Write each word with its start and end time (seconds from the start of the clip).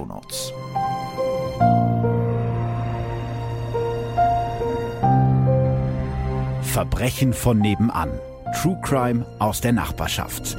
Shownotes. 0.00 0.52
Verbrechen 6.62 7.32
von 7.32 7.58
nebenan. 7.58 8.10
True 8.60 8.78
Crime 8.82 9.26
aus 9.38 9.60
der 9.60 9.72
Nachbarschaft. 9.72 10.56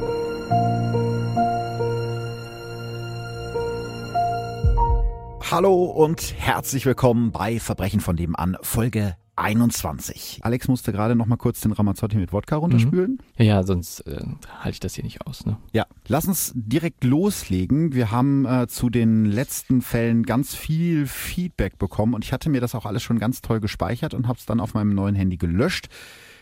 Hallo 5.49 5.83
und 5.85 6.33
herzlich 6.37 6.85
willkommen 6.85 7.31
bei 7.31 7.59
Verbrechen 7.59 7.99
von 7.99 8.15
nebenan, 8.15 8.57
Folge 8.61 9.15
21. 9.41 10.39
Alex 10.43 10.67
musste 10.67 10.91
gerade 10.91 11.15
noch 11.15 11.25
mal 11.25 11.35
kurz 11.35 11.61
den 11.61 11.71
Ramazzotti 11.71 12.17
mit 12.17 12.31
Wodka 12.31 12.55
runterspülen. 12.55 13.19
Mhm. 13.37 13.43
Ja, 13.43 13.63
sonst 13.63 14.01
äh, 14.01 14.23
halte 14.59 14.71
ich 14.71 14.79
das 14.79 14.95
hier 14.95 15.03
nicht 15.03 15.25
aus. 15.25 15.45
Ne? 15.45 15.57
Ja, 15.73 15.85
lass 16.07 16.25
uns 16.25 16.53
direkt 16.55 17.03
loslegen. 17.03 17.93
Wir 17.93 18.11
haben 18.11 18.45
äh, 18.45 18.67
zu 18.67 18.89
den 18.89 19.25
letzten 19.25 19.81
Fällen 19.81 20.23
ganz 20.23 20.55
viel 20.55 21.07
Feedback 21.07 21.79
bekommen 21.79 22.13
und 22.13 22.23
ich 22.23 22.33
hatte 22.33 22.49
mir 22.49 22.61
das 22.61 22.75
auch 22.75 22.85
alles 22.85 23.03
schon 23.03 23.19
ganz 23.19 23.41
toll 23.41 23.59
gespeichert 23.59 24.13
und 24.13 24.27
habe 24.27 24.37
es 24.37 24.45
dann 24.45 24.59
auf 24.59 24.73
meinem 24.73 24.93
neuen 24.93 25.15
Handy 25.15 25.37
gelöscht. 25.37 25.89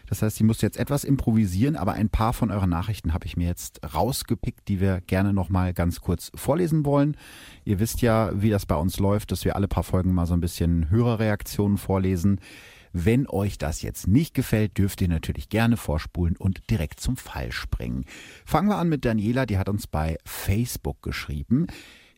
Das 0.10 0.24
heißt, 0.24 0.38
ich 0.38 0.44
musste 0.44 0.66
jetzt 0.66 0.78
etwas 0.78 1.04
improvisieren, 1.04 1.76
aber 1.76 1.94
ein 1.94 2.10
paar 2.10 2.34
von 2.34 2.50
euren 2.50 2.72
Nachrichten 2.72 3.14
habe 3.14 3.28
ich 3.28 3.38
mir 3.38 3.48
jetzt 3.48 3.80
rausgepickt, 3.94 4.68
die 4.68 4.80
wir 4.80 5.02
gerne 5.02 5.34
noch 5.34 5.50
mal 5.50 5.72
ganz 5.72 6.02
kurz 6.02 6.32
vorlesen 6.34 6.84
wollen. 6.84 7.16
Ihr 7.64 7.80
wisst 7.80 8.02
ja, 8.02 8.32
wie 8.34 8.50
das 8.50 8.66
bei 8.66 8.76
uns 8.76 8.98
läuft, 9.00 9.32
dass 9.32 9.46
wir 9.46 9.56
alle 9.56 9.68
paar 9.68 9.84
Folgen 9.84 10.12
mal 10.12 10.26
so 10.26 10.34
ein 10.34 10.42
bisschen 10.42 10.90
Hörerreaktionen 10.90 11.78
vorlesen. 11.78 12.40
Wenn 12.94 13.28
euch 13.28 13.58
das 13.58 13.82
jetzt 13.82 14.08
nicht 14.08 14.34
gefällt, 14.34 14.78
dürft 14.78 15.02
ihr 15.02 15.08
natürlich 15.08 15.50
gerne 15.50 15.78
vorspulen 15.78 16.36
und 16.38 16.70
direkt 16.70 17.00
zum 17.00 17.18
Fall 17.18 17.52
springen. 17.52 18.06
Fangen 18.46 18.70
wir 18.70 18.78
an 18.78 18.90
mit 18.90 19.06
Daniela, 19.06 19.46
die 19.46 19.58
hat 19.58 19.70
uns 19.70 19.88
bei 19.88 20.18
Facebook 20.26 21.02
geschrieben. 21.02 21.68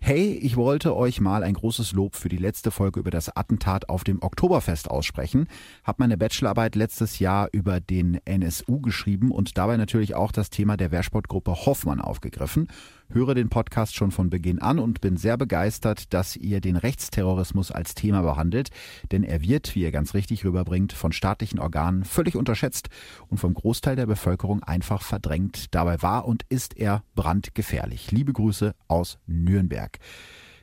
Hey, 0.04 0.34
ich 0.34 0.58
wollte 0.58 0.96
euch 0.96 1.22
mal 1.22 1.44
ein 1.44 1.54
großes 1.54 1.94
Lob 1.94 2.16
für 2.16 2.28
die 2.28 2.38
letzte 2.38 2.72
Folge 2.72 3.00
über 3.00 3.12
das 3.12 3.34
Attentat 3.36 3.88
auf 3.88 4.04
dem 4.04 4.22
Oktoberfest 4.24 4.90
aussprechen. 4.90 5.48
Hab 5.84 6.00
meine 6.00 6.18
Bachelorarbeit 6.18 6.76
letztes 6.76 7.20
Jahr 7.20 7.50
über 7.52 7.80
den 7.80 8.20
NSU 8.26 8.82
geschrieben 8.82 9.32
und 9.32 9.60
dabei 9.60 9.78
natürlich 9.78 10.16
auch 10.16 10.32
das 10.32 10.50
Thema 10.50 10.76
der 10.76 10.92
Wehrsportgruppe 10.92 11.52
Hoffmann 11.68 12.02
aufgegriffen 12.02 12.68
höre 13.14 13.36
den 13.36 13.50
Podcast 13.50 13.96
schon 13.96 14.12
von 14.12 14.30
Beginn 14.30 14.60
an 14.60 14.80
und 14.80 15.02
bin 15.02 15.18
sehr 15.18 15.38
begeistert, 15.38 16.14
dass 16.14 16.36
ihr 16.36 16.62
den 16.62 16.76
Rechtsterrorismus 16.76 17.72
als 17.72 17.96
Thema 17.96 18.22
behandelt, 18.22 18.70
denn 19.12 19.24
er 19.24 19.42
wird, 19.42 19.76
wie 19.76 19.82
ihr 19.82 19.92
ganz 19.92 20.14
richtig 20.14 20.46
rüberbringt, 20.46 20.94
von 20.94 21.12
staatlichen 21.12 21.60
Organen 21.60 22.06
völlig 22.06 22.36
unterschätzt 22.36 22.90
und 23.28 23.38
vom 23.38 23.54
Großteil 23.54 23.96
der 23.96 24.06
Bevölkerung 24.06 24.64
einfach 24.64 25.02
verdrängt. 25.02 25.74
Dabei 25.74 26.02
war 26.02 26.26
und 26.26 26.44
ist 26.50 26.78
er 26.78 27.04
brandgefährlich. 27.16 28.12
Liebe 28.12 28.34
Grüße 28.34 28.74
aus 28.88 29.18
Nürnberg. 29.28 29.91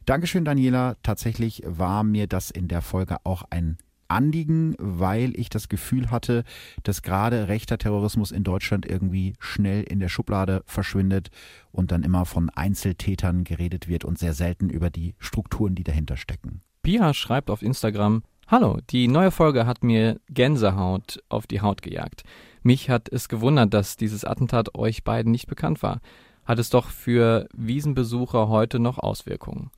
Dankeschön, 0.07 0.45
Daniela. 0.45 0.97
Tatsächlich 1.03 1.63
war 1.67 2.03
mir 2.03 2.27
das 2.27 2.51
in 2.51 2.69
der 2.69 2.83
Folge 2.83 3.19
auch 3.25 3.43
ein 3.51 3.77
Anliegen, 4.09 4.75
weil 4.79 5.39
ich 5.39 5.51
das 5.51 5.69
Gefühl 5.69 6.11
hatte, 6.11 6.45
dass 6.83 7.03
gerade 7.03 7.49
rechter 7.49 7.79
Terrorismus 7.79 8.33
in 8.33 8.43
Deutschland 8.43 8.87
irgendwie 8.87 9.35
schnell 9.39 9.83
in 9.83 10.01
der 10.01 10.09
Schublade 10.09 10.63
verschwindet 10.65 11.29
und 11.71 11.93
dann 11.93 12.03
immer 12.03 12.25
von 12.25 12.49
Einzeltätern 12.51 13.45
geredet 13.45 13.87
wird 13.87 14.05
und 14.05 14.19
sehr 14.19 14.33
selten 14.33 14.71
über 14.71 14.91
die 14.91 15.15
Strukturen, 15.19 15.75
die 15.75 15.85
dahinter 15.85 16.17
stecken. 16.17 16.63
Pia 16.83 17.13
schreibt 17.13 17.51
auf 17.51 17.63
Instagram, 17.63 18.23
Hallo, 18.47 18.79
die 18.89 19.09
neue 19.09 19.31
Folge 19.31 19.67
hat 19.67 19.85
mir 19.85 20.21
Gänsehaut 20.31 21.23
auf 21.29 21.47
die 21.47 21.61
Haut 21.61 21.83
gejagt. 21.83 22.23
Mich 22.63 22.89
hat 22.89 23.11
es 23.13 23.29
gewundert, 23.29 23.75
dass 23.75 23.99
dieses 23.99 24.25
Attentat 24.25 24.75
euch 24.75 25.05
beiden 25.05 25.31
nicht 25.31 25.49
bekannt 25.49 25.83
war. 25.83 26.01
Hat 26.49 26.59
es 26.59 26.71
doch 26.71 26.87
für 26.87 27.47
Wiesenbesucher 27.53 28.49
heute 28.49 28.79
noch 28.79 28.97
Auswirkungen? 28.99 29.71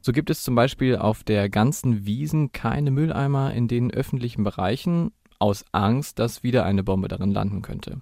So 0.00 0.10
gibt 0.10 0.28
es 0.28 0.42
zum 0.42 0.56
Beispiel 0.56 0.96
auf 0.96 1.22
der 1.22 1.48
ganzen 1.48 2.04
Wiesen 2.04 2.50
keine 2.50 2.90
Mülleimer 2.90 3.54
in 3.54 3.68
den 3.68 3.92
öffentlichen 3.92 4.42
Bereichen, 4.42 5.12
aus 5.38 5.64
Angst, 5.70 6.18
dass 6.18 6.42
wieder 6.42 6.64
eine 6.64 6.82
Bombe 6.82 7.06
darin 7.06 7.30
landen 7.30 7.62
könnte. 7.62 8.00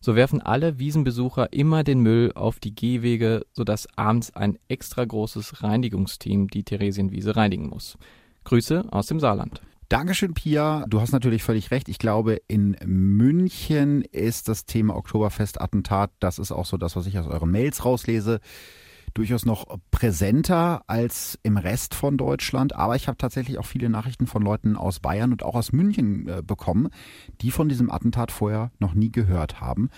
So 0.00 0.16
werfen 0.16 0.42
alle 0.42 0.80
Wiesenbesucher 0.80 1.52
immer 1.52 1.84
den 1.84 2.00
Müll 2.00 2.32
auf 2.34 2.58
die 2.58 2.74
Gehwege, 2.74 3.46
sodass 3.52 3.86
abends 3.96 4.34
ein 4.34 4.58
extra 4.66 5.04
großes 5.04 5.62
Reinigungsteam 5.62 6.48
die 6.48 6.64
Theresienwiese 6.64 7.36
reinigen 7.36 7.68
muss. 7.68 7.96
Grüße 8.42 8.86
aus 8.90 9.06
dem 9.06 9.20
Saarland. 9.20 9.62
Dankeschön, 9.88 10.34
Pia. 10.34 10.84
Du 10.88 11.00
hast 11.00 11.12
natürlich 11.12 11.44
völlig 11.44 11.70
recht. 11.70 11.88
Ich 11.88 11.98
glaube, 11.98 12.40
in 12.48 12.76
München 12.84 14.02
ist 14.02 14.48
das 14.48 14.64
Thema 14.64 14.96
Oktoberfest-Attentat, 14.96 16.10
das 16.18 16.40
ist 16.40 16.50
auch 16.50 16.66
so 16.66 16.76
das, 16.76 16.96
was 16.96 17.06
ich 17.06 17.16
aus 17.18 17.28
euren 17.28 17.52
Mails 17.52 17.84
rauslese, 17.84 18.40
durchaus 19.14 19.46
noch 19.46 19.78
präsenter 19.92 20.82
als 20.88 21.38
im 21.44 21.56
Rest 21.56 21.94
von 21.94 22.16
Deutschland. 22.16 22.74
Aber 22.74 22.96
ich 22.96 23.06
habe 23.06 23.16
tatsächlich 23.16 23.58
auch 23.58 23.66
viele 23.66 23.88
Nachrichten 23.88 24.26
von 24.26 24.42
Leuten 24.42 24.76
aus 24.76 24.98
Bayern 24.98 25.30
und 25.30 25.44
auch 25.44 25.54
aus 25.54 25.70
München 25.70 26.26
äh, 26.26 26.42
bekommen, 26.42 26.88
die 27.40 27.52
von 27.52 27.68
diesem 27.68 27.88
Attentat 27.88 28.32
vorher 28.32 28.72
noch 28.80 28.94
nie 28.94 29.12
gehört 29.12 29.60
haben. 29.60 29.90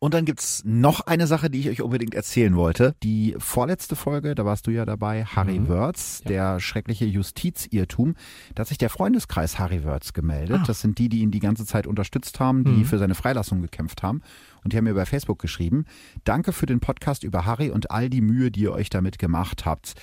Und 0.00 0.14
dann 0.14 0.24
gibt's 0.24 0.62
noch 0.64 1.00
eine 1.00 1.26
Sache, 1.26 1.50
die 1.50 1.60
ich 1.60 1.68
euch 1.68 1.82
unbedingt 1.82 2.14
erzählen 2.14 2.54
wollte. 2.56 2.94
Die 3.02 3.34
vorletzte 3.38 3.96
Folge, 3.96 4.34
da 4.34 4.44
warst 4.44 4.66
du 4.66 4.70
ja 4.70 4.84
dabei, 4.84 5.24
Harry 5.24 5.58
mhm. 5.58 5.68
Wörz, 5.68 6.20
ja. 6.24 6.28
der 6.28 6.60
schreckliche 6.60 7.04
Justizirrtum. 7.04 8.14
Da 8.54 8.60
hat 8.60 8.68
sich 8.68 8.78
der 8.78 8.90
Freundeskreis 8.90 9.58
Harry 9.58 9.84
Wörz 9.84 10.12
gemeldet. 10.12 10.60
Ah. 10.62 10.64
Das 10.66 10.80
sind 10.80 10.98
die, 10.98 11.08
die 11.08 11.20
ihn 11.20 11.30
die 11.30 11.40
ganze 11.40 11.66
Zeit 11.66 11.86
unterstützt 11.86 12.38
haben, 12.38 12.64
die 12.64 12.70
mhm. 12.70 12.84
für 12.84 12.98
seine 12.98 13.14
Freilassung 13.14 13.60
gekämpft 13.60 14.02
haben. 14.02 14.22
Und 14.62 14.72
die 14.72 14.76
haben 14.76 14.84
mir 14.84 14.94
bei 14.94 15.06
Facebook 15.06 15.38
geschrieben, 15.38 15.84
danke 16.24 16.52
für 16.52 16.66
den 16.66 16.80
Podcast 16.80 17.24
über 17.24 17.44
Harry 17.44 17.70
und 17.70 17.90
all 17.90 18.08
die 18.08 18.20
Mühe, 18.20 18.50
die 18.50 18.62
ihr 18.62 18.72
euch 18.72 18.90
damit 18.90 19.18
gemacht 19.18 19.66
habt. 19.66 19.94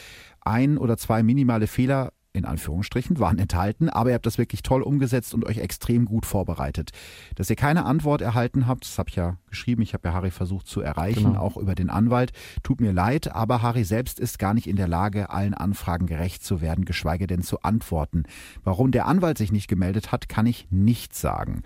Ein 0.42 0.78
oder 0.78 0.98
zwei 0.98 1.24
minimale 1.24 1.68
Fehler 1.68 2.12
in 2.36 2.46
Anführungsstrichen, 2.46 3.20
waren 3.20 3.40
enthalten, 3.40 3.90
aber 3.90 4.10
ihr 4.10 4.16
habt 4.16 4.26
das 4.26 4.38
wirklich 4.38 4.64
toll 4.64 4.82
umgesetzt 4.82 5.34
und 5.34 5.46
euch 5.46 5.58
extrem 5.58 6.06
gut 6.06 6.26
vorbereitet. 6.26 6.92
Dass 7.36 7.50
ihr 7.50 7.56
keine 7.56 7.86
Antwort 7.86 8.22
erhalten 8.22 8.68
habt, 8.68 8.86
das 8.86 8.98
habe 9.00 9.10
ich 9.10 9.16
ja 9.16 9.38
geschrieben, 9.50 9.82
ich 9.82 9.94
habe 9.94 10.08
ja 10.08 10.14
Harry 10.14 10.32
versucht 10.32 10.68
zu 10.68 10.82
erreichen, 10.82 11.34
genau. 11.34 11.40
auch 11.40 11.58
über 11.58 11.76
den 11.76 11.90
Anwalt. 11.90 12.32
Tut 12.64 12.82
mir 12.82 12.92
leid, 12.92 13.34
aber 13.34 13.62
Harry 13.62 13.84
selbst 13.84 14.20
ist 14.20 14.40
gar 14.40 14.54
nicht 14.54 14.68
in 14.68 14.76
der 14.76 14.88
Lage, 14.88 15.30
allen 15.30 15.54
Anfragen 15.54 16.08
gerecht 16.08 16.44
zu 16.44 16.62
werden, 16.62 16.86
geschweige 16.86 17.28
denn 17.28 17.42
zu 17.42 17.62
antworten. 17.62 18.24
Warum 18.64 18.92
der 18.92 19.06
Anwalt 19.08 19.38
sich 19.38 19.52
nicht 19.52 19.68
gemeldet 19.68 20.12
hat, 20.12 20.30
kann 20.30 20.46
ich 20.46 20.68
nicht 20.70 21.16
sagen. 21.16 21.64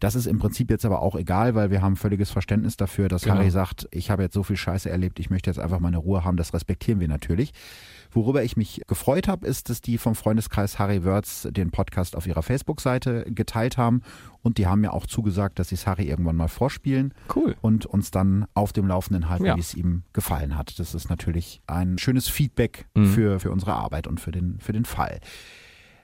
Das 0.00 0.14
ist 0.14 0.26
im 0.26 0.38
Prinzip 0.38 0.70
jetzt 0.70 0.84
aber 0.84 1.02
auch 1.02 1.14
egal, 1.14 1.54
weil 1.54 1.70
wir 1.70 1.82
haben 1.82 1.94
völliges 1.94 2.30
Verständnis 2.30 2.76
dafür, 2.76 3.08
dass 3.08 3.22
genau. 3.22 3.36
Harry 3.36 3.50
sagt, 3.50 3.86
ich 3.90 4.10
habe 4.10 4.22
jetzt 4.22 4.34
so 4.34 4.42
viel 4.42 4.56
Scheiße 4.56 4.88
erlebt, 4.88 5.20
ich 5.20 5.28
möchte 5.30 5.50
jetzt 5.50 5.58
einfach 5.58 5.78
meine 5.78 5.98
Ruhe 5.98 6.24
haben. 6.24 6.38
Das 6.38 6.54
respektieren 6.54 7.00
wir 7.00 7.08
natürlich. 7.08 7.52
Worüber 8.10 8.42
ich 8.42 8.56
mich 8.56 8.82
gefreut 8.88 9.28
habe, 9.28 9.46
ist, 9.46 9.68
dass 9.68 9.82
die 9.82 9.98
vom 9.98 10.14
Freundeskreis 10.14 10.78
Harry 10.78 11.04
Wörz 11.04 11.46
den 11.50 11.70
Podcast 11.70 12.16
auf 12.16 12.26
ihrer 12.26 12.42
Facebook-Seite 12.42 13.26
geteilt 13.28 13.76
haben 13.76 14.02
und 14.42 14.58
die 14.58 14.66
haben 14.66 14.80
mir 14.80 14.92
auch 14.94 15.06
zugesagt, 15.06 15.58
dass 15.58 15.68
sie 15.68 15.76
es 15.76 15.86
Harry 15.86 16.08
irgendwann 16.08 16.36
mal 16.36 16.48
vorspielen. 16.48 17.14
Cool. 17.34 17.54
Und 17.60 17.86
uns 17.86 18.10
dann 18.10 18.46
auf 18.54 18.72
dem 18.72 18.88
Laufenden 18.88 19.28
halten, 19.28 19.44
ja. 19.44 19.56
wie 19.56 19.60
es 19.60 19.74
ihm 19.74 20.02
gefallen 20.12 20.56
hat. 20.56 20.78
Das 20.78 20.94
ist 20.94 21.10
natürlich 21.10 21.60
ein 21.66 21.98
schönes 21.98 22.26
Feedback 22.26 22.86
mhm. 22.94 23.06
für, 23.06 23.38
für 23.38 23.52
unsere 23.52 23.74
Arbeit 23.74 24.06
und 24.06 24.18
für 24.18 24.32
den, 24.32 24.58
für 24.60 24.72
den 24.72 24.86
Fall. 24.86 25.20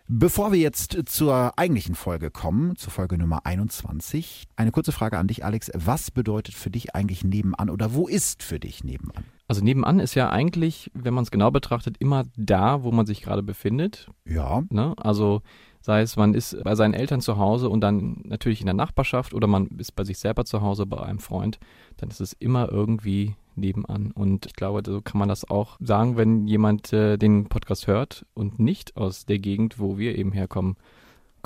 Bevor 0.08 0.52
wir 0.52 0.60
jetzt 0.60 0.96
zur 1.06 1.58
eigentlichen 1.58 1.96
Folge 1.96 2.30
kommen, 2.30 2.76
zur 2.76 2.92
Folge 2.92 3.18
Nummer 3.18 3.44
21, 3.44 4.44
eine 4.54 4.70
kurze 4.70 4.92
Frage 4.92 5.18
an 5.18 5.26
dich, 5.26 5.44
Alex. 5.44 5.68
Was 5.74 6.12
bedeutet 6.12 6.54
für 6.54 6.70
dich 6.70 6.94
eigentlich 6.94 7.24
nebenan 7.24 7.68
oder 7.70 7.92
wo 7.92 8.06
ist 8.06 8.44
für 8.44 8.60
dich 8.60 8.84
nebenan? 8.84 9.24
Also 9.48 9.64
nebenan 9.64 9.98
ist 9.98 10.14
ja 10.14 10.30
eigentlich, 10.30 10.92
wenn 10.94 11.12
man 11.12 11.24
es 11.24 11.32
genau 11.32 11.50
betrachtet, 11.50 11.96
immer 11.98 12.22
da, 12.36 12.84
wo 12.84 12.92
man 12.92 13.04
sich 13.04 13.20
gerade 13.20 13.42
befindet. 13.42 14.08
Ja. 14.24 14.62
Ne? 14.70 14.94
Also 14.96 15.42
sei 15.80 16.02
es, 16.02 16.14
man 16.14 16.34
ist 16.34 16.56
bei 16.62 16.76
seinen 16.76 16.94
Eltern 16.94 17.20
zu 17.20 17.36
Hause 17.36 17.68
und 17.68 17.80
dann 17.80 18.20
natürlich 18.26 18.60
in 18.60 18.66
der 18.66 18.74
Nachbarschaft 18.74 19.34
oder 19.34 19.48
man 19.48 19.66
ist 19.78 19.96
bei 19.96 20.04
sich 20.04 20.18
selber 20.18 20.44
zu 20.44 20.60
Hause 20.60 20.86
bei 20.86 21.00
einem 21.00 21.18
Freund, 21.18 21.58
dann 21.96 22.10
ist 22.10 22.20
es 22.20 22.32
immer 22.32 22.70
irgendwie 22.70 23.34
nebenan. 23.56 24.12
Und 24.12 24.46
ich 24.46 24.54
glaube, 24.54 24.82
so 24.84 25.00
kann 25.00 25.18
man 25.18 25.28
das 25.28 25.48
auch 25.48 25.76
sagen, 25.80 26.16
wenn 26.16 26.46
jemand 26.46 26.92
äh, 26.92 27.16
den 27.16 27.46
Podcast 27.46 27.86
hört 27.86 28.26
und 28.34 28.58
nicht 28.58 28.96
aus 28.96 29.26
der 29.26 29.38
Gegend, 29.38 29.78
wo 29.78 29.98
wir 29.98 30.16
eben 30.16 30.32
herkommen, 30.32 30.76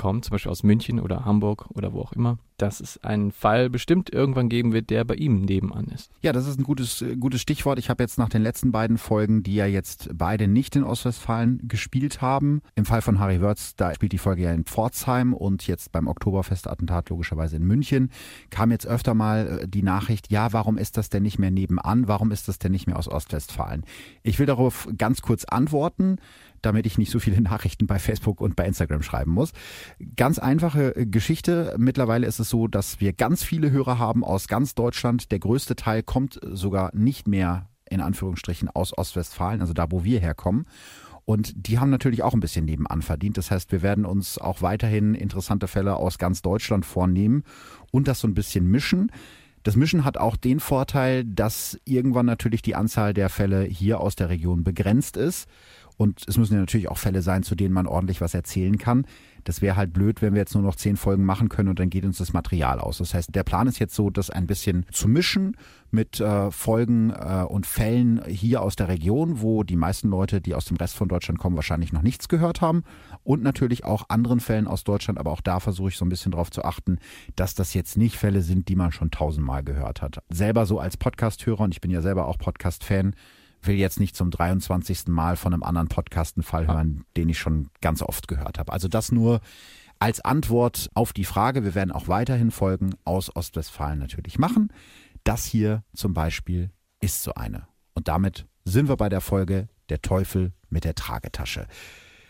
kommt, 0.01 0.25
zum 0.25 0.33
Beispiel 0.33 0.51
aus 0.51 0.63
München 0.63 0.99
oder 0.99 1.27
Hamburg 1.27 1.67
oder 1.75 1.93
wo 1.93 2.01
auch 2.01 2.13
immer, 2.13 2.39
dass 2.57 2.81
es 2.81 3.05
einen 3.05 3.33
Fall 3.33 3.69
bestimmt 3.69 4.11
irgendwann 4.11 4.49
geben 4.49 4.73
wird, 4.73 4.89
der 4.89 5.05
bei 5.05 5.15
ihm 5.15 5.43
nebenan 5.43 5.89
ist. 5.89 6.11
Ja, 6.23 6.33
das 6.33 6.47
ist 6.47 6.59
ein 6.59 6.63
gutes, 6.63 7.03
äh, 7.03 7.17
gutes 7.17 7.43
Stichwort. 7.43 7.79
Ich 7.79 7.91
habe 7.91 8.03
jetzt 8.03 8.17
nach 8.17 8.31
den 8.31 8.43
letzten 8.43 8.73
beiden 8.73 8.97
Folgen, 8.97 9.43
die 9.43 9.55
ja 9.55 9.67
jetzt 9.67 10.09
beide 10.15 10.49
nicht 10.49 10.75
in 10.75 10.85
Ostwestfalen 10.85 11.61
gespielt 11.69 12.23
haben, 12.23 12.63
im 12.77 12.87
Fall 12.87 13.03
von 13.03 13.19
Harry 13.19 13.43
Wörz, 13.43 13.75
da 13.77 13.95
spielt 13.95 14.13
die 14.13 14.19
Folge 14.19 14.45
ja 14.45 14.53
in 14.53 14.65
Pforzheim 14.65 15.35
und 15.35 15.67
jetzt 15.67 15.93
beim 15.93 16.09
Oktoberfestattentat 16.09 17.11
logischerweise 17.11 17.57
in 17.57 17.65
München, 17.65 18.11
kam 18.49 18.71
jetzt 18.71 18.87
öfter 18.87 19.13
mal 19.13 19.61
äh, 19.65 19.69
die 19.69 19.83
Nachricht, 19.83 20.33
ja, 20.33 20.55
warum 20.55 20.79
ist 20.79 20.97
das 20.97 21.11
denn 21.11 21.25
nicht 21.25 21.39
mehr 21.39 21.51
nebenan? 21.51 22.09
Warum 22.09 22.31
ist 22.31 22.49
das 22.49 22.59
denn 22.59 22.73
nicht 22.73 22.87
mehr 22.87 22.99
aus 22.99 23.07
Ostwestfalen? 23.07 23.85
Ich 24.23 24.39
will 24.39 24.47
darauf 24.47 24.89
ganz 24.97 25.21
kurz 25.21 25.45
antworten 25.45 26.17
damit 26.63 26.87
ich 26.87 26.99
nicht 26.99 27.11
so 27.11 27.19
viele 27.19 27.41
Nachrichten 27.41 27.87
bei 27.87 27.99
Facebook 27.99 28.41
und 28.41 28.57
bei 28.57 28.67
Instagram 28.67 29.03
schreiben 29.03 29.33
muss. 29.33 29.53
Ganz 30.17 30.39
einfache 30.39 30.97
äh, 30.97 31.07
Geschichte. 31.07 31.75
Mittlerweile 31.79 32.27
ist 32.27 32.39
es 32.39 32.49
so, 32.49 32.69
dass 32.69 33.01
wir 33.01 33.13
ganz 33.13 33.43
viele 33.43 33.71
Hörer 33.71 33.99
haben 33.99 34.25
aus 34.25 34.49
ganz 34.49 34.75
Deutschland. 34.75 35.31
Der 35.33 35.39
größte 35.39 35.77
Teil 35.77 36.03
kommt 36.03 36.41
sogar 36.43 36.95
nicht 36.95 37.29
mehr 37.29 37.69
in 37.89 38.01
Anführungsstrichen 38.01 38.69
aus 38.69 38.97
Ostwestfalen, 38.97 39.61
also 39.61 39.73
da, 39.73 39.91
wo 39.91 40.05
wir 40.05 40.21
herkommen. 40.21 40.67
Und 41.25 41.53
die 41.55 41.79
haben 41.79 41.91
natürlich 41.91 42.23
auch 42.23 42.35
ein 42.35 42.41
bisschen 42.41 42.65
nebenan 42.65 43.03
verdient. 43.03 43.37
Das 43.37 43.51
heißt, 43.51 43.71
wir 43.73 43.83
werden 43.83 44.05
uns 44.05 44.39
auch 44.39 44.63
weiterhin 44.63 45.15
interessante 45.15 45.69
Fälle 45.69 45.97
aus 45.97 46.19
ganz 46.19 46.43
Deutschland 46.43 46.87
vornehmen 46.87 47.45
und 47.93 48.09
das 48.09 48.21
so 48.21 48.29
ein 48.29 48.35
bisschen 48.35 48.67
mischen. 48.67 49.13
Das 49.63 49.77
Mischen 49.77 50.05
hat 50.05 50.17
auch 50.17 50.37
den 50.37 50.59
Vorteil, 50.59 51.25
dass 51.25 51.79
irgendwann 51.85 52.25
natürlich 52.25 52.63
die 52.63 52.75
Anzahl 52.75 53.13
der 53.13 53.29
Fälle 53.29 53.63
hier 53.63 54.01
aus 54.01 54.17
der 54.17 54.31
Region 54.31 54.65
begrenzt 54.65 55.19
ist. 55.19 55.49
Und 56.01 56.23
es 56.27 56.39
müssen 56.39 56.55
ja 56.55 56.61
natürlich 56.61 56.89
auch 56.89 56.97
Fälle 56.97 57.21
sein, 57.21 57.43
zu 57.43 57.55
denen 57.55 57.75
man 57.75 57.87
ordentlich 57.87 58.23
was 58.23 58.33
erzählen 58.33 58.79
kann. 58.79 59.05
Das 59.45 59.61
wäre 59.61 59.77
halt 59.77 59.93
blöd, 59.93 60.23
wenn 60.23 60.33
wir 60.33 60.41
jetzt 60.41 60.55
nur 60.55 60.63
noch 60.63 60.77
zehn 60.77 60.97
Folgen 60.97 61.27
machen 61.27 61.51
können 61.51 61.69
und 61.69 61.79
dann 61.79 61.91
geht 61.91 62.07
uns 62.07 62.17
das 62.17 62.33
Material 62.33 62.81
aus. 62.81 62.97
Das 62.97 63.13
heißt, 63.13 63.35
der 63.35 63.43
Plan 63.43 63.67
ist 63.67 63.79
jetzt 63.81 63.95
so, 63.95 64.09
das 64.09 64.31
ein 64.31 64.47
bisschen 64.47 64.87
zu 64.93 65.09
mischen 65.09 65.59
mit 65.91 66.19
äh, 66.19 66.51
Folgen 66.51 67.11
äh, 67.11 67.45
und 67.47 67.67
Fällen 67.67 68.23
hier 68.27 68.63
aus 68.63 68.77
der 68.77 68.89
Region, 68.89 69.43
wo 69.43 69.63
die 69.63 69.77
meisten 69.77 70.09
Leute, 70.09 70.41
die 70.41 70.55
aus 70.55 70.65
dem 70.65 70.79
Rest 70.79 70.97
von 70.97 71.07
Deutschland 71.07 71.39
kommen, 71.39 71.57
wahrscheinlich 71.57 71.93
noch 71.93 72.01
nichts 72.01 72.31
gehört 72.31 72.63
haben. 72.63 72.83
Und 73.23 73.43
natürlich 73.43 73.85
auch 73.85 74.05
anderen 74.09 74.41
Fällen 74.41 74.69
aus 74.69 74.85
Deutschland, 74.85 75.19
aber 75.19 75.33
auch 75.33 75.43
da 75.43 75.61
versuche 75.61 75.91
ich 75.91 75.99
so 75.99 76.07
ein 76.07 76.11
bisschen 76.11 76.33
darauf 76.33 76.51
zu 76.51 76.65
achten, 76.65 76.99
dass 77.37 77.55
das 77.55 77.75
jetzt 77.75 77.99
nicht 77.99 78.17
Fälle 78.17 78.41
sind, 78.41 78.69
die 78.69 78.77
man 78.77 78.91
schon 78.91 79.11
tausendmal 79.11 79.63
gehört 79.63 80.01
hat. 80.01 80.23
Selber 80.31 80.65
so 80.65 80.79
als 80.79 80.97
Podcast-Hörer, 80.97 81.65
und 81.65 81.75
ich 81.75 81.83
bin 81.83 81.91
ja 81.91 82.01
selber 82.01 82.27
auch 82.27 82.39
Podcast-Fan, 82.39 83.15
will 83.63 83.77
jetzt 83.77 84.01
nicht 84.01 84.17
zum 84.17 84.31
23. 84.31 85.09
Mal 85.09 85.37
von 85.37 85.53
einem 85.53 85.63
anderen 85.63 85.89
Podcast 85.89 86.37
einen 86.37 86.45
Fall 86.45 86.67
hören, 86.67 87.05
den 87.17 87.29
ich 87.29 87.39
schon 87.39 87.69
ganz 87.81 88.03
oft 88.03 88.29
gehört 88.29 88.59
habe. 88.59 88.73
Also 88.73 88.89
das 88.89 89.13
nur 89.13 89.41
als 89.99 90.21
Antwort 90.21 90.89
auf 90.95 91.13
die 91.13 91.25
Frage. 91.25 91.63
Wir 91.63 91.75
werden 91.75 91.93
auch 91.93 92.09
weiterhin 92.09 92.51
Folgen 92.51 92.95
aus 93.05 93.35
Ostwestfalen 93.35 93.99
natürlich 93.99 94.39
machen. 94.39 94.73
Das 95.25 95.45
hier 95.45 95.85
zum 95.95 96.15
Beispiel 96.15 96.71
ist 97.01 97.23
so 97.23 97.35
eine. 97.35 97.69
Und 97.95 98.09
damit 98.09 98.47
sind 98.65 98.89
wir 98.89 98.97
bei 98.97 99.09
der 99.09 99.21
Folge 99.21 99.69
Der 99.91 100.01
Teufel 100.01 100.53
mit 100.69 100.85
der 100.85 100.95
Tragetasche. 100.95 101.67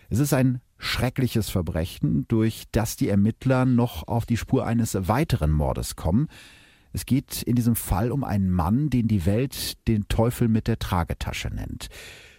Es 0.08 0.18
ist 0.18 0.32
ein 0.32 0.60
schreckliches 0.78 1.50
Verbrechen, 1.50 2.26
durch 2.26 2.64
das 2.72 2.96
die 2.96 3.08
Ermittler 3.08 3.66
noch 3.66 4.08
auf 4.08 4.26
die 4.26 4.36
Spur 4.36 4.66
eines 4.66 4.96
weiteren 5.08 5.52
Mordes 5.52 5.94
kommen. 5.94 6.28
Es 6.92 7.06
geht 7.06 7.42
in 7.42 7.56
diesem 7.56 7.76
Fall 7.76 8.10
um 8.10 8.24
einen 8.24 8.50
Mann, 8.50 8.90
den 8.90 9.08
die 9.08 9.26
Welt 9.26 9.86
den 9.88 10.08
Teufel 10.08 10.48
mit 10.48 10.66
der 10.66 10.78
Tragetasche 10.78 11.48
nennt. 11.48 11.88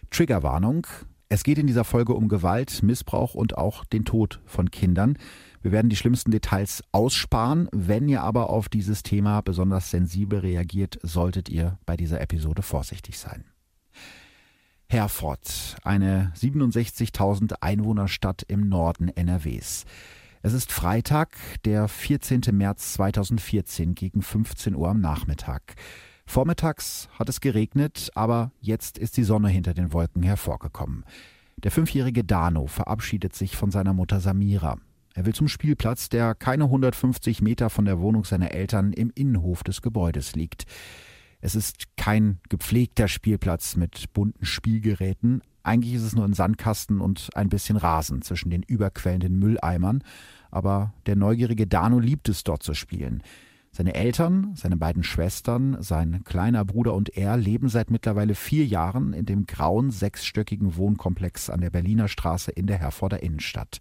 Triggerwarnung. 0.09 0.87
Es 1.29 1.43
geht 1.43 1.57
in 1.57 1.67
dieser 1.67 1.85
Folge 1.85 2.13
um 2.13 2.27
Gewalt, 2.27 2.83
Missbrauch 2.83 3.35
und 3.35 3.57
auch 3.57 3.85
den 3.85 4.03
Tod 4.03 4.41
von 4.45 4.69
Kindern. 4.69 5.17
Wir 5.61 5.71
werden 5.71 5.89
die 5.89 5.95
schlimmsten 5.95 6.31
Details 6.31 6.83
aussparen. 6.91 7.69
Wenn 7.71 8.09
ihr 8.09 8.21
aber 8.21 8.49
auf 8.49 8.67
dieses 8.67 9.03
Thema 9.03 9.39
besonders 9.39 9.91
sensibel 9.91 10.39
reagiert, 10.39 10.99
solltet 11.03 11.47
ihr 11.47 11.79
bei 11.85 11.95
dieser 11.95 12.19
Episode 12.19 12.63
vorsichtig 12.63 13.17
sein. 13.17 13.45
Herford, 14.89 15.77
eine 15.83 16.33
67.000 16.35 17.53
Einwohnerstadt 17.61 18.43
im 18.49 18.67
Norden 18.67 19.07
NRWs. 19.07 19.85
Es 20.43 20.53
ist 20.53 20.71
Freitag, 20.71 21.37
der 21.65 21.87
14. 21.87 22.41
März 22.51 22.93
2014 22.93 23.93
gegen 23.93 24.23
15 24.23 24.73
Uhr 24.75 24.89
am 24.89 24.99
Nachmittag. 24.99 25.75
Vormittags 26.25 27.09
hat 27.19 27.29
es 27.29 27.41
geregnet, 27.41 28.09
aber 28.15 28.51
jetzt 28.59 28.97
ist 28.97 29.17
die 29.17 29.23
Sonne 29.23 29.49
hinter 29.49 29.75
den 29.75 29.93
Wolken 29.93 30.23
hervorgekommen. 30.23 31.05
Der 31.57 31.69
fünfjährige 31.69 32.23
Dano 32.23 32.65
verabschiedet 32.65 33.35
sich 33.35 33.55
von 33.55 33.69
seiner 33.69 33.93
Mutter 33.93 34.19
Samira. 34.19 34.79
Er 35.13 35.27
will 35.27 35.35
zum 35.35 35.47
Spielplatz, 35.47 36.09
der 36.09 36.33
keine 36.33 36.63
150 36.63 37.43
Meter 37.43 37.69
von 37.69 37.85
der 37.85 37.99
Wohnung 37.99 38.23
seiner 38.23 38.51
Eltern 38.51 38.93
im 38.93 39.11
Innenhof 39.13 39.63
des 39.63 39.83
Gebäudes 39.83 40.33
liegt. 40.33 40.65
Es 41.39 41.53
ist 41.53 41.95
kein 41.97 42.39
gepflegter 42.49 43.07
Spielplatz 43.07 43.75
mit 43.75 44.11
bunten 44.13 44.45
Spielgeräten, 44.45 45.43
eigentlich 45.63 45.93
ist 45.93 46.03
es 46.03 46.15
nur 46.15 46.25
ein 46.25 46.33
Sandkasten 46.33 47.01
und 47.01 47.29
ein 47.35 47.49
bisschen 47.49 47.77
Rasen 47.77 48.21
zwischen 48.21 48.49
den 48.49 48.63
überquellenden 48.63 49.37
Mülleimern, 49.37 50.03
aber 50.49 50.93
der 51.05 51.15
neugierige 51.15 51.67
Dano 51.67 51.99
liebt 51.99 52.29
es 52.29 52.43
dort 52.43 52.63
zu 52.63 52.73
spielen. 52.73 53.23
Seine 53.73 53.95
Eltern, 53.95 54.51
seine 54.55 54.75
beiden 54.75 55.03
Schwestern, 55.03 55.81
sein 55.81 56.23
kleiner 56.25 56.65
Bruder 56.65 56.93
und 56.93 57.15
er 57.15 57.37
leben 57.37 57.69
seit 57.69 57.89
mittlerweile 57.89 58.35
vier 58.35 58.65
Jahren 58.65 59.13
in 59.13 59.25
dem 59.25 59.45
grauen 59.45 59.91
sechsstöckigen 59.91 60.75
Wohnkomplex 60.75 61.49
an 61.49 61.61
der 61.61 61.69
Berliner 61.69 62.09
Straße 62.09 62.51
in 62.51 62.67
der 62.67 62.79
Herforder 62.79 63.23
Innenstadt. 63.23 63.79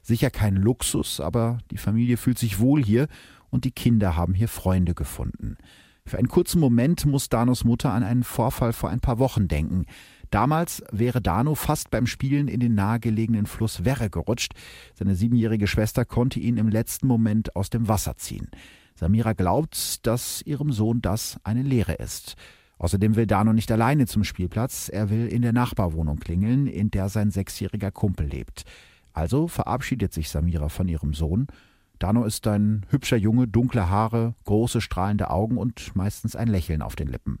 Sicher 0.00 0.30
kein 0.30 0.56
Luxus, 0.56 1.20
aber 1.20 1.58
die 1.70 1.76
Familie 1.76 2.16
fühlt 2.16 2.38
sich 2.38 2.58
wohl 2.58 2.82
hier 2.82 3.06
und 3.50 3.66
die 3.66 3.70
Kinder 3.70 4.16
haben 4.16 4.32
hier 4.32 4.48
Freunde 4.48 4.94
gefunden. 4.94 5.58
Für 6.06 6.18
einen 6.18 6.28
kurzen 6.28 6.58
Moment 6.58 7.04
muss 7.04 7.28
Danos 7.28 7.64
Mutter 7.64 7.92
an 7.92 8.02
einen 8.02 8.24
Vorfall 8.24 8.72
vor 8.72 8.88
ein 8.88 9.00
paar 9.00 9.18
Wochen 9.18 9.46
denken. 9.46 9.84
Damals 10.32 10.82
wäre 10.90 11.20
Dano 11.20 11.54
fast 11.54 11.90
beim 11.90 12.06
Spielen 12.06 12.48
in 12.48 12.58
den 12.58 12.74
nahegelegenen 12.74 13.44
Fluss 13.44 13.84
Werre 13.84 14.08
gerutscht. 14.08 14.54
Seine 14.94 15.14
siebenjährige 15.14 15.66
Schwester 15.66 16.06
konnte 16.06 16.40
ihn 16.40 16.56
im 16.56 16.68
letzten 16.68 17.06
Moment 17.06 17.54
aus 17.54 17.68
dem 17.68 17.86
Wasser 17.86 18.16
ziehen. 18.16 18.48
Samira 18.94 19.34
glaubt, 19.34 20.06
dass 20.06 20.40
ihrem 20.40 20.72
Sohn 20.72 21.02
das 21.02 21.38
eine 21.44 21.60
Lehre 21.60 21.92
ist. 21.92 22.36
Außerdem 22.78 23.14
will 23.14 23.26
Dano 23.26 23.52
nicht 23.52 23.70
alleine 23.70 24.06
zum 24.06 24.24
Spielplatz, 24.24 24.88
er 24.88 25.10
will 25.10 25.28
in 25.28 25.42
der 25.42 25.52
Nachbarwohnung 25.52 26.18
klingeln, 26.18 26.66
in 26.66 26.90
der 26.90 27.10
sein 27.10 27.30
sechsjähriger 27.30 27.90
Kumpel 27.90 28.26
lebt. 28.26 28.64
Also 29.12 29.48
verabschiedet 29.48 30.14
sich 30.14 30.30
Samira 30.30 30.70
von 30.70 30.88
ihrem 30.88 31.12
Sohn. 31.12 31.46
Dano 31.98 32.24
ist 32.24 32.46
ein 32.46 32.86
hübscher 32.88 33.18
Junge, 33.18 33.48
dunkle 33.48 33.90
Haare, 33.90 34.34
große 34.44 34.80
strahlende 34.80 35.28
Augen 35.28 35.58
und 35.58 35.94
meistens 35.94 36.34
ein 36.36 36.48
Lächeln 36.48 36.80
auf 36.80 36.96
den 36.96 37.08
Lippen. 37.08 37.38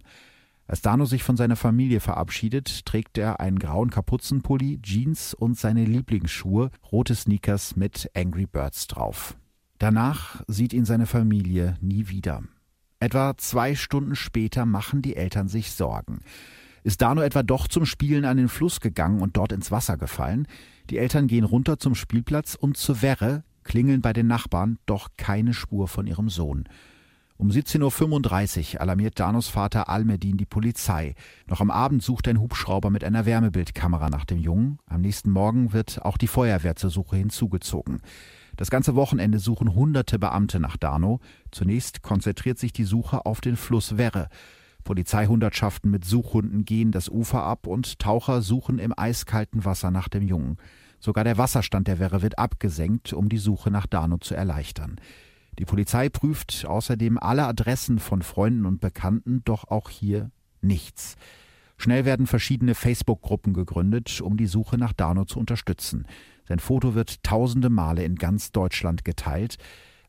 Als 0.66 0.80
Dano 0.80 1.04
sich 1.04 1.22
von 1.22 1.36
seiner 1.36 1.56
Familie 1.56 2.00
verabschiedet, 2.00 2.86
trägt 2.86 3.18
er 3.18 3.40
einen 3.40 3.58
grauen 3.58 3.90
Kapuzenpulli, 3.90 4.80
Jeans 4.82 5.34
und 5.34 5.58
seine 5.58 5.84
Lieblingsschuhe, 5.84 6.70
rote 6.90 7.14
Sneakers 7.14 7.76
mit 7.76 8.10
Angry 8.14 8.46
Birds 8.46 8.86
drauf. 8.86 9.36
Danach 9.78 10.42
sieht 10.46 10.72
ihn 10.72 10.84
seine 10.84 11.06
Familie 11.06 11.76
nie 11.80 12.08
wieder. 12.08 12.42
Etwa 13.00 13.36
zwei 13.36 13.74
Stunden 13.74 14.14
später 14.14 14.64
machen 14.64 15.02
die 15.02 15.16
Eltern 15.16 15.48
sich 15.48 15.72
Sorgen. 15.72 16.20
Ist 16.84 17.02
Dano 17.02 17.20
etwa 17.22 17.42
doch 17.42 17.66
zum 17.66 17.84
Spielen 17.84 18.24
an 18.24 18.36
den 18.36 18.48
Fluss 18.48 18.80
gegangen 18.80 19.20
und 19.20 19.36
dort 19.36 19.52
ins 19.52 19.70
Wasser 19.70 19.96
gefallen? 19.96 20.46
Die 20.88 20.98
Eltern 20.98 21.26
gehen 21.26 21.44
runter 21.44 21.78
zum 21.78 21.94
Spielplatz 21.94 22.54
und 22.54 22.76
zur 22.76 23.02
Werre, 23.02 23.44
klingeln 23.64 24.02
bei 24.02 24.12
den 24.12 24.26
Nachbarn, 24.26 24.78
doch 24.86 25.10
keine 25.16 25.54
Spur 25.54 25.88
von 25.88 26.06
ihrem 26.06 26.28
Sohn. 26.28 26.64
Um 27.42 27.50
17.35 27.50 28.74
Uhr 28.74 28.80
alarmiert 28.82 29.18
Danos 29.18 29.48
Vater 29.48 29.88
Almedin 29.88 30.36
die 30.36 30.46
Polizei. 30.46 31.16
Noch 31.48 31.60
am 31.60 31.72
Abend 31.72 32.00
sucht 32.00 32.28
ein 32.28 32.38
Hubschrauber 32.38 32.88
mit 32.88 33.02
einer 33.02 33.26
Wärmebildkamera 33.26 34.10
nach 34.10 34.24
dem 34.24 34.38
Jungen. 34.38 34.78
Am 34.86 35.00
nächsten 35.00 35.32
Morgen 35.32 35.72
wird 35.72 36.02
auch 36.02 36.18
die 36.18 36.28
Feuerwehr 36.28 36.76
zur 36.76 36.90
Suche 36.90 37.16
hinzugezogen. 37.16 38.00
Das 38.56 38.70
ganze 38.70 38.94
Wochenende 38.94 39.40
suchen 39.40 39.74
hunderte 39.74 40.20
Beamte 40.20 40.60
nach 40.60 40.76
Dano. 40.76 41.18
Zunächst 41.50 42.02
konzentriert 42.02 42.60
sich 42.60 42.72
die 42.72 42.84
Suche 42.84 43.26
auf 43.26 43.40
den 43.40 43.56
Fluss 43.56 43.98
Werre. 43.98 44.28
Polizeihundertschaften 44.84 45.90
mit 45.90 46.04
Suchhunden 46.04 46.64
gehen 46.64 46.92
das 46.92 47.08
Ufer 47.08 47.42
ab 47.42 47.66
und 47.66 47.98
Taucher 47.98 48.40
suchen 48.40 48.78
im 48.78 48.96
eiskalten 48.96 49.64
Wasser 49.64 49.90
nach 49.90 50.08
dem 50.08 50.22
Jungen. 50.22 50.58
Sogar 51.00 51.24
der 51.24 51.38
Wasserstand 51.38 51.88
der 51.88 51.98
Werre 51.98 52.22
wird 52.22 52.38
abgesenkt, 52.38 53.12
um 53.12 53.28
die 53.28 53.38
Suche 53.38 53.72
nach 53.72 53.88
Dano 53.88 54.18
zu 54.18 54.36
erleichtern. 54.36 55.00
Die 55.58 55.64
Polizei 55.64 56.08
prüft 56.08 56.64
außerdem 56.66 57.18
alle 57.18 57.46
Adressen 57.46 57.98
von 57.98 58.22
Freunden 58.22 58.66
und 58.66 58.80
Bekannten, 58.80 59.42
doch 59.44 59.64
auch 59.64 59.90
hier 59.90 60.30
nichts. 60.60 61.16
Schnell 61.76 62.04
werden 62.04 62.26
verschiedene 62.26 62.74
Facebook-Gruppen 62.74 63.54
gegründet, 63.54 64.20
um 64.20 64.36
die 64.36 64.46
Suche 64.46 64.78
nach 64.78 64.92
Dano 64.92 65.24
zu 65.24 65.38
unterstützen. 65.38 66.06
Sein 66.46 66.60
Foto 66.60 66.94
wird 66.94 67.22
tausende 67.22 67.70
Male 67.70 68.04
in 68.04 68.14
ganz 68.16 68.52
Deutschland 68.52 69.04
geteilt. 69.04 69.56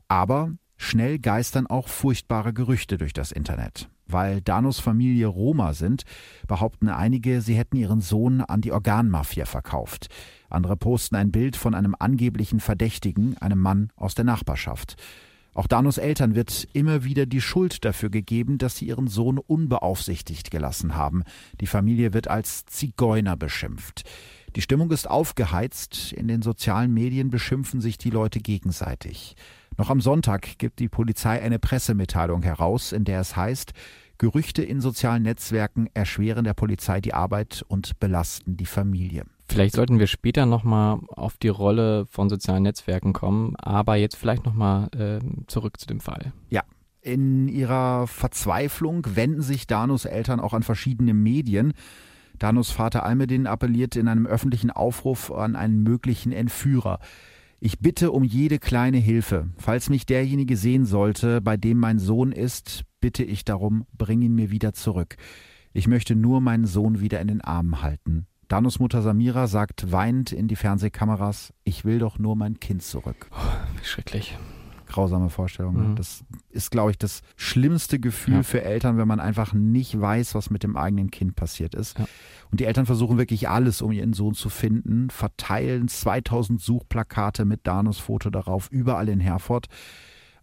Aber 0.08 0.52
schnell 0.76 1.18
geistern 1.18 1.66
auch 1.66 1.88
furchtbare 1.88 2.52
Gerüchte 2.52 2.96
durch 2.96 3.12
das 3.12 3.32
Internet. 3.32 3.88
Weil 4.06 4.40
Danos 4.40 4.80
Familie 4.80 5.26
Roma 5.26 5.72
sind, 5.72 6.04
behaupten 6.46 6.88
einige, 6.88 7.40
sie 7.40 7.54
hätten 7.54 7.76
ihren 7.76 8.00
Sohn 8.00 8.40
an 8.42 8.60
die 8.60 8.72
Organmafia 8.72 9.46
verkauft. 9.46 10.08
Andere 10.50 10.76
posten 10.76 11.16
ein 11.16 11.32
Bild 11.32 11.56
von 11.56 11.74
einem 11.74 11.96
angeblichen 11.98 12.60
Verdächtigen, 12.60 13.36
einem 13.38 13.58
Mann 13.58 13.90
aus 13.96 14.14
der 14.14 14.24
Nachbarschaft. 14.24 14.96
Auch 15.54 15.68
Danos 15.68 15.98
Eltern 15.98 16.34
wird 16.34 16.66
immer 16.72 17.04
wieder 17.04 17.26
die 17.26 17.40
Schuld 17.40 17.84
dafür 17.84 18.10
gegeben, 18.10 18.58
dass 18.58 18.76
sie 18.76 18.86
ihren 18.86 19.06
Sohn 19.06 19.38
unbeaufsichtigt 19.38 20.50
gelassen 20.50 20.96
haben. 20.96 21.22
Die 21.60 21.68
Familie 21.68 22.12
wird 22.12 22.26
als 22.26 22.66
Zigeuner 22.66 23.36
beschimpft. 23.36 24.02
Die 24.56 24.62
Stimmung 24.62 24.90
ist 24.90 25.08
aufgeheizt, 25.08 26.12
in 26.12 26.26
den 26.26 26.42
sozialen 26.42 26.92
Medien 26.92 27.30
beschimpfen 27.30 27.80
sich 27.80 27.98
die 27.98 28.10
Leute 28.10 28.40
gegenseitig. 28.40 29.36
Noch 29.76 29.90
am 29.90 30.00
Sonntag 30.00 30.58
gibt 30.58 30.80
die 30.80 30.88
Polizei 30.88 31.40
eine 31.40 31.58
Pressemitteilung 31.60 32.42
heraus, 32.42 32.92
in 32.92 33.04
der 33.04 33.20
es 33.20 33.36
heißt, 33.36 33.72
Gerüchte 34.18 34.62
in 34.62 34.80
sozialen 34.80 35.24
Netzwerken 35.24 35.88
erschweren 35.92 36.44
der 36.44 36.54
Polizei 36.54 37.00
die 37.00 37.14
Arbeit 37.14 37.64
und 37.66 37.98
belasten 37.98 38.56
die 38.56 38.66
Familie. 38.66 39.24
Vielleicht 39.48 39.74
sollten 39.74 39.98
wir 39.98 40.06
später 40.06 40.46
nochmal 40.46 40.98
auf 41.08 41.36
die 41.36 41.48
Rolle 41.48 42.06
von 42.06 42.28
sozialen 42.28 42.62
Netzwerken 42.62 43.12
kommen, 43.12 43.54
aber 43.56 43.96
jetzt 43.96 44.16
vielleicht 44.16 44.44
nochmal 44.44 44.88
äh, 44.96 45.20
zurück 45.46 45.78
zu 45.78 45.86
dem 45.86 46.00
Fall. 46.00 46.32
Ja. 46.50 46.62
In 47.02 47.48
ihrer 47.48 48.06
Verzweiflung 48.06 49.06
wenden 49.14 49.42
sich 49.42 49.66
Danos 49.66 50.06
Eltern 50.06 50.40
auch 50.40 50.54
an 50.54 50.62
verschiedene 50.62 51.12
Medien. 51.12 51.74
Danos 52.38 52.70
Vater 52.70 53.04
Almedin 53.04 53.46
appelliert 53.46 53.94
in 53.94 54.08
einem 54.08 54.26
öffentlichen 54.26 54.70
Aufruf 54.70 55.30
an 55.30 55.54
einen 55.54 55.82
möglichen 55.82 56.32
Entführer. 56.32 56.98
Ich 57.60 57.78
bitte 57.78 58.10
um 58.10 58.24
jede 58.24 58.58
kleine 58.58 58.98
Hilfe. 58.98 59.48
Falls 59.58 59.90
mich 59.90 60.06
derjenige 60.06 60.56
sehen 60.56 60.86
sollte, 60.86 61.40
bei 61.40 61.56
dem 61.56 61.78
mein 61.78 61.98
Sohn 61.98 62.32
ist, 62.32 62.84
bitte 63.00 63.22
ich 63.22 63.44
darum, 63.44 63.86
bring 63.92 64.22
ihn 64.22 64.34
mir 64.34 64.50
wieder 64.50 64.72
zurück. 64.72 65.16
Ich 65.74 65.86
möchte 65.86 66.14
nur 66.14 66.40
meinen 66.40 66.66
Sohn 66.66 67.00
wieder 67.00 67.20
in 67.20 67.28
den 67.28 67.40
Armen 67.40 67.82
halten. 67.82 68.26
Danos 68.48 68.78
Mutter 68.78 69.02
Samira 69.02 69.46
sagt 69.46 69.92
weinend 69.92 70.32
in 70.32 70.48
die 70.48 70.56
Fernsehkameras, 70.56 71.52
ich 71.64 71.84
will 71.84 71.98
doch 71.98 72.18
nur 72.18 72.36
mein 72.36 72.60
Kind 72.60 72.82
zurück. 72.82 73.28
Oh, 73.32 73.78
wie 73.78 73.84
schrecklich. 73.84 74.36
Grausame 74.86 75.28
Vorstellung. 75.30 75.74
Ne? 75.74 75.88
Mhm. 75.88 75.96
Das 75.96 76.24
ist, 76.50 76.70
glaube 76.70 76.92
ich, 76.92 76.98
das 76.98 77.22
schlimmste 77.36 77.98
Gefühl 77.98 78.34
ja. 78.34 78.42
für 78.42 78.62
Eltern, 78.62 78.96
wenn 78.96 79.08
man 79.08 79.18
einfach 79.18 79.52
nicht 79.52 80.00
weiß, 80.00 80.34
was 80.34 80.50
mit 80.50 80.62
dem 80.62 80.76
eigenen 80.76 81.10
Kind 81.10 81.34
passiert 81.34 81.74
ist. 81.74 81.98
Ja. 81.98 82.06
Und 82.50 82.60
die 82.60 82.64
Eltern 82.64 82.86
versuchen 82.86 83.18
wirklich 83.18 83.48
alles, 83.48 83.82
um 83.82 83.90
ihren 83.90 84.12
Sohn 84.12 84.34
zu 84.34 84.48
finden, 84.48 85.10
verteilen 85.10 85.88
2000 85.88 86.60
Suchplakate 86.60 87.44
mit 87.44 87.66
Danos 87.66 87.98
Foto 87.98 88.30
darauf, 88.30 88.70
überall 88.70 89.08
in 89.08 89.20
Herford. 89.20 89.66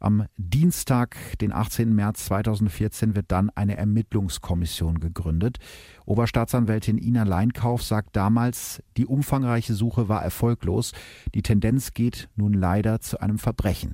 Am 0.01 0.25
Dienstag, 0.36 1.15
den 1.41 1.53
18. 1.53 1.93
März 1.93 2.25
2014, 2.25 3.15
wird 3.15 3.31
dann 3.31 3.51
eine 3.51 3.77
Ermittlungskommission 3.77 5.00
gegründet. 5.00 5.58
Oberstaatsanwältin 6.05 6.98
Ina 6.98 7.22
Leinkauf 7.24 7.84
sagt 7.84 8.15
damals, 8.15 8.81
die 8.98 9.05
umfangreiche 9.05 9.75
Suche 9.75 10.10
war 10.10 10.24
erfolglos. 10.24 10.93
Die 11.36 11.43
Tendenz 11.43 11.93
geht 11.93 12.29
nun 12.36 12.53
leider 12.53 13.00
zu 13.00 13.22
einem 13.22 13.38
Verbrechen. 13.38 13.93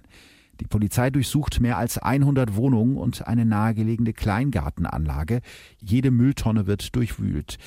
Die 0.61 0.67
Polizei 0.67 1.09
durchsucht 1.09 1.59
mehr 1.59 1.77
als 1.77 1.97
100 1.97 2.55
Wohnungen 2.55 2.95
und 2.97 3.27
eine 3.27 3.45
nahegelegene 3.45 4.13
Kleingartenanlage. 4.13 5.41
Jede 5.77 6.11
Mülltonne 6.11 6.67
wird 6.67 6.95
durchwühlt. 6.95 7.57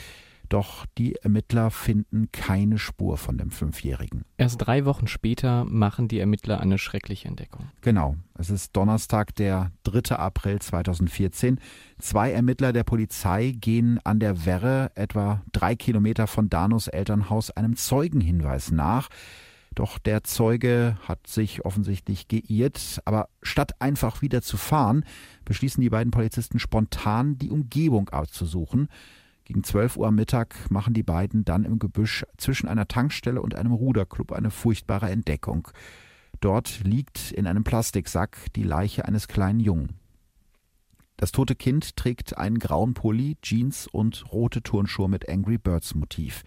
Doch 0.51 0.85
die 0.99 1.15
Ermittler 1.15 1.71
finden 1.71 2.33
keine 2.33 2.77
Spur 2.77 3.17
von 3.17 3.39
dem 3.39 3.53
Fünfjährigen. 3.53 4.25
Erst 4.37 4.57
drei 4.61 4.85
Wochen 4.85 5.07
später 5.07 5.65
machen 5.65 6.09
die 6.09 6.19
Ermittler 6.19 6.61
eine 6.61 6.77
schreckliche 6.77 7.29
Entdeckung. 7.29 7.71
Genau. 7.83 8.17
Es 8.37 8.51
ist 8.51 8.77
Donnerstag, 8.77 9.33
der 9.37 9.71
3. 9.85 10.17
April 10.17 10.59
2014. 10.59 11.61
Zwei 12.01 12.33
Ermittler 12.33 12.73
der 12.73 12.83
Polizei 12.83 13.55
gehen 13.57 14.01
an 14.03 14.19
der 14.19 14.45
Werre, 14.45 14.91
etwa 14.97 15.43
drei 15.53 15.77
Kilometer 15.77 16.27
von 16.27 16.51
Danos 16.51 16.89
Elternhaus, 16.89 17.53
einem 17.53 17.77
Zeugenhinweis 17.77 18.73
nach. 18.73 19.09
Doch 19.77 20.01
der 20.01 20.25
Zeuge 20.25 20.97
hat 21.07 21.29
sich 21.29 21.65
offensichtlich 21.65 22.27
geirrt, 22.27 23.01
aber 23.05 23.29
statt 23.41 23.81
einfach 23.81 24.21
wieder 24.21 24.43
zu 24.43 24.57
fahren, 24.57 25.05
beschließen 25.45 25.81
die 25.81 25.91
beiden 25.91 26.11
Polizisten 26.11 26.59
spontan, 26.59 27.39
die 27.39 27.51
Umgebung 27.51 28.09
auszusuchen. 28.09 28.89
Gegen 29.51 29.65
12 29.65 29.97
Uhr 29.97 30.07
am 30.07 30.15
Mittag 30.15 30.71
machen 30.71 30.95
die 30.95 31.03
beiden 31.03 31.45
dann 31.45 31.65
im 31.65 31.81
Gebüsch 31.81 32.25
zwischen 32.37 32.69
einer 32.69 32.87
Tankstelle 32.87 33.43
und 33.43 33.57
einem 33.57 33.73
Ruderclub 33.73 34.31
eine 34.31 34.53
furchtbare 34.53 35.11
Entdeckung. 35.11 35.67
Dort 36.39 36.85
liegt 36.85 37.33
in 37.33 37.49
einem 37.49 37.65
Plastiksack 37.65 38.39
die 38.55 38.63
Leiche 38.63 39.07
eines 39.07 39.27
kleinen 39.27 39.59
Jungen. 39.59 39.99
Das 41.17 41.33
tote 41.33 41.57
Kind 41.57 41.97
trägt 41.97 42.39
einen 42.39 42.61
grauen 42.61 42.95
Pulli, 42.95 43.39
Jeans 43.43 43.89
und 43.89 44.33
rote 44.33 44.63
Turnschuhe 44.63 45.09
mit 45.09 45.29
Angry 45.29 45.59
Birds 45.59 45.97
Motiv. 45.97 46.45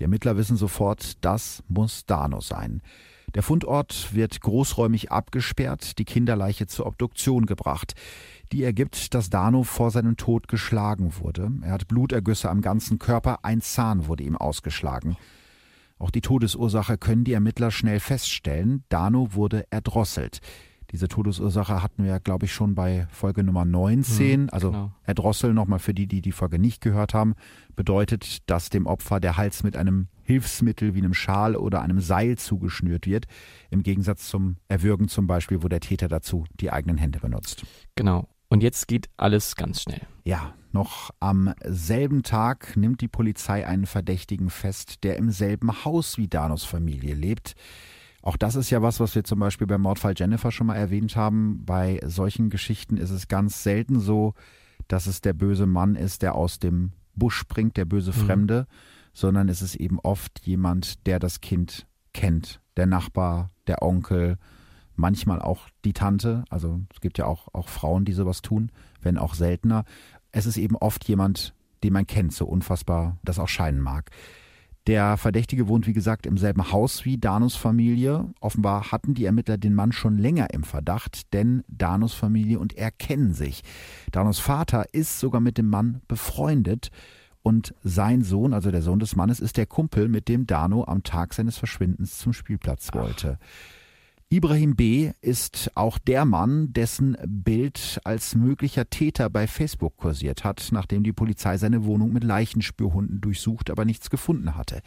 Die 0.00 0.02
Ermittler 0.02 0.36
wissen 0.36 0.56
sofort, 0.56 1.24
das 1.24 1.62
muss 1.68 2.06
Dano 2.06 2.40
sein. 2.40 2.82
Der 3.36 3.44
Fundort 3.44 4.14
wird 4.14 4.40
großräumig 4.40 5.12
abgesperrt, 5.12 5.98
die 5.98 6.04
Kinderleiche 6.04 6.66
zur 6.66 6.86
Obduktion 6.86 7.46
gebracht. 7.46 7.94
Die 8.52 8.62
ergibt, 8.62 9.14
dass 9.14 9.30
Dano 9.30 9.62
vor 9.62 9.90
seinem 9.90 10.18
Tod 10.18 10.46
geschlagen 10.46 11.14
wurde. 11.18 11.50
Er 11.62 11.72
hat 11.72 11.88
Blutergüsse 11.88 12.50
am 12.50 12.60
ganzen 12.60 12.98
Körper, 12.98 13.44
ein 13.44 13.62
Zahn 13.62 14.06
wurde 14.06 14.24
ihm 14.24 14.36
ausgeschlagen. 14.36 15.16
Auch 15.98 16.10
die 16.10 16.20
Todesursache 16.20 16.98
können 16.98 17.24
die 17.24 17.32
Ermittler 17.32 17.70
schnell 17.70 17.98
feststellen. 17.98 18.84
Dano 18.90 19.34
wurde 19.34 19.64
erdrosselt. 19.70 20.40
Diese 20.90 21.08
Todesursache 21.08 21.82
hatten 21.82 22.04
wir, 22.04 22.20
glaube 22.20 22.44
ich, 22.44 22.52
schon 22.52 22.74
bei 22.74 23.06
Folge 23.10 23.42
Nummer 23.42 23.64
19. 23.64 24.42
Hm, 24.42 24.48
also 24.52 24.70
genau. 24.72 24.92
Erdrosseln, 25.04 25.54
nochmal 25.54 25.78
für 25.78 25.94
die, 25.94 26.06
die 26.06 26.20
die 26.20 26.32
Folge 26.32 26.58
nicht 26.58 26.82
gehört 26.82 27.14
haben, 27.14 27.34
bedeutet, 27.74 28.50
dass 28.50 28.68
dem 28.68 28.84
Opfer 28.84 29.18
der 29.18 29.38
Hals 29.38 29.62
mit 29.62 29.78
einem 29.78 30.08
Hilfsmittel 30.24 30.94
wie 30.94 30.98
einem 30.98 31.14
Schal 31.14 31.56
oder 31.56 31.80
einem 31.80 32.00
Seil 32.00 32.36
zugeschnürt 32.36 33.06
wird. 33.06 33.24
Im 33.70 33.82
Gegensatz 33.82 34.28
zum 34.28 34.56
Erwürgen 34.68 35.08
zum 35.08 35.26
Beispiel, 35.26 35.62
wo 35.62 35.68
der 35.68 35.80
Täter 35.80 36.08
dazu 36.08 36.44
die 36.60 36.70
eigenen 36.70 36.98
Hände 36.98 37.20
benutzt. 37.20 37.64
Genau. 37.96 38.28
Und 38.52 38.62
jetzt 38.62 38.86
geht 38.86 39.08
alles 39.16 39.56
ganz 39.56 39.80
schnell. 39.80 40.02
Ja, 40.24 40.52
noch 40.72 41.08
am 41.20 41.54
selben 41.64 42.22
Tag 42.22 42.76
nimmt 42.76 43.00
die 43.00 43.08
Polizei 43.08 43.66
einen 43.66 43.86
Verdächtigen 43.86 44.50
fest, 44.50 45.04
der 45.04 45.16
im 45.16 45.30
selben 45.30 45.86
Haus 45.86 46.18
wie 46.18 46.28
Danos 46.28 46.62
Familie 46.62 47.14
lebt. 47.14 47.54
Auch 48.20 48.36
das 48.36 48.54
ist 48.54 48.68
ja 48.68 48.82
was, 48.82 49.00
was 49.00 49.14
wir 49.14 49.24
zum 49.24 49.38
Beispiel 49.38 49.66
beim 49.66 49.80
Mordfall 49.80 50.12
Jennifer 50.14 50.50
schon 50.50 50.66
mal 50.66 50.76
erwähnt 50.76 51.16
haben. 51.16 51.64
Bei 51.64 51.98
solchen 52.04 52.50
Geschichten 52.50 52.98
ist 52.98 53.08
es 53.08 53.26
ganz 53.26 53.62
selten 53.62 54.00
so, 54.00 54.34
dass 54.86 55.06
es 55.06 55.22
der 55.22 55.32
böse 55.32 55.64
Mann 55.64 55.96
ist, 55.96 56.20
der 56.20 56.34
aus 56.34 56.58
dem 56.58 56.92
Busch 57.14 57.36
springt, 57.38 57.78
der 57.78 57.86
böse 57.86 58.10
mhm. 58.10 58.26
Fremde, 58.26 58.66
mhm. 58.68 58.74
sondern 59.14 59.48
es 59.48 59.62
ist 59.62 59.76
eben 59.76 59.98
oft 59.98 60.40
jemand, 60.44 61.06
der 61.06 61.18
das 61.18 61.40
Kind 61.40 61.86
kennt. 62.12 62.60
Der 62.76 62.84
Nachbar, 62.84 63.50
der 63.66 63.80
Onkel, 63.80 64.36
manchmal 64.96 65.40
auch 65.40 65.68
die 65.84 65.92
Tante. 65.92 66.44
Also 66.50 66.80
es 66.92 67.00
gibt 67.00 67.18
ja 67.18 67.26
auch, 67.26 67.48
auch 67.52 67.68
Frauen, 67.68 68.04
die 68.04 68.12
sowas 68.12 68.42
tun, 68.42 68.70
wenn 69.00 69.18
auch 69.18 69.34
seltener. 69.34 69.84
Es 70.32 70.46
ist 70.46 70.56
eben 70.56 70.76
oft 70.76 71.06
jemand, 71.08 71.54
den 71.82 71.92
man 71.92 72.06
kennt, 72.06 72.32
so 72.32 72.46
unfassbar 72.46 73.18
das 73.22 73.38
auch 73.38 73.48
scheinen 73.48 73.80
mag. 73.80 74.10
Der 74.88 75.16
Verdächtige 75.16 75.68
wohnt, 75.68 75.86
wie 75.86 75.92
gesagt, 75.92 76.26
im 76.26 76.36
selben 76.36 76.72
Haus 76.72 77.04
wie 77.04 77.16
Danus 77.16 77.54
Familie. 77.54 78.26
Offenbar 78.40 78.90
hatten 78.90 79.14
die 79.14 79.24
Ermittler 79.24 79.56
den 79.56 79.74
Mann 79.74 79.92
schon 79.92 80.18
länger 80.18 80.52
im 80.52 80.64
Verdacht, 80.64 81.32
denn 81.32 81.62
Danus 81.68 82.14
Familie 82.14 82.58
und 82.58 82.76
er 82.76 82.90
kennen 82.90 83.32
sich. 83.32 83.62
Danus 84.10 84.40
Vater 84.40 84.86
ist 84.92 85.20
sogar 85.20 85.40
mit 85.40 85.56
dem 85.56 85.68
Mann 85.68 86.02
befreundet 86.08 86.90
und 87.42 87.74
sein 87.84 88.22
Sohn, 88.22 88.52
also 88.52 88.72
der 88.72 88.82
Sohn 88.82 88.98
des 88.98 89.14
Mannes, 89.14 89.38
ist 89.38 89.56
der 89.56 89.66
Kumpel, 89.66 90.08
mit 90.08 90.28
dem 90.28 90.48
Dano 90.48 90.84
am 90.84 91.04
Tag 91.04 91.32
seines 91.34 91.58
Verschwindens 91.58 92.18
zum 92.18 92.32
Spielplatz 92.32 92.92
wollte. 92.92 93.38
Ach. 93.40 93.81
Ibrahim 94.32 94.76
B. 94.76 95.12
ist 95.20 95.70
auch 95.74 95.98
der 95.98 96.24
Mann, 96.24 96.72
dessen 96.72 97.18
Bild 97.26 98.00
als 98.04 98.34
möglicher 98.34 98.88
Täter 98.88 99.28
bei 99.28 99.46
Facebook 99.46 99.98
kursiert 99.98 100.42
hat, 100.42 100.70
nachdem 100.72 101.02
die 101.02 101.12
Polizei 101.12 101.58
seine 101.58 101.84
Wohnung 101.84 102.14
mit 102.14 102.24
Leichenspürhunden 102.24 103.20
durchsucht, 103.20 103.68
aber 103.68 103.84
nichts 103.84 104.08
gefunden 104.08 104.56
hatte. 104.56 104.80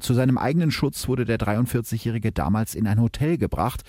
Zu 0.00 0.14
seinem 0.14 0.38
eigenen 0.38 0.70
Schutz 0.70 1.06
wurde 1.06 1.26
der 1.26 1.38
43-Jährige 1.38 2.32
damals 2.32 2.74
in 2.74 2.86
ein 2.86 2.98
Hotel 2.98 3.36
gebracht. 3.36 3.82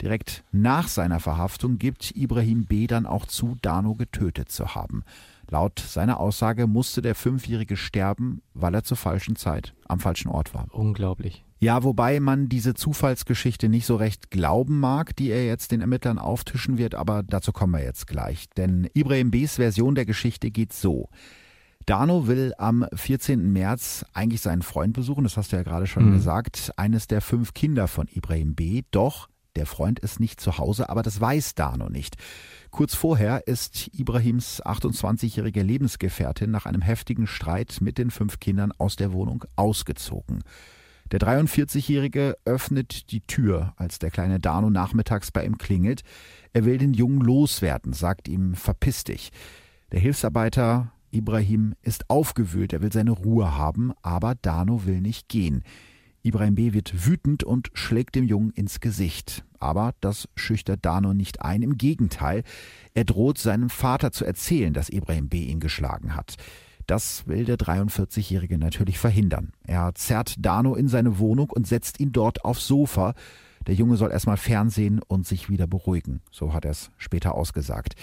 Direkt 0.00 0.44
nach 0.52 0.86
seiner 0.86 1.18
Verhaftung 1.18 1.78
gibt 1.78 2.14
Ibrahim 2.14 2.64
B. 2.64 2.86
dann 2.86 3.06
auch 3.06 3.26
zu, 3.26 3.56
Dano 3.60 3.96
getötet 3.96 4.52
zu 4.52 4.76
haben. 4.76 5.02
Laut 5.50 5.80
seiner 5.80 6.20
Aussage 6.20 6.68
musste 6.68 7.02
der 7.02 7.16
Fünfjährige 7.16 7.76
sterben, 7.76 8.40
weil 8.54 8.72
er 8.76 8.84
zur 8.84 8.98
falschen 8.98 9.34
Zeit 9.34 9.74
am 9.88 9.98
falschen 9.98 10.28
Ort 10.28 10.54
war. 10.54 10.68
Unglaublich. 10.70 11.44
Ja, 11.64 11.82
wobei 11.82 12.20
man 12.20 12.50
diese 12.50 12.74
Zufallsgeschichte 12.74 13.70
nicht 13.70 13.86
so 13.86 13.96
recht 13.96 14.30
glauben 14.30 14.80
mag, 14.80 15.16
die 15.16 15.30
er 15.30 15.46
jetzt 15.46 15.72
den 15.72 15.80
Ermittlern 15.80 16.18
auftischen 16.18 16.76
wird, 16.76 16.94
aber 16.94 17.22
dazu 17.22 17.52
kommen 17.52 17.72
wir 17.72 17.82
jetzt 17.82 18.06
gleich. 18.06 18.50
Denn 18.50 18.86
Ibrahim 18.92 19.30
B.'s 19.30 19.54
Version 19.56 19.94
der 19.94 20.04
Geschichte 20.04 20.50
geht 20.50 20.74
so. 20.74 21.08
Dano 21.86 22.26
will 22.26 22.52
am 22.58 22.84
14. 22.92 23.50
März 23.50 24.04
eigentlich 24.12 24.42
seinen 24.42 24.60
Freund 24.60 24.92
besuchen, 24.92 25.24
das 25.24 25.38
hast 25.38 25.52
du 25.52 25.56
ja 25.56 25.62
gerade 25.62 25.86
schon 25.86 26.10
mhm. 26.10 26.12
gesagt, 26.12 26.70
eines 26.76 27.06
der 27.06 27.22
fünf 27.22 27.54
Kinder 27.54 27.88
von 27.88 28.08
Ibrahim 28.12 28.54
B. 28.54 28.82
Doch 28.90 29.30
der 29.56 29.64
Freund 29.64 30.00
ist 30.00 30.20
nicht 30.20 30.42
zu 30.42 30.58
Hause, 30.58 30.90
aber 30.90 31.02
das 31.02 31.18
weiß 31.18 31.54
Dano 31.54 31.88
nicht. 31.88 32.16
Kurz 32.72 32.94
vorher 32.94 33.48
ist 33.48 33.88
Ibrahims 33.94 34.62
28-jährige 34.62 35.62
Lebensgefährtin 35.62 36.50
nach 36.50 36.66
einem 36.66 36.82
heftigen 36.82 37.26
Streit 37.26 37.78
mit 37.80 37.96
den 37.96 38.10
fünf 38.10 38.38
Kindern 38.38 38.70
aus 38.76 38.96
der 38.96 39.12
Wohnung 39.12 39.46
ausgezogen. 39.56 40.42
Der 41.12 41.20
43-Jährige 41.20 42.36
öffnet 42.44 43.10
die 43.10 43.20
Tür, 43.20 43.74
als 43.76 43.98
der 43.98 44.10
kleine 44.10 44.40
Dano 44.40 44.70
nachmittags 44.70 45.30
bei 45.30 45.44
ihm 45.44 45.58
klingelt. 45.58 46.02
Er 46.52 46.64
will 46.64 46.78
den 46.78 46.94
Jungen 46.94 47.20
loswerden, 47.20 47.92
sagt 47.92 48.28
ihm, 48.28 48.54
verpiss 48.54 49.04
dich. 49.04 49.30
Der 49.92 50.00
Hilfsarbeiter 50.00 50.92
Ibrahim 51.10 51.74
ist 51.82 52.10
aufgewühlt, 52.10 52.72
er 52.72 52.82
will 52.82 52.92
seine 52.92 53.12
Ruhe 53.12 53.56
haben, 53.56 53.92
aber 54.02 54.34
Dano 54.34 54.84
will 54.84 55.00
nicht 55.00 55.28
gehen. 55.28 55.62
Ibrahim 56.24 56.54
B. 56.54 56.72
wird 56.72 57.06
wütend 57.06 57.44
und 57.44 57.70
schlägt 57.74 58.14
dem 58.14 58.24
Jungen 58.24 58.50
ins 58.50 58.80
Gesicht. 58.80 59.44
Aber 59.60 59.94
das 60.00 60.26
schüchtert 60.34 60.84
Dano 60.84 61.12
nicht 61.12 61.42
ein, 61.42 61.62
im 61.62 61.76
Gegenteil, 61.76 62.42
er 62.94 63.04
droht 63.04 63.38
seinem 63.38 63.68
Vater 63.68 64.10
zu 64.10 64.24
erzählen, 64.24 64.72
dass 64.72 64.88
Ibrahim 64.88 65.28
B. 65.28 65.44
ihn 65.44 65.60
geschlagen 65.60 66.16
hat. 66.16 66.36
Das 66.86 67.26
will 67.26 67.44
der 67.44 67.56
43-Jährige 67.56 68.58
natürlich 68.58 68.98
verhindern. 68.98 69.52
Er 69.66 69.94
zerrt 69.94 70.34
Dano 70.38 70.74
in 70.74 70.88
seine 70.88 71.18
Wohnung 71.18 71.50
und 71.50 71.66
setzt 71.66 72.00
ihn 72.00 72.12
dort 72.12 72.44
aufs 72.44 72.66
Sofa. 72.66 73.14
Der 73.66 73.74
Junge 73.74 73.96
soll 73.96 74.12
erstmal 74.12 74.36
fernsehen 74.36 75.00
und 75.00 75.26
sich 75.26 75.48
wieder 75.48 75.66
beruhigen. 75.66 76.20
So 76.30 76.52
hat 76.52 76.66
er 76.66 76.72
es 76.72 76.90
später 76.98 77.34
ausgesagt. 77.34 77.94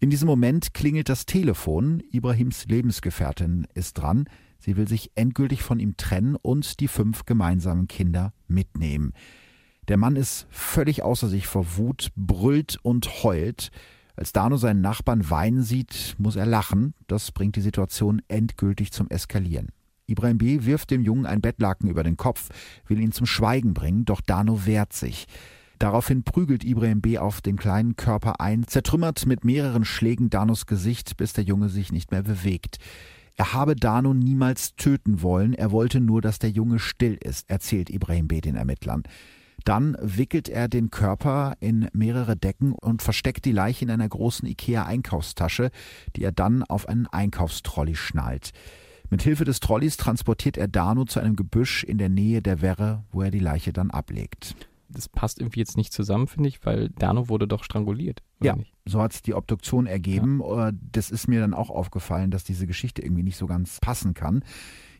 In 0.00 0.08
diesem 0.08 0.26
Moment 0.26 0.72
klingelt 0.72 1.08
das 1.08 1.26
Telefon. 1.26 2.02
Ibrahims 2.10 2.66
Lebensgefährtin 2.66 3.66
ist 3.74 3.94
dran. 3.94 4.24
Sie 4.58 4.76
will 4.76 4.88
sich 4.88 5.10
endgültig 5.14 5.62
von 5.62 5.80
ihm 5.80 5.96
trennen 5.96 6.36
und 6.36 6.80
die 6.80 6.88
fünf 6.88 7.26
gemeinsamen 7.26 7.88
Kinder 7.88 8.32
mitnehmen. 8.48 9.12
Der 9.88 9.96
Mann 9.96 10.16
ist 10.16 10.46
völlig 10.50 11.02
außer 11.02 11.28
sich 11.28 11.46
vor 11.46 11.76
Wut, 11.76 12.12
brüllt 12.16 12.78
und 12.82 13.24
heult. 13.24 13.70
Als 14.22 14.32
Dano 14.32 14.56
seinen 14.56 14.82
Nachbarn 14.82 15.30
weinen 15.30 15.64
sieht, 15.64 16.14
muss 16.16 16.36
er 16.36 16.46
lachen. 16.46 16.94
Das 17.08 17.32
bringt 17.32 17.56
die 17.56 17.60
Situation 17.60 18.22
endgültig 18.28 18.92
zum 18.92 19.10
Eskalieren. 19.10 19.70
Ibrahim 20.06 20.38
B. 20.38 20.64
wirft 20.64 20.92
dem 20.92 21.02
Jungen 21.02 21.26
ein 21.26 21.40
Bettlaken 21.40 21.88
über 21.88 22.04
den 22.04 22.16
Kopf, 22.16 22.48
will 22.86 23.00
ihn 23.00 23.10
zum 23.10 23.26
Schweigen 23.26 23.74
bringen, 23.74 24.04
doch 24.04 24.20
Dano 24.20 24.64
wehrt 24.64 24.92
sich. 24.92 25.26
Daraufhin 25.80 26.22
prügelt 26.22 26.62
Ibrahim 26.62 27.00
B. 27.00 27.18
auf 27.18 27.40
den 27.40 27.56
kleinen 27.56 27.96
Körper 27.96 28.40
ein, 28.40 28.64
zertrümmert 28.68 29.26
mit 29.26 29.44
mehreren 29.44 29.84
Schlägen 29.84 30.30
Danos 30.30 30.66
Gesicht, 30.66 31.16
bis 31.16 31.32
der 31.32 31.42
Junge 31.42 31.68
sich 31.68 31.90
nicht 31.90 32.12
mehr 32.12 32.22
bewegt. 32.22 32.76
Er 33.34 33.54
habe 33.54 33.74
Dano 33.74 34.14
niemals 34.14 34.76
töten 34.76 35.22
wollen, 35.22 35.52
er 35.52 35.72
wollte 35.72 35.98
nur, 35.98 36.22
dass 36.22 36.38
der 36.38 36.50
Junge 36.50 36.78
still 36.78 37.18
ist, 37.20 37.50
erzählt 37.50 37.90
Ibrahim 37.90 38.28
B. 38.28 38.40
den 38.40 38.54
Ermittlern. 38.54 39.02
Dann 39.64 39.96
wickelt 40.00 40.48
er 40.48 40.68
den 40.68 40.90
Körper 40.90 41.54
in 41.60 41.88
mehrere 41.92 42.36
Decken 42.36 42.72
und 42.72 43.02
versteckt 43.02 43.44
die 43.44 43.52
Leiche 43.52 43.84
in 43.84 43.90
einer 43.90 44.08
großen 44.08 44.48
IKEA-Einkaufstasche, 44.48 45.70
die 46.16 46.24
er 46.24 46.32
dann 46.32 46.62
auf 46.62 46.88
einen 46.88 47.06
Einkaufstrolley 47.06 47.94
schnallt. 47.94 48.52
Mit 49.10 49.22
Hilfe 49.22 49.44
des 49.44 49.60
Trolleys 49.60 49.98
transportiert 49.98 50.56
er 50.56 50.68
Dano 50.68 51.04
zu 51.04 51.20
einem 51.20 51.36
Gebüsch 51.36 51.84
in 51.84 51.98
der 51.98 52.08
Nähe 52.08 52.40
der 52.40 52.62
Werre, 52.62 53.04
wo 53.12 53.22
er 53.22 53.30
die 53.30 53.40
Leiche 53.40 53.72
dann 53.72 53.90
ablegt. 53.90 54.56
Das 54.88 55.08
passt 55.08 55.38
irgendwie 55.38 55.60
jetzt 55.60 55.76
nicht 55.76 55.92
zusammen, 55.92 56.26
finde 56.26 56.48
ich, 56.48 56.64
weil 56.64 56.90
Dano 56.90 57.28
wurde 57.28 57.46
doch 57.46 57.64
stranguliert. 57.64 58.22
Ja, 58.42 58.56
nicht? 58.56 58.72
so 58.84 59.00
hat 59.00 59.12
es 59.12 59.22
die 59.22 59.34
Obduktion 59.34 59.86
ergeben. 59.86 60.40
Ja. 60.40 60.68
Äh, 60.68 60.72
das 60.92 61.10
ist 61.10 61.28
mir 61.28 61.40
dann 61.40 61.54
auch 61.54 61.70
aufgefallen, 61.70 62.30
dass 62.30 62.44
diese 62.44 62.66
Geschichte 62.66 63.02
irgendwie 63.02 63.22
nicht 63.22 63.36
so 63.36 63.46
ganz 63.46 63.80
passen 63.80 64.14
kann. 64.14 64.44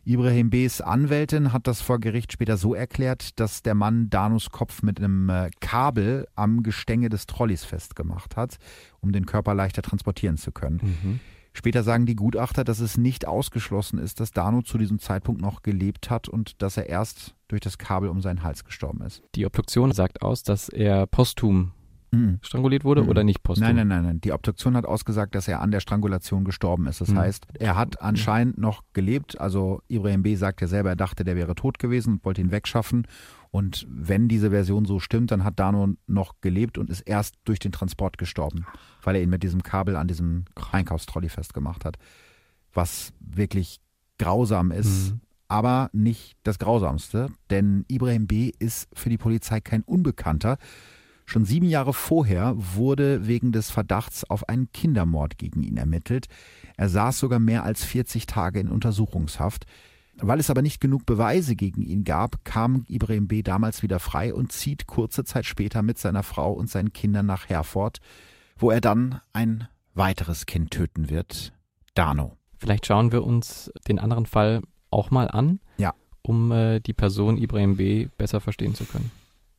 Ibrahim 0.05 0.49
B.'s 0.49 0.81
Anwältin 0.81 1.53
hat 1.53 1.65
das 1.65 1.81
vor 1.81 1.99
Gericht 1.99 2.33
später 2.33 2.57
so 2.57 2.73
erklärt, 2.73 3.39
dass 3.39 3.63
der 3.63 3.73
Mann 3.73 4.09
Danus 4.09 4.49
Kopf 4.49 4.83
mit 4.83 4.99
einem 4.99 5.29
äh, 5.29 5.49
Kabel 5.61 6.27
am 6.35 6.61
Gestänge 6.61 7.07
des 7.07 7.25
Trolleys 7.25 7.63
festgemacht 7.63 8.35
hat, 8.35 8.57
um 8.99 9.13
den 9.13 9.25
Körper 9.25 9.53
leichter 9.53 9.81
transportieren 9.81 10.37
zu 10.37 10.51
können. 10.51 10.79
Mhm. 10.81 11.19
Später 11.53 11.83
sagen 11.83 12.05
die 12.05 12.15
Gutachter, 12.15 12.63
dass 12.63 12.79
es 12.79 12.97
nicht 12.97 13.27
ausgeschlossen 13.27 13.99
ist, 13.99 14.19
dass 14.19 14.31
Dano 14.31 14.63
zu 14.63 14.77
diesem 14.77 14.99
Zeitpunkt 14.99 15.39
noch 15.39 15.61
gelebt 15.61 16.09
hat 16.09 16.27
und 16.27 16.61
dass 16.61 16.77
er 16.77 16.89
erst 16.89 17.35
durch 17.47 17.61
das 17.61 17.77
Kabel 17.77 18.09
um 18.09 18.21
seinen 18.21 18.43
Hals 18.43 18.65
gestorben 18.65 19.01
ist. 19.01 19.21
Die 19.35 19.45
Obduktion 19.45 19.91
sagt 19.91 20.21
aus, 20.21 20.43
dass 20.43 20.67
er 20.67 21.05
posthum 21.05 21.71
mhm. 22.13 22.39
stranguliert 22.41 22.83
wurde 22.83 23.03
mhm. 23.03 23.09
oder 23.09 23.23
nicht 23.23 23.43
posthum? 23.43 23.67
Nein, 23.67 23.75
nein, 23.75 23.87
nein, 23.87 24.03
nein. 24.03 24.21
Die 24.21 24.31
Obduktion 24.31 24.77
hat 24.77 24.85
ausgesagt, 24.85 25.35
dass 25.35 25.47
er 25.47 25.61
an 25.61 25.71
der 25.71 25.79
Strangulation 25.79 26.43
gestorben 26.45 26.87
ist. 26.87 27.01
Das 27.01 27.09
mhm. 27.09 27.17
heißt, 27.17 27.47
er 27.59 27.75
hat 27.75 28.01
anscheinend 28.01 28.57
noch 28.57 28.83
gelebt. 28.93 29.39
Also 29.41 29.81
Ibrahim 29.87 30.23
B. 30.23 30.35
sagt 30.35 30.61
ja 30.61 30.67
selber, 30.67 30.89
er 30.89 30.95
dachte, 30.95 31.23
der 31.23 31.35
wäre 31.35 31.55
tot 31.55 31.79
gewesen 31.79 32.13
und 32.13 32.25
wollte 32.25 32.41
ihn 32.41 32.51
wegschaffen. 32.51 33.07
Und 33.51 33.85
wenn 33.89 34.27
diese 34.27 34.49
Version 34.49 34.85
so 34.85 34.99
stimmt, 34.99 35.31
dann 35.31 35.43
hat 35.43 35.59
Dano 35.59 35.89
noch 36.07 36.41
gelebt 36.41 36.77
und 36.77 36.89
ist 36.89 37.01
erst 37.01 37.35
durch 37.45 37.59
den 37.59 37.71
Transport 37.71 38.17
gestorben, 38.17 38.65
weil 39.03 39.15
er 39.15 39.21
ihn 39.21 39.29
mit 39.29 39.43
diesem 39.43 39.61
Kabel 39.61 39.95
an 39.95 40.07
diesem 40.07 40.45
Einkaufstrolley 40.71 41.29
festgemacht 41.29 41.85
hat. 41.85 41.97
Was 42.73 43.13
wirklich 43.19 43.79
grausam 44.17 44.71
ist, 44.71 45.11
mhm. 45.11 45.21
aber 45.47 45.89
nicht 45.93 46.35
das 46.41 46.57
Grausamste, 46.57 47.27
denn 47.51 47.85
Ibrahim 47.87 48.25
B. 48.25 48.51
ist 48.57 48.89
für 48.93 49.09
die 49.09 49.19
Polizei 49.19 49.61
kein 49.61 49.83
Unbekannter. 49.83 50.57
Schon 51.25 51.45
sieben 51.45 51.67
Jahre 51.67 51.93
vorher 51.93 52.53
wurde 52.55 53.27
wegen 53.27 53.51
des 53.51 53.71
Verdachts 53.71 54.23
auf 54.29 54.49
einen 54.49 54.71
Kindermord 54.71 55.37
gegen 55.37 55.63
ihn 55.63 55.77
ermittelt. 55.77 56.27
Er 56.77 56.89
saß 56.89 57.19
sogar 57.19 57.39
mehr 57.39 57.63
als 57.63 57.83
40 57.83 58.25
Tage 58.25 58.59
in 58.59 58.69
Untersuchungshaft. 58.69 59.65
Weil 60.17 60.39
es 60.39 60.49
aber 60.49 60.61
nicht 60.61 60.79
genug 60.79 61.05
Beweise 61.05 61.55
gegen 61.55 61.81
ihn 61.81 62.03
gab, 62.03 62.45
kam 62.45 62.85
Ibrahim 62.87 63.27
B. 63.27 63.41
damals 63.41 63.81
wieder 63.81 63.99
frei 63.99 64.33
und 64.33 64.51
zieht 64.51 64.85
kurze 64.85 65.23
Zeit 65.23 65.45
später 65.45 65.81
mit 65.81 65.97
seiner 65.97 66.21
Frau 66.23 66.53
und 66.53 66.69
seinen 66.69 66.93
Kindern 66.93 67.25
nach 67.25 67.49
Herford, 67.49 67.99
wo 68.57 68.69
er 68.69 68.79
dann 68.79 69.21
ein 69.33 69.67
weiteres 69.95 70.45
Kind 70.45 70.71
töten 70.71 71.09
wird, 71.09 71.53
Dano. 71.95 72.37
Vielleicht 72.57 72.85
schauen 72.85 73.11
wir 73.11 73.23
uns 73.23 73.71
den 73.87 73.99
anderen 73.99 74.25
Fall 74.25 74.61
auch 74.91 75.09
mal 75.09 75.27
an, 75.29 75.59
ja. 75.77 75.93
um 76.21 76.51
äh, 76.51 76.79
die 76.79 76.93
Person 76.93 77.37
Ibrahim 77.37 77.77
B. 77.77 78.07
besser 78.17 78.39
verstehen 78.39 78.75
zu 78.75 78.85
können. 78.85 79.11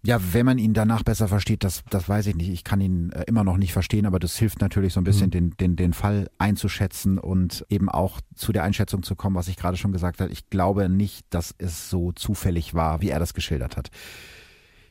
Ja, 0.07 0.21
wenn 0.33 0.45
man 0.45 0.59
ihn 0.59 0.75
danach 0.75 1.03
besser 1.03 1.29
versteht, 1.29 1.65
das, 1.65 1.83
das 1.89 2.09
weiß 2.09 2.27
ich 2.27 2.35
nicht. 2.35 2.51
Ich 2.51 2.63
kann 2.63 2.81
ihn 2.83 3.11
äh, 3.13 3.25
immer 3.27 3.43
noch 3.43 3.57
nicht 3.57 3.73
verstehen, 3.73 4.05
aber 4.05 4.19
das 4.19 4.37
hilft 4.37 4.61
natürlich 4.61 4.93
so 4.93 5.01
ein 5.01 5.05
bisschen, 5.05 5.29
mhm. 5.29 5.31
den, 5.31 5.51
den, 5.57 5.77
den 5.77 5.93
Fall 5.95 6.29
einzuschätzen 6.37 7.19
und 7.19 7.65
eben 7.71 7.89
auch 7.89 8.21
zu 8.35 8.53
der 8.53 8.65
Einschätzung 8.65 9.03
zu 9.03 9.17
kommen, 9.17 9.35
was 9.35 9.49
ich 9.49 9.57
gerade 9.57 9.79
schon 9.79 9.93
gesagt 9.93 10.21
habe. 10.21 10.31
Ich 10.31 10.51
glaube 10.51 10.91
nicht, 10.91 11.25
dass 11.31 11.55
es 11.57 11.89
so 11.89 12.13
zufällig 12.13 12.75
war, 12.75 13.01
wie 13.01 13.09
er 13.09 13.19
das 13.19 13.33
geschildert 13.33 13.79
hat. 13.79 13.89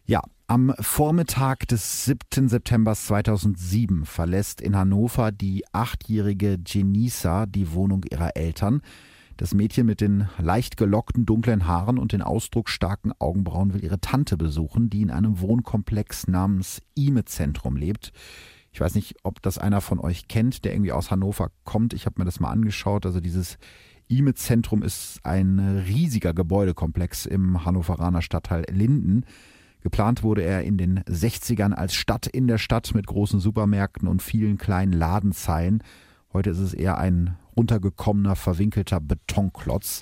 Ja, 0.05 0.21
am 0.47 0.73
Vormittag 0.79 1.67
des 1.67 2.05
7. 2.05 2.49
September 2.49 2.95
2007 2.95 4.05
verlässt 4.05 4.61
in 4.61 4.75
Hannover 4.75 5.31
die 5.31 5.63
achtjährige 5.71 6.57
Genisa 6.57 7.45
die 7.45 7.71
Wohnung 7.71 8.03
ihrer 8.11 8.35
Eltern. 8.35 8.81
Das 9.37 9.53
Mädchen 9.55 9.87
mit 9.87 9.99
den 9.99 10.27
leicht 10.37 10.77
gelockten 10.77 11.25
dunklen 11.25 11.67
Haaren 11.67 11.97
und 11.97 12.11
den 12.11 12.21
ausdrucksstarken 12.21 13.13
Augenbrauen 13.19 13.73
will 13.73 13.83
ihre 13.83 13.99
Tante 13.99 14.37
besuchen, 14.37 14.89
die 14.89 15.01
in 15.01 15.09
einem 15.09 15.39
Wohnkomplex 15.39 16.27
namens 16.27 16.81
Ime-Zentrum 16.95 17.75
lebt. 17.75 18.11
Ich 18.71 18.79
weiß 18.79 18.95
nicht, 18.95 19.15
ob 19.23 19.41
das 19.41 19.57
einer 19.57 19.81
von 19.81 19.99
euch 19.99 20.27
kennt, 20.27 20.65
der 20.65 20.73
irgendwie 20.73 20.91
aus 20.91 21.09
Hannover 21.09 21.51
kommt. 21.63 21.93
Ich 21.93 22.05
habe 22.05 22.19
mir 22.19 22.25
das 22.25 22.39
mal 22.39 22.51
angeschaut. 22.51 23.05
Also 23.05 23.19
dieses 23.19 23.57
Ime-Zentrum 24.07 24.83
ist 24.83 25.19
ein 25.23 25.59
riesiger 25.59 26.33
Gebäudekomplex 26.33 27.25
im 27.25 27.65
Hannoveraner 27.65 28.21
Stadtteil 28.21 28.65
Linden. 28.69 29.25
Geplant 29.81 30.23
wurde 30.23 30.43
er 30.43 30.63
in 30.63 30.77
den 30.77 31.01
60ern 31.01 31.73
als 31.73 31.93
Stadt 31.93 32.27
in 32.27 32.47
der 32.47 32.57
Stadt 32.57 32.95
mit 32.95 33.05
großen 33.05 33.39
Supermärkten 33.39 34.07
und 34.07 34.21
vielen 34.21 34.57
kleinen 34.57 34.93
Ladenzeilen. 34.93 35.83
Heute 36.33 36.49
ist 36.49 36.59
es 36.59 36.73
eher 36.73 36.97
ein 36.97 37.37
runtergekommener, 37.55 38.35
verwinkelter 38.35 38.99
Betonklotz. 38.99 40.01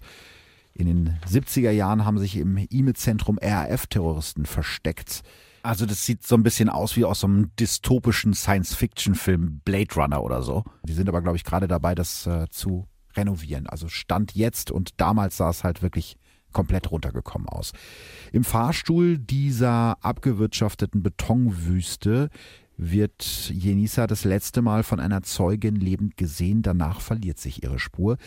In 0.74 0.88
den 0.88 1.20
70er 1.30 1.72
Jahren 1.72 2.06
haben 2.06 2.18
sich 2.18 2.38
im 2.38 2.56
IME-Zentrum 2.58 3.38
RAF-Terroristen 3.42 4.46
versteckt. 4.46 5.24
Also 5.64 5.86
das 5.86 6.06
sieht 6.06 6.26
so 6.26 6.36
ein 6.36 6.44
bisschen 6.44 6.70
aus 6.70 6.96
wie 6.96 7.06
aus 7.06 7.20
so 7.20 7.28
einem 7.28 7.54
dystopischen 7.58 8.34
Science-Fiction-Film 8.34 9.62
Blade 9.66 9.94
Runner 9.96 10.24
oder 10.24 10.42
so. 10.42 10.64
Die 10.84 10.94
sind 10.94 11.10
aber, 11.10 11.22
glaube 11.22 11.38
ich, 11.38 11.44
gerade 11.44 11.68
dabei, 11.68 11.94
das 11.94 12.26
äh, 12.26 12.48
zu 12.50 12.88
renovieren. 13.16 13.68
Also 13.68 13.90
Stand 13.90 14.34
jetzt 14.34 14.72
und 14.72 15.00
damals 15.02 15.38
sah 15.38 15.50
es 15.50 15.66
halt 15.66 15.82
wirklich 15.82 16.18
komplett 16.52 16.92
runtergekommen 16.92 17.48
aus. 17.48 17.74
Im 18.32 18.44
Fahrstuhl 18.44 19.18
dieser 19.18 19.98
abgewirtschafteten 20.04 21.04
Betonwüste 21.04 22.30
wird 22.82 23.52
Jenisa 23.54 24.08
das 24.08 24.24
letzte 24.24 24.64
Mal 24.64 24.82
von 24.82 25.00
einer 25.00 25.22
Zeugin 25.22 25.76
lebend 25.76 26.18
gesehen. 26.18 26.64
Danach 26.64 27.00
verliert 27.00 27.38
sich 27.38 27.62
ihre 27.64 27.78
Spur. 27.78 28.18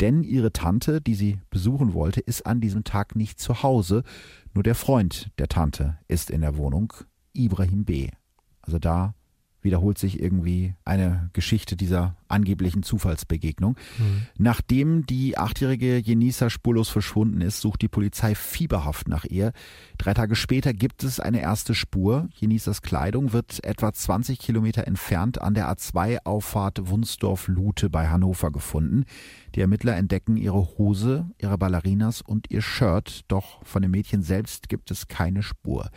Denn 0.00 0.22
ihre 0.22 0.52
Tante, 0.52 1.00
die 1.00 1.16
sie 1.16 1.40
besuchen 1.50 1.94
wollte, 1.94 2.20
ist 2.20 2.46
an 2.46 2.60
diesem 2.60 2.84
Tag 2.84 3.16
nicht 3.16 3.40
zu 3.40 3.64
Hause. 3.64 4.04
Nur 4.54 4.62
der 4.62 4.76
Freund 4.76 5.30
der 5.38 5.48
Tante 5.48 5.98
ist 6.06 6.30
in 6.30 6.42
der 6.42 6.56
Wohnung, 6.56 6.92
Ibrahim 7.32 7.84
B. 7.84 8.10
Also 8.62 8.78
da 8.78 9.14
wiederholt 9.64 9.98
sich 9.98 10.20
irgendwie 10.20 10.74
eine 10.84 11.30
Geschichte 11.32 11.76
dieser 11.76 12.16
angeblichen 12.28 12.82
Zufallsbegegnung. 12.82 13.76
Mhm. 13.98 14.22
Nachdem 14.36 15.06
die 15.06 15.38
achtjährige 15.38 15.96
Jenisa 15.96 16.50
spurlos 16.50 16.90
verschwunden 16.90 17.40
ist, 17.40 17.60
sucht 17.60 17.82
die 17.82 17.88
Polizei 17.88 18.34
fieberhaft 18.34 19.08
nach 19.08 19.24
ihr. 19.24 19.52
Drei 19.98 20.14
Tage 20.14 20.36
später 20.36 20.72
gibt 20.74 21.02
es 21.02 21.18
eine 21.18 21.40
erste 21.40 21.74
Spur. 21.74 22.28
Jenisas 22.34 22.82
Kleidung 22.82 23.32
wird 23.32 23.64
etwa 23.64 23.92
20 23.92 24.38
Kilometer 24.38 24.86
entfernt 24.86 25.40
an 25.40 25.54
der 25.54 25.72
A2-Auffahrt 25.72 26.88
Wunsdorf-Lute 26.88 27.88
bei 27.88 28.08
Hannover 28.08 28.52
gefunden. 28.52 29.04
Die 29.54 29.60
Ermittler 29.60 29.96
entdecken 29.96 30.36
ihre 30.36 30.76
Hose, 30.78 31.30
ihre 31.38 31.56
Ballerinas 31.56 32.20
und 32.20 32.50
ihr 32.50 32.62
Shirt, 32.62 33.22
doch 33.28 33.64
von 33.64 33.82
dem 33.82 33.92
Mädchen 33.92 34.22
selbst 34.22 34.68
gibt 34.68 34.90
es 34.90 35.08
keine 35.08 35.42
Spur. 35.42 35.90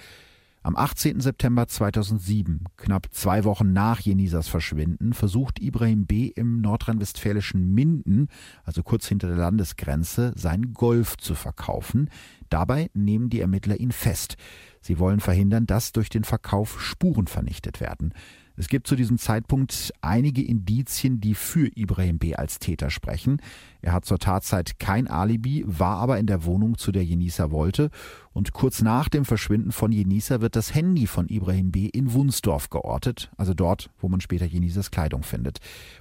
Am 0.63 0.75
18. 0.75 1.21
September 1.21 1.67
2007, 1.67 2.65
knapp 2.75 3.07
zwei 3.11 3.45
Wochen 3.45 3.71
nach 3.71 4.01
Jenisas 4.01 4.47
Verschwinden, 4.49 5.13
versucht 5.13 5.61
Ibrahim 5.61 6.05
B. 6.05 6.27
im 6.27 6.59
nordrhein-westfälischen 6.59 7.73
Minden, 7.73 8.27
also 8.65 8.83
kurz 8.83 9.07
hinter 9.07 9.27
der 9.27 9.37
Landesgrenze, 9.37 10.33
seinen 10.35 10.73
Golf 10.73 11.15
zu 11.17 11.35
verkaufen. 11.35 12.09
Dabei 12.49 12.89
nehmen 12.93 13.29
die 13.29 13.39
Ermittler 13.39 13.79
ihn 13.79 13.91
fest. 13.91 14.35
Sie 14.81 14.99
wollen 14.99 15.19
verhindern, 15.19 15.67
dass 15.67 15.93
durch 15.93 16.09
den 16.09 16.23
Verkauf 16.23 16.81
Spuren 16.81 17.27
vernichtet 17.27 17.79
werden. 17.79 18.13
Es 18.59 18.69
gibt 18.69 18.87
zu 18.87 18.95
diesem 18.95 19.19
Zeitpunkt 19.19 19.93
einige 20.01 20.43
Indizien, 20.43 21.21
die 21.21 21.35
für 21.35 21.69
Ibrahim 21.75 22.17
B. 22.17 22.33
als 22.33 22.57
Täter 22.57 22.89
sprechen. 22.89 23.39
Er 23.81 23.93
hat 23.93 24.05
zur 24.05 24.17
Tatzeit 24.17 24.79
kein 24.79 25.07
Alibi, 25.07 25.63
war 25.67 25.97
aber 25.97 26.17
in 26.17 26.25
der 26.25 26.43
Wohnung, 26.43 26.75
zu 26.75 26.91
der 26.91 27.05
Jenisa 27.05 27.51
wollte. 27.51 27.91
Und 28.33 28.53
kurz 28.53 28.81
nach 28.81 29.09
dem 29.09 29.25
Verschwinden 29.25 29.71
von 29.71 29.91
Jenisa 29.91 30.41
wird 30.41 30.55
das 30.55 30.73
Handy 30.73 31.05
von 31.05 31.27
Ibrahim 31.29 31.71
B. 31.71 31.85
in 31.85 32.13
Wunsdorf 32.13 32.71
geortet, 32.71 33.29
also 33.37 33.53
dort, 33.53 33.91
wo 33.99 34.09
man 34.09 34.21
später 34.21 34.45
Jenisas 34.45 34.89
Kleidung 34.89 35.21
findet. 35.21 35.59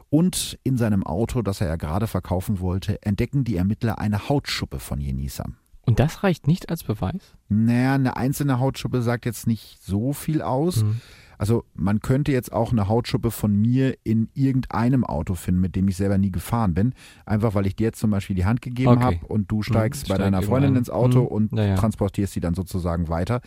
Und 0.08 0.58
in 0.64 0.78
seinem 0.78 1.02
Auto, 1.02 1.42
das 1.42 1.60
er 1.60 1.68
ja 1.68 1.76
gerade 1.76 2.06
verkaufen 2.06 2.60
wollte, 2.60 3.02
entdecken 3.02 3.44
die 3.44 3.56
Ermittler 3.56 3.98
eine 3.98 4.30
Hautschuppe 4.30 4.78
von 4.78 4.98
Jenisa. 4.98 5.44
Und 5.82 6.00
das 6.00 6.24
reicht 6.24 6.46
nicht 6.46 6.70
als 6.70 6.84
Beweis? 6.84 7.36
Naja, 7.48 7.94
eine 7.94 8.16
einzelne 8.16 8.58
Hautschuppe 8.58 9.02
sagt 9.02 9.26
jetzt 9.26 9.46
nicht 9.46 9.82
so 9.82 10.14
viel 10.14 10.40
aus. 10.40 10.82
Mhm. 10.82 11.00
Also 11.38 11.64
man 11.74 12.00
könnte 12.00 12.32
jetzt 12.32 12.52
auch 12.52 12.72
eine 12.72 12.88
Hautschuppe 12.88 13.30
von 13.30 13.54
mir 13.54 13.96
in 14.04 14.28
irgendeinem 14.34 15.04
Auto 15.04 15.34
finden, 15.34 15.60
mit 15.60 15.76
dem 15.76 15.88
ich 15.88 15.96
selber 15.96 16.18
nie 16.18 16.30
gefahren 16.30 16.74
bin. 16.74 16.94
Einfach 17.24 17.54
weil 17.54 17.66
ich 17.66 17.76
dir 17.76 17.84
jetzt 17.84 18.00
zum 18.00 18.10
Beispiel 18.10 18.36
die 18.36 18.44
Hand 18.44 18.62
gegeben 18.62 18.90
okay. 18.90 19.02
habe 19.02 19.26
und 19.26 19.50
du 19.50 19.62
steigst 19.62 20.08
hm, 20.08 20.08
bei 20.08 20.18
deiner 20.18 20.42
Freundin 20.42 20.76
ins 20.76 20.90
Auto 20.90 21.20
hm, 21.20 21.26
und 21.26 21.52
ja. 21.52 21.76
transportierst 21.76 22.32
sie 22.32 22.40
dann 22.40 22.54
sozusagen 22.54 23.08
weiter. 23.08 23.40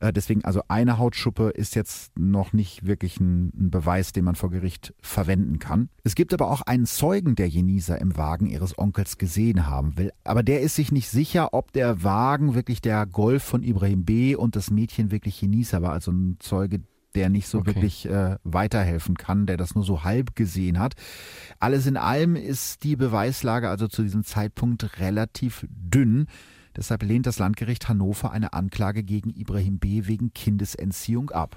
Äh, 0.00 0.12
deswegen, 0.12 0.44
also 0.44 0.62
eine 0.68 0.98
Hautschuppe 0.98 1.50
ist 1.50 1.74
jetzt 1.74 2.18
noch 2.18 2.52
nicht 2.52 2.86
wirklich 2.86 3.20
ein, 3.20 3.52
ein, 3.54 3.70
Beweis, 3.70 4.12
den 4.12 4.24
man 4.24 4.34
vor 4.34 4.50
Gericht 4.50 4.94
verwenden 5.00 5.58
kann. 5.58 5.90
Es 6.02 6.14
gibt 6.14 6.32
aber 6.32 6.50
auch 6.50 6.62
einen 6.62 6.86
Zeugen, 6.86 7.34
der 7.34 7.48
Jenisa 7.48 7.94
im 7.96 8.16
Wagen 8.16 8.46
ihres 8.46 8.76
Onkels 8.78 9.18
gesehen 9.18 9.66
haben 9.66 9.96
will. 9.98 10.10
Aber 10.24 10.42
der 10.42 10.62
ist 10.62 10.74
sich 10.74 10.90
nicht 10.90 11.08
sicher, 11.10 11.52
ob 11.52 11.72
der 11.72 12.02
Wagen 12.02 12.54
wirklich 12.54 12.80
der 12.80 13.06
Golf 13.06 13.42
von 13.42 13.62
Ibrahim 13.62 14.04
B. 14.04 14.34
und 14.34 14.56
das 14.56 14.70
Mädchen 14.70 15.10
wirklich 15.10 15.40
Jenisa 15.40 15.82
war. 15.82 15.92
Also 15.92 16.10
ein 16.10 16.36
Zeuge, 16.40 16.80
der 17.14 17.28
nicht 17.28 17.48
so 17.48 17.58
okay. 17.58 17.66
wirklich 17.66 18.06
äh, 18.06 18.36
weiterhelfen 18.44 19.16
kann, 19.16 19.46
der 19.46 19.56
das 19.56 19.74
nur 19.74 19.84
so 19.84 20.04
halb 20.04 20.36
gesehen 20.36 20.78
hat. 20.78 20.94
Alles 21.58 21.86
in 21.86 21.96
allem 21.96 22.36
ist 22.36 22.84
die 22.84 22.96
Beweislage 22.96 23.68
also 23.68 23.88
zu 23.88 24.02
diesem 24.02 24.24
Zeitpunkt 24.24 25.00
relativ 25.00 25.66
dünn. 25.70 26.26
Deshalb 26.76 27.02
lehnt 27.02 27.26
das 27.26 27.38
Landgericht 27.38 27.88
Hannover 27.88 28.30
eine 28.30 28.52
Anklage 28.52 29.02
gegen 29.02 29.30
Ibrahim 29.30 29.78
B. 29.78 30.06
wegen 30.06 30.32
Kindesentziehung 30.32 31.30
ab. 31.30 31.56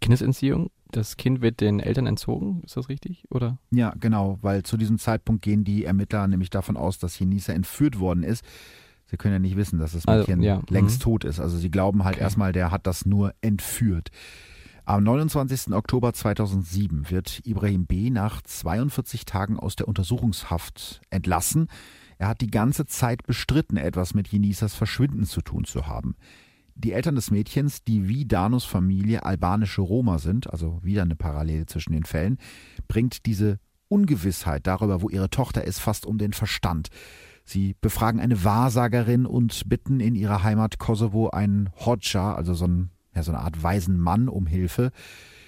Kindesentziehung? 0.00 0.70
Das 0.90 1.16
Kind 1.16 1.40
wird 1.40 1.60
den 1.60 1.80
Eltern 1.80 2.06
entzogen, 2.06 2.62
ist 2.64 2.76
das 2.76 2.88
richtig? 2.88 3.24
Oder? 3.30 3.58
Ja, 3.70 3.94
genau, 4.00 4.38
weil 4.42 4.64
zu 4.64 4.76
diesem 4.76 4.98
Zeitpunkt 4.98 5.42
gehen 5.42 5.64
die 5.64 5.84
Ermittler 5.84 6.26
nämlich 6.26 6.50
davon 6.50 6.76
aus, 6.76 6.98
dass 6.98 7.18
Jenisa 7.18 7.52
entführt 7.52 8.00
worden 8.00 8.24
ist. 8.24 8.44
Sie 9.06 9.16
können 9.16 9.34
ja 9.34 9.38
nicht 9.38 9.56
wissen, 9.56 9.78
dass 9.78 9.92
das 9.92 10.06
Mädchen 10.06 10.40
also, 10.40 10.42
ja. 10.42 10.62
längst 10.68 11.00
mhm. 11.00 11.02
tot 11.02 11.24
ist. 11.24 11.40
Also 11.40 11.58
sie 11.58 11.70
glauben 11.70 12.04
halt 12.04 12.16
okay. 12.16 12.24
erstmal, 12.24 12.52
der 12.52 12.70
hat 12.70 12.86
das 12.86 13.06
nur 13.06 13.34
entführt. 13.40 14.10
Am 14.84 15.04
29. 15.04 15.72
Oktober 15.72 16.12
2007 16.12 17.10
wird 17.10 17.42
Ibrahim 17.44 17.86
B. 17.86 18.10
nach 18.10 18.42
42 18.42 19.24
Tagen 19.24 19.58
aus 19.58 19.76
der 19.76 19.86
Untersuchungshaft 19.86 21.00
entlassen. 21.10 21.68
Er 22.18 22.28
hat 22.28 22.40
die 22.40 22.50
ganze 22.50 22.86
Zeit 22.86 23.26
bestritten, 23.26 23.76
etwas 23.76 24.14
mit 24.14 24.28
Jenisas 24.28 24.74
Verschwinden 24.74 25.24
zu 25.24 25.42
tun 25.42 25.64
zu 25.64 25.86
haben. 25.86 26.16
Die 26.74 26.92
Eltern 26.92 27.14
des 27.14 27.30
Mädchens, 27.30 27.84
die 27.84 28.08
wie 28.08 28.26
Danos 28.26 28.64
Familie 28.64 29.24
albanische 29.24 29.82
Roma 29.82 30.18
sind, 30.18 30.50
also 30.50 30.80
wieder 30.82 31.02
eine 31.02 31.16
Parallele 31.16 31.66
zwischen 31.66 31.92
den 31.92 32.04
Fällen, 32.04 32.38
bringt 32.88 33.26
diese 33.26 33.58
Ungewissheit 33.88 34.66
darüber, 34.66 35.02
wo 35.02 35.10
ihre 35.10 35.30
Tochter 35.30 35.64
ist, 35.64 35.78
fast 35.78 36.06
um 36.06 36.16
den 36.16 36.32
Verstand. 36.32 36.88
Sie 37.44 37.74
befragen 37.80 38.20
eine 38.20 38.44
Wahrsagerin 38.44 39.26
und 39.26 39.68
bitten 39.68 40.00
in 40.00 40.14
ihrer 40.14 40.42
Heimat 40.42 40.78
Kosovo 40.78 41.28
einen 41.28 41.70
Hodja, 41.84 42.34
also 42.34 42.54
so 42.54 42.64
einen 42.64 42.90
ja, 43.14 43.22
so 43.22 43.32
eine 43.32 43.40
Art 43.40 43.62
weisen 43.62 43.98
Mann 43.98 44.28
um 44.28 44.46
Hilfe. 44.46 44.92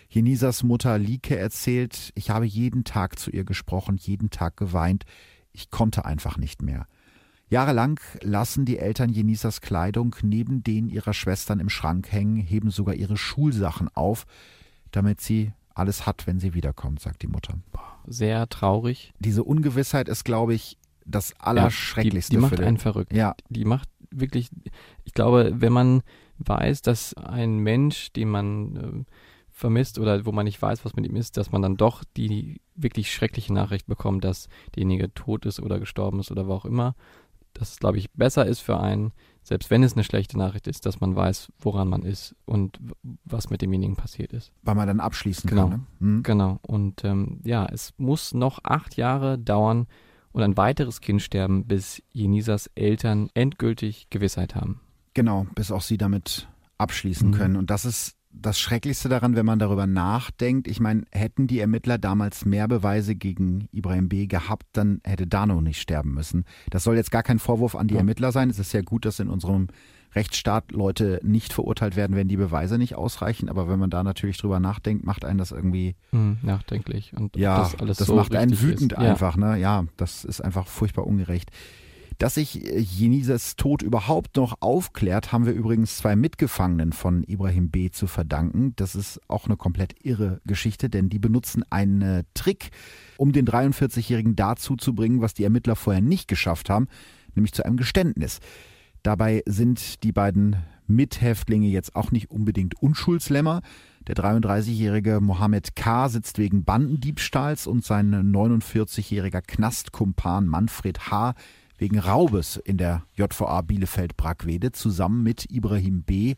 Jenisas 0.08 0.62
Mutter 0.62 0.98
Like 0.98 1.30
erzählt, 1.30 2.12
ich 2.14 2.30
habe 2.30 2.44
jeden 2.44 2.84
Tag 2.84 3.18
zu 3.18 3.30
ihr 3.30 3.44
gesprochen, 3.44 3.96
jeden 3.96 4.30
Tag 4.30 4.56
geweint. 4.56 5.04
Ich 5.52 5.70
konnte 5.70 6.04
einfach 6.04 6.36
nicht 6.36 6.62
mehr. 6.62 6.86
Jahrelang 7.48 8.00
lassen 8.22 8.64
die 8.64 8.78
Eltern 8.78 9.10
Jenisas 9.10 9.60
Kleidung 9.60 10.16
neben 10.22 10.62
denen 10.62 10.88
ihrer 10.88 11.12
Schwestern 11.12 11.60
im 11.60 11.68
Schrank 11.68 12.10
hängen, 12.10 12.36
heben 12.36 12.70
sogar 12.70 12.94
ihre 12.94 13.16
Schulsachen 13.16 13.88
auf, 13.94 14.24
damit 14.90 15.20
sie 15.20 15.52
alles 15.74 16.06
hat, 16.06 16.26
wenn 16.26 16.40
sie 16.40 16.54
wiederkommt, 16.54 17.00
sagt 17.00 17.22
die 17.22 17.26
Mutter. 17.26 17.58
Sehr 18.06 18.48
traurig. 18.48 19.12
Diese 19.18 19.44
Ungewissheit 19.44 20.08
ist, 20.08 20.24
glaube 20.24 20.54
ich, 20.54 20.78
das 21.04 21.34
Allerschrecklichste. 21.38 22.34
Ja, 22.34 22.40
die, 22.40 22.46
die 22.48 22.50
macht 22.50 22.66
einen 22.66 22.78
verrückt. 22.78 23.12
Ja. 23.12 23.34
Die 23.48 23.64
macht 23.64 23.88
wirklich, 24.10 24.50
ich 25.04 25.14
glaube, 25.14 25.52
wenn 25.56 25.72
man 25.72 26.02
weiß, 26.46 26.82
dass 26.82 27.14
ein 27.14 27.58
Mensch, 27.58 28.12
den 28.12 28.28
man 28.28 28.76
äh, 28.76 29.12
vermisst 29.50 29.98
oder 29.98 30.26
wo 30.26 30.32
man 30.32 30.44
nicht 30.44 30.60
weiß, 30.60 30.84
was 30.84 30.96
mit 30.96 31.06
ihm 31.06 31.16
ist, 31.16 31.36
dass 31.36 31.52
man 31.52 31.62
dann 31.62 31.76
doch 31.76 32.04
die 32.16 32.60
wirklich 32.74 33.12
schreckliche 33.12 33.52
Nachricht 33.52 33.86
bekommt, 33.86 34.24
dass 34.24 34.48
derjenige 34.74 35.12
tot 35.14 35.46
ist 35.46 35.60
oder 35.60 35.78
gestorben 35.78 36.20
ist 36.20 36.30
oder 36.30 36.46
wo 36.46 36.54
auch 36.54 36.64
immer. 36.64 36.94
Dass 37.52 37.72
es, 37.72 37.78
glaube 37.78 37.98
ich, 37.98 38.10
besser 38.12 38.46
ist 38.46 38.60
für 38.60 38.80
einen, 38.80 39.12
selbst 39.42 39.70
wenn 39.70 39.82
es 39.82 39.92
eine 39.92 40.04
schlechte 40.04 40.38
Nachricht 40.38 40.66
ist, 40.66 40.86
dass 40.86 41.00
man 41.00 41.14
weiß, 41.14 41.52
woran 41.58 41.88
man 41.88 42.02
ist 42.02 42.34
und 42.46 42.78
was 43.24 43.50
mit 43.50 43.60
demjenigen 43.60 43.94
passiert 43.94 44.32
ist. 44.32 44.52
Weil 44.62 44.74
man 44.74 44.88
dann 44.88 45.00
abschließen 45.00 45.48
genau. 45.48 45.68
kann. 45.68 45.86
Ne? 46.00 46.08
Mhm. 46.08 46.22
Genau. 46.22 46.58
Und 46.62 47.04
ähm, 47.04 47.40
ja, 47.44 47.66
es 47.66 47.92
muss 47.98 48.32
noch 48.32 48.60
acht 48.62 48.96
Jahre 48.96 49.38
dauern 49.38 49.86
und 50.32 50.42
ein 50.42 50.56
weiteres 50.56 51.00
Kind 51.00 51.22
sterben, 51.22 51.66
bis 51.66 52.02
Jenisas 52.10 52.68
Eltern 52.74 53.28
endgültig 53.34 54.08
Gewissheit 54.10 54.54
haben. 54.54 54.80
Genau, 55.14 55.46
bis 55.54 55.70
auch 55.70 55.82
sie 55.82 55.98
damit 55.98 56.48
abschließen 56.78 57.28
mhm. 57.28 57.34
können. 57.34 57.56
Und 57.56 57.70
das 57.70 57.84
ist 57.84 58.16
das 58.34 58.58
Schrecklichste 58.58 59.08
daran, 59.08 59.36
wenn 59.36 59.46
man 59.46 59.58
darüber 59.58 59.86
nachdenkt. 59.86 60.66
Ich 60.66 60.80
meine, 60.80 61.04
hätten 61.12 61.46
die 61.46 61.60
Ermittler 61.60 61.98
damals 61.98 62.44
mehr 62.44 62.66
Beweise 62.66 63.14
gegen 63.14 63.68
Ibrahim 63.72 64.08
B. 64.08 64.26
gehabt, 64.26 64.66
dann 64.72 65.00
hätte 65.04 65.26
Dano 65.26 65.60
nicht 65.60 65.80
sterben 65.80 66.14
müssen. 66.14 66.44
Das 66.70 66.84
soll 66.84 66.96
jetzt 66.96 67.10
gar 67.10 67.22
kein 67.22 67.38
Vorwurf 67.38 67.76
an 67.76 67.88
die 67.88 67.94
ja. 67.94 68.00
Ermittler 68.00 68.32
sein. 68.32 68.50
Es 68.50 68.58
ist 68.58 68.72
ja 68.72 68.80
gut, 68.80 69.04
dass 69.04 69.20
in 69.20 69.28
unserem 69.28 69.68
Rechtsstaat 70.14 70.72
Leute 70.72 71.20
nicht 71.22 71.52
verurteilt 71.52 71.96
werden, 71.96 72.16
wenn 72.16 72.28
die 72.28 72.36
Beweise 72.36 72.78
nicht 72.78 72.94
ausreichen. 72.94 73.48
Aber 73.48 73.68
wenn 73.68 73.78
man 73.78 73.90
da 73.90 74.02
natürlich 74.02 74.38
drüber 74.38 74.60
nachdenkt, 74.60 75.04
macht 75.04 75.24
einen 75.24 75.38
das 75.38 75.52
irgendwie 75.52 75.94
mhm, 76.10 76.38
nachdenklich. 76.42 77.12
Und 77.16 77.36
ja, 77.36 77.58
das, 77.58 77.80
alles 77.80 77.98
das 77.98 78.08
so 78.08 78.16
macht 78.16 78.34
einen 78.34 78.60
wütend 78.60 78.92
ist. 78.92 78.98
einfach. 78.98 79.36
Ja. 79.36 79.52
Ne? 79.52 79.60
ja, 79.60 79.84
das 79.96 80.24
ist 80.24 80.40
einfach 80.40 80.66
furchtbar 80.66 81.06
ungerecht. 81.06 81.50
Dass 82.18 82.34
sich 82.34 82.64
äh, 82.64 82.78
Jenisas 82.78 83.56
Tod 83.56 83.82
überhaupt 83.82 84.36
noch 84.36 84.56
aufklärt, 84.60 85.32
haben 85.32 85.46
wir 85.46 85.52
übrigens 85.52 85.96
zwei 85.96 86.16
Mitgefangenen 86.16 86.92
von 86.92 87.24
Ibrahim 87.24 87.70
B. 87.70 87.90
zu 87.90 88.06
verdanken. 88.06 88.74
Das 88.76 88.94
ist 88.94 89.20
auch 89.28 89.46
eine 89.46 89.56
komplett 89.56 89.94
irre 90.04 90.40
Geschichte, 90.46 90.88
denn 90.88 91.08
die 91.08 91.18
benutzen 91.18 91.64
einen 91.70 92.24
Trick, 92.34 92.70
um 93.16 93.32
den 93.32 93.46
43-Jährigen 93.46 94.36
dazu 94.36 94.76
zu 94.76 94.94
bringen, 94.94 95.20
was 95.20 95.34
die 95.34 95.44
Ermittler 95.44 95.76
vorher 95.76 96.02
nicht 96.02 96.28
geschafft 96.28 96.70
haben, 96.70 96.88
nämlich 97.34 97.52
zu 97.52 97.64
einem 97.64 97.76
Geständnis. 97.76 98.40
Dabei 99.02 99.42
sind 99.46 100.04
die 100.04 100.12
beiden 100.12 100.56
Mithäftlinge 100.86 101.68
jetzt 101.68 101.96
auch 101.96 102.12
nicht 102.12 102.30
unbedingt 102.30 102.80
Unschuldslämmer. 102.80 103.62
Der 104.06 104.16
33-jährige 104.16 105.20
Mohammed 105.20 105.76
K. 105.76 106.08
sitzt 106.08 106.38
wegen 106.38 106.64
Bandendiebstahls 106.64 107.66
und 107.66 107.84
sein 107.84 108.32
49-jähriger 108.32 109.42
Knastkumpan 109.42 110.46
Manfred 110.46 111.10
H 111.10 111.34
wegen 111.82 111.98
Raubes 111.98 112.58
in 112.58 112.76
der 112.76 113.02
JVA 113.14 113.60
Bielefeld-Brackwede 113.60 114.70
zusammen 114.70 115.24
mit 115.24 115.50
Ibrahim 115.50 116.04
B., 116.04 116.36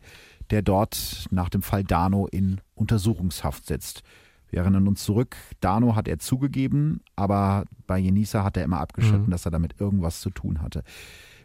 der 0.49 0.63
dort 0.63 1.27
nach 1.29 1.49
dem 1.49 1.61
Fall 1.61 1.83
Dano 1.83 2.25
in 2.25 2.61
Untersuchungshaft 2.73 3.67
sitzt. 3.67 4.01
Wir 4.49 4.61
erinnern 4.61 4.87
uns 4.87 5.03
zurück, 5.03 5.37
Dano 5.59 5.95
hat 5.95 6.07
er 6.07 6.17
zugegeben, 6.17 7.01
aber 7.15 7.65
bei 7.85 7.99
Jenisa 7.99 8.43
hat 8.43 8.57
er 8.57 8.63
immer 8.63 8.79
abgeschnitten, 8.79 9.27
mhm. 9.27 9.29
dass 9.29 9.45
er 9.45 9.51
damit 9.51 9.79
irgendwas 9.79 10.19
zu 10.19 10.31
tun 10.31 10.63
hatte. 10.63 10.83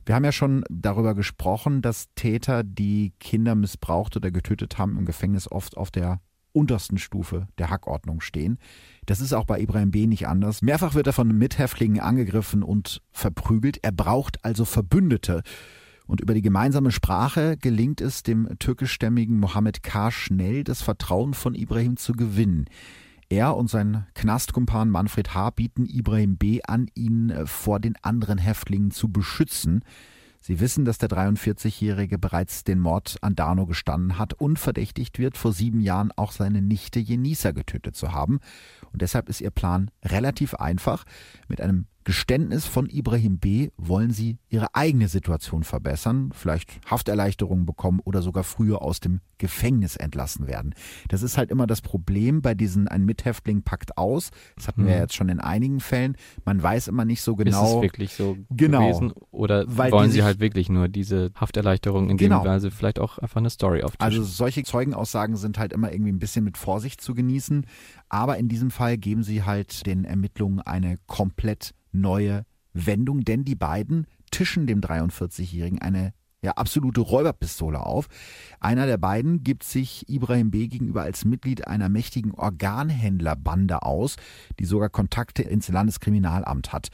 Wir 0.07 0.15
haben 0.15 0.25
ja 0.25 0.33
schon 0.33 0.65
darüber 0.71 1.15
gesprochen, 1.15 1.83
dass 1.83 2.09
Täter, 2.15 2.65
die 2.65 3.13
Kinder 3.21 3.55
missbraucht 3.55 4.17
oder 4.17 4.31
getötet 4.31 4.79
haben, 4.79 4.97
im 4.97 5.05
Gefängnis 5.05 5.51
oft 5.53 5.77
auf 5.77 5.91
der 5.91 6.23
untersten 6.53 6.97
Stufe 6.97 7.49
der 7.59 7.69
Hackordnung 7.69 8.23
stehen. 8.23 8.59
Das 9.11 9.21
ist 9.21 9.33
auch 9.33 9.45
bei 9.45 9.59
Ibrahim 9.59 9.91
B. 9.91 10.07
nicht 10.07 10.29
anders. 10.29 10.63
Mehrfach 10.63 10.95
wird 10.95 11.09
er 11.09 11.13
von 11.13 11.37
Mithäftlingen 11.37 11.99
angegriffen 11.99 12.63
und 12.63 13.03
verprügelt. 13.11 13.81
Er 13.83 13.91
braucht 13.91 14.45
also 14.45 14.65
Verbündete. 14.65 15.43
Und 16.07 16.21
über 16.21 16.33
die 16.33 16.43
gemeinsame 16.43 16.93
Sprache 16.93 17.57
gelingt 17.57 18.01
es 18.01 18.23
dem 18.23 18.49
türkischstämmigen 18.61 19.41
Mohammed 19.41 19.83
K. 19.83 20.13
schnell, 20.13 20.63
das 20.63 20.81
Vertrauen 20.81 21.35
von 21.35 21.57
Ibrahim 21.57 21.97
zu 21.97 22.13
gewinnen. 22.13 22.67
Er 23.29 23.57
und 23.57 23.69
sein 23.69 24.07
Knastkumpan 24.15 24.91
Manfred 24.91 25.35
H. 25.35 25.51
bieten 25.51 25.87
Ibrahim 25.87 26.37
B. 26.37 26.63
an, 26.63 26.87
ihn 26.95 27.31
äh, 27.31 27.47
vor 27.47 27.81
den 27.81 27.97
anderen 28.03 28.39
Häftlingen 28.39 28.93
zu 28.93 29.11
beschützen. 29.11 29.83
Sie 30.43 30.59
wissen, 30.59 30.87
dass 30.87 30.97
der 30.97 31.11
43-Jährige 31.11 32.19
bereits 32.19 32.65
den 32.65 32.81
Mord 32.81 33.19
an 33.21 33.37
Dano 33.37 33.67
gestanden 33.67 34.19
hat 34.19 34.33
und 34.33 34.59
verdächtigt 34.59 35.19
wird, 35.19 35.37
vor 35.37 35.53
sieben 35.53 35.81
Jahren 35.81 36.13
auch 36.17 36.33
seine 36.33 36.63
Nichte 36.63 36.99
Jenisa 36.99 37.51
getötet 37.51 37.95
zu 37.95 38.13
haben. 38.13 38.41
Und 38.91 39.03
deshalb 39.03 39.29
ist 39.29 39.43
ihr 39.43 39.51
Plan 39.51 39.91
relativ 40.03 40.55
einfach. 40.55 41.05
Mit 41.49 41.61
einem 41.61 41.87
Geständnis 42.11 42.67
von 42.67 42.91
Ibrahim 42.91 43.39
B. 43.39 43.71
wollen 43.77 44.11
sie 44.11 44.39
ihre 44.49 44.75
eigene 44.75 45.07
Situation 45.07 45.63
verbessern, 45.63 46.31
vielleicht 46.35 46.81
Hafterleichterungen 46.91 47.67
bekommen 47.67 48.01
oder 48.03 48.21
sogar 48.21 48.43
früher 48.43 48.83
aus 48.83 48.99
dem 48.99 49.21
Gefängnis 49.39 49.95
entlassen 49.95 50.49
werden. 50.49 50.75
Das 51.07 51.23
ist 51.23 51.39
halt 51.39 51.53
immer 51.53 51.69
das 51.69 51.83
Problem 51.83 52.43
bei 52.43 52.57
diesen, 52.57 52.89
ein 52.89 53.05
Mithäftling 53.05 53.63
packt 53.63 53.97
aus. 53.97 54.31
Das 54.57 54.67
hatten 54.67 54.81
hm. 54.81 54.89
wir 54.89 54.99
jetzt 54.99 55.15
schon 55.15 55.29
in 55.29 55.39
einigen 55.39 55.79
Fällen. 55.79 56.17
Man 56.45 56.61
weiß 56.61 56.89
immer 56.89 57.05
nicht 57.05 57.23
so 57.23 57.37
genau. 57.37 57.63
Ist 57.63 57.77
es 57.77 57.83
wirklich 57.83 58.15
so 58.15 58.37
genau, 58.51 58.81
gewesen? 58.81 59.13
Oder 59.31 59.65
wollen 59.69 60.11
sie 60.11 60.25
halt 60.25 60.41
wirklich 60.41 60.69
nur 60.69 60.89
diese 60.89 61.31
Hafterleichterung, 61.37 62.11
indem 62.11 62.31
genau. 62.31 62.59
sie 62.59 62.73
vielleicht 62.73 62.99
auch 62.99 63.19
einfach 63.19 63.37
eine 63.37 63.51
Story 63.51 63.85
auftischen? 63.85 64.03
Also 64.03 64.25
solche 64.25 64.65
Zeugenaussagen 64.65 65.37
sind 65.37 65.61
halt 65.61 65.73
immer 65.73 65.93
irgendwie 65.93 66.11
ein 66.11 66.19
bisschen 66.19 66.45
mit 66.45 66.59
Vorsicht 66.59 67.01
zu 67.01 67.15
genießen. 67.15 67.67
Aber 68.09 68.37
in 68.37 68.49
diesem 68.49 68.73
Fall 68.73 68.99
geben 68.99 69.23
sie 69.23 69.45
halt 69.45 69.87
den 69.87 70.05
Ermittlungen 70.05 70.61
eine 70.61 70.97
komplett 71.07 71.73
neue 71.93 72.45
Wendung, 72.73 73.25
denn 73.25 73.45
die 73.45 73.57
beiden 73.57 74.07
tischen 74.31 74.67
dem 74.67 74.81
43-Jährigen 74.81 75.81
eine 75.81 76.13
ja, 76.43 76.53
absolute 76.53 77.01
Räuberpistole 77.01 77.81
auf. 77.81 78.09
Einer 78.61 78.87
der 78.87 78.97
beiden 78.97 79.43
gibt 79.45 79.63
sich 79.63 80.09
Ibrahim 80.09 80.51
B. 80.51 80.69
gegenüber 80.69 81.03
als 81.03 81.25
Mitglied 81.25 81.67
einer 81.67 81.89
mächtigen 81.89 82.33
Organhändlerbande 82.33 83.83
aus, 83.83 84.17
die 84.59 84.65
sogar 84.65 84.89
Kontakte 84.89 85.43
ins 85.43 85.69
Landeskriminalamt 85.69 86.73
hat. 86.73 86.89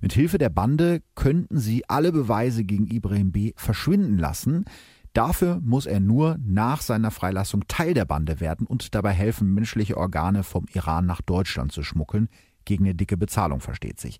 Mit 0.00 0.12
Hilfe 0.12 0.38
der 0.38 0.50
Bande 0.50 1.02
könnten 1.14 1.58
sie 1.58 1.88
alle 1.88 2.12
Beweise 2.12 2.64
gegen 2.64 2.88
Ibrahim 2.88 3.32
B. 3.32 3.52
verschwinden 3.56 4.18
lassen. 4.18 4.64
Dafür 5.12 5.60
muss 5.64 5.86
er 5.86 5.98
nur 5.98 6.36
nach 6.44 6.82
seiner 6.82 7.10
Freilassung 7.10 7.66
Teil 7.66 7.94
der 7.94 8.04
Bande 8.04 8.38
werden 8.38 8.66
und 8.66 8.94
dabei 8.94 9.12
helfen, 9.12 9.52
menschliche 9.54 9.96
Organe 9.96 10.44
vom 10.44 10.66
Iran 10.72 11.06
nach 11.06 11.20
Deutschland 11.20 11.72
zu 11.72 11.82
schmuggeln 11.82 12.28
gegen 12.64 12.84
eine 12.84 12.94
dicke 12.94 13.16
Bezahlung, 13.16 13.60
versteht 13.60 14.00
sich. 14.00 14.18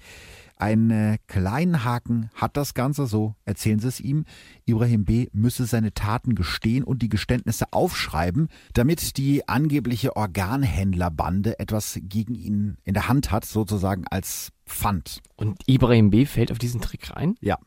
Einen 0.56 1.16
kleinen 1.26 1.84
Haken 1.84 2.28
hat 2.34 2.56
das 2.58 2.74
Ganze, 2.74 3.06
so 3.06 3.34
erzählen 3.46 3.78
sie 3.78 3.88
es 3.88 3.98
ihm. 3.98 4.26
Ibrahim 4.66 5.06
B. 5.06 5.28
müsse 5.32 5.64
seine 5.64 5.94
Taten 5.94 6.34
gestehen 6.34 6.84
und 6.84 7.00
die 7.00 7.08
Geständnisse 7.08 7.72
aufschreiben, 7.72 8.48
damit 8.74 9.16
die 9.16 9.48
angebliche 9.48 10.16
Organhändlerbande 10.16 11.58
etwas 11.58 11.98
gegen 12.02 12.34
ihn 12.34 12.76
in 12.84 12.92
der 12.92 13.08
Hand 13.08 13.30
hat, 13.32 13.46
sozusagen 13.46 14.04
als 14.06 14.52
Pfand. 14.66 15.22
Und 15.36 15.62
Ibrahim 15.66 16.10
B. 16.10 16.26
fällt 16.26 16.52
auf 16.52 16.58
diesen 16.58 16.82
Trick 16.82 17.10
rein? 17.10 17.36
Ja. 17.40 17.58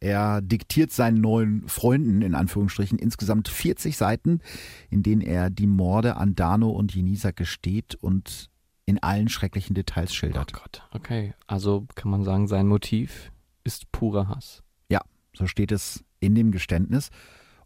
Er 0.00 0.40
diktiert 0.40 0.90
seinen 0.90 1.20
neuen 1.20 1.68
Freunden 1.68 2.22
in 2.22 2.34
Anführungsstrichen 2.34 2.98
insgesamt 2.98 3.48
40 3.48 3.96
Seiten, 3.96 4.40
in 4.88 5.02
denen 5.02 5.20
er 5.20 5.50
die 5.50 5.66
Morde 5.66 6.16
an 6.16 6.34
Dano 6.34 6.70
und 6.70 6.94
Jenisa 6.94 7.32
gesteht 7.32 7.96
und 7.96 8.50
in 8.90 9.02
allen 9.02 9.28
schrecklichen 9.28 9.74
Details 9.74 10.14
schildert. 10.14 10.52
Oh 10.54 10.60
Gott, 10.60 10.82
okay. 10.92 11.34
Also 11.46 11.86
kann 11.94 12.10
man 12.10 12.24
sagen, 12.24 12.48
sein 12.48 12.66
Motiv 12.66 13.32
ist 13.64 13.90
purer 13.92 14.28
Hass. 14.28 14.62
Ja, 14.90 15.00
so 15.34 15.46
steht 15.46 15.72
es 15.72 16.04
in 16.18 16.34
dem 16.34 16.50
Geständnis. 16.50 17.10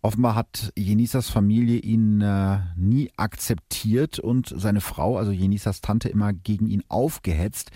Offenbar 0.03 0.35
hat 0.35 0.71
Jenisas 0.77 1.31
Familie 1.31 1.79
ihn 1.79 2.21
äh, 2.21 2.59
nie 2.77 3.11
akzeptiert 3.17 4.19
und 4.19 4.53
seine 4.55 4.83
Frau, 4.83 5.17
also 5.17 5.33
Jenisas 5.33 5.81
Tante, 5.81 6.11
immer 6.11 6.35
gegen 6.35 6.67
ihn 6.67 6.83
aufgehetzt. 6.89 7.71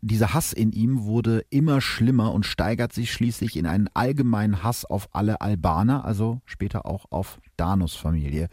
Dieser 0.00 0.32
Hass 0.32 0.54
in 0.54 0.72
ihm 0.72 1.04
wurde 1.04 1.44
immer 1.50 1.82
schlimmer 1.82 2.32
und 2.32 2.46
steigert 2.46 2.94
sich 2.94 3.12
schließlich 3.12 3.56
in 3.56 3.66
einen 3.66 3.88
allgemeinen 3.92 4.62
Hass 4.62 4.86
auf 4.86 5.08
alle 5.12 5.42
Albaner, 5.42 6.04
also 6.04 6.40
später 6.46 6.86
auch 6.86 7.06
auf 7.10 7.40
Danos 7.56 7.94
Familie. 7.94 8.48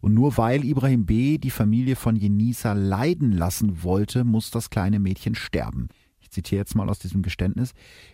Und 0.00 0.14
nur 0.14 0.36
weil 0.36 0.64
Ibrahim 0.64 1.06
B. 1.06 1.38
die 1.38 1.50
Familie 1.50 1.96
von 1.96 2.16
Jenisa 2.16 2.72
leiden 2.72 3.32
lassen 3.32 3.82
wollte, 3.82 4.24
muss 4.24 4.50
das 4.50 4.70
kleine 4.70 5.00
Mädchen 5.00 5.34
sterben. 5.34 5.88
Ich 6.20 6.30
zitiere 6.30 6.60
jetzt 6.60 6.74
mal 6.74 6.88
aus 6.88 6.98
diesem 6.98 7.22
Geständnis. 7.22 7.72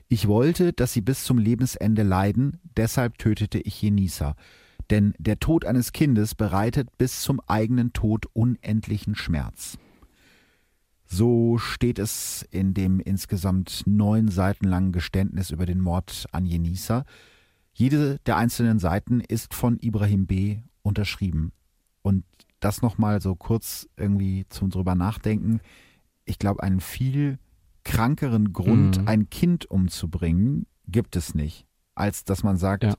Ich 0.09 0.29
wollte, 0.29 0.73
dass 0.73 0.92
sie 0.92 1.01
bis 1.01 1.25
zum 1.25 1.37
Lebensende 1.37 2.05
leiden, 2.05 2.61
deshalb 2.77 3.18
tötete 3.18 3.59
ich 3.59 3.83
Jenisa. 3.83 4.37
Denn 4.90 5.14
der 5.18 5.40
Tod 5.40 5.64
eines 5.64 5.92
Kindes 5.92 6.35
bereitet 6.35 6.97
bis 6.97 7.23
zum 7.23 7.40
eigenen 7.47 7.92
Tod 7.92 8.27
unendlichen 8.33 9.14
Schmerz. 9.14 9.79
So 11.07 11.59
steht 11.59 11.99
es 11.99 12.47
in 12.51 12.75
dem 12.75 13.01
insgesamt 13.01 13.83
neun 13.87 14.29
Seiten 14.29 14.66
langen 14.66 14.92
Geständnis 14.92 15.51
über 15.51 15.66
den 15.66 15.81
Mord 15.81 16.27
an 16.33 16.47
Jenisa. 16.47 17.05
Jede 17.73 18.18
der 18.27 18.37
einzelnen 18.37 18.79
Seiten 18.79 19.20
ist 19.20 19.55
von 19.55 19.79
Ibrahim 19.81 20.27
B. 20.27 20.59
unterschrieben. 20.83 21.53
Und 22.05 22.25
das 22.61 22.83
nochmal 22.83 23.21
so 23.21 23.35
kurz 23.35 23.88
irgendwie 23.97 24.47
zum 24.51 24.71
drüber 24.71 24.95
nachdenken. 24.95 25.61
Ich 26.27 26.38
glaube, 26.38 26.62
einen 26.62 26.81
viel 26.81 27.38
krankeren 27.83 28.53
Grund, 28.53 29.01
mhm. 29.01 29.09
ein 29.09 29.31
Kind 29.31 29.71
umzubringen, 29.71 30.67
gibt 30.87 31.17
es 31.17 31.35
nicht, 31.35 31.67
als 31.95 32.25
dass 32.25 32.43
man 32.43 32.59
sagt, 32.59 32.85
ja. 32.85 32.95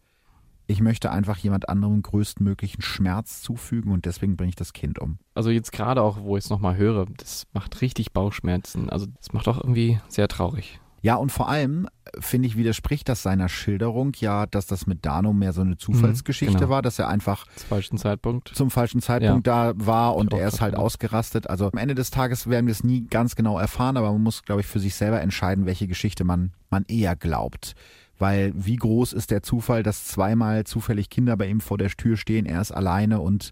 ich 0.66 0.82
möchte 0.82 1.12
einfach 1.12 1.38
jemand 1.38 1.70
anderem 1.70 2.02
größtmöglichen 2.02 2.82
Schmerz 2.82 3.42
zufügen 3.42 3.92
und 3.92 4.06
deswegen 4.06 4.38
bringe 4.38 4.50
ich 4.50 4.56
das 4.56 4.74
Kind 4.74 5.00
um. 5.00 5.20
Also 5.36 5.52
jetzt 5.52 5.72
gerade 5.72 6.02
auch, 6.02 6.22
wo 6.22 6.36
ich 6.36 6.46
es 6.46 6.50
nochmal 6.50 6.78
höre, 6.78 7.06
das 7.06 7.46
macht 7.54 7.82
richtig 7.82 8.12
Bauchschmerzen. 8.12 8.90
Also 8.90 9.06
das 9.06 9.34
macht 9.34 9.48
auch 9.48 9.58
irgendwie 9.58 10.00
sehr 10.08 10.28
traurig. 10.28 10.80
Ja, 11.06 11.18
und 11.18 11.32
vor 11.32 11.48
allem, 11.48 11.86
äh, 11.86 12.20
finde 12.20 12.48
ich, 12.48 12.58
widerspricht 12.58 13.08
das 13.08 13.22
seiner 13.22 13.48
Schilderung 13.48 14.14
ja, 14.18 14.48
dass 14.48 14.66
das 14.66 14.88
mit 14.88 15.06
Dano 15.06 15.34
mehr 15.34 15.54
so 15.54 15.62
eine 15.62 15.78
Zufallsgeschichte 15.78 16.58
genau. 16.58 16.70
war, 16.70 16.82
dass 16.82 16.98
er 16.98 17.10
einfach 17.10 17.46
zum 17.56 17.68
falschen 17.68 17.98
Zeitpunkt, 18.00 18.48
zum 18.56 18.72
falschen 18.72 19.04
Zeitpunkt 19.04 19.46
ja. 19.46 19.74
da 19.74 19.86
war 19.86 20.16
und 20.16 20.34
er 20.34 20.48
ist 20.48 20.62
halt 20.62 20.74
ausgerastet. 20.74 21.48
Also 21.48 21.70
am 21.72 21.78
Ende 21.78 21.94
des 21.94 22.10
Tages 22.10 22.50
werden 22.50 22.66
wir 22.66 22.72
es 22.72 22.84
nie 22.84 23.06
ganz 23.06 23.36
genau 23.36 23.60
erfahren, 23.60 23.98
aber 23.98 24.12
man 24.14 24.24
muss, 24.24 24.42
glaube 24.42 24.62
ich, 24.62 24.68
für 24.68 24.80
sich 24.80 24.96
selber 24.96 25.22
entscheiden, 25.22 25.68
welche 25.68 25.86
Geschichte 25.86 26.24
man, 26.24 26.54
man 26.72 26.86
eher 26.88 27.16
glaubt. 27.16 27.76
Weil 28.18 28.52
wie 28.56 28.78
groß 28.78 29.14
ist 29.14 29.30
der 29.30 29.44
Zufall, 29.44 29.84
dass 29.84 30.06
zweimal 30.06 30.64
zufällig 30.64 31.12
Kinder 31.12 31.38
bei 31.38 31.46
ihm 31.46 31.62
vor 31.62 31.78
der 31.78 31.90
Tür 31.92 32.18
stehen, 32.18 32.48
er 32.48 32.62
ist 32.62 32.72
alleine 32.72 33.22
und 33.22 33.52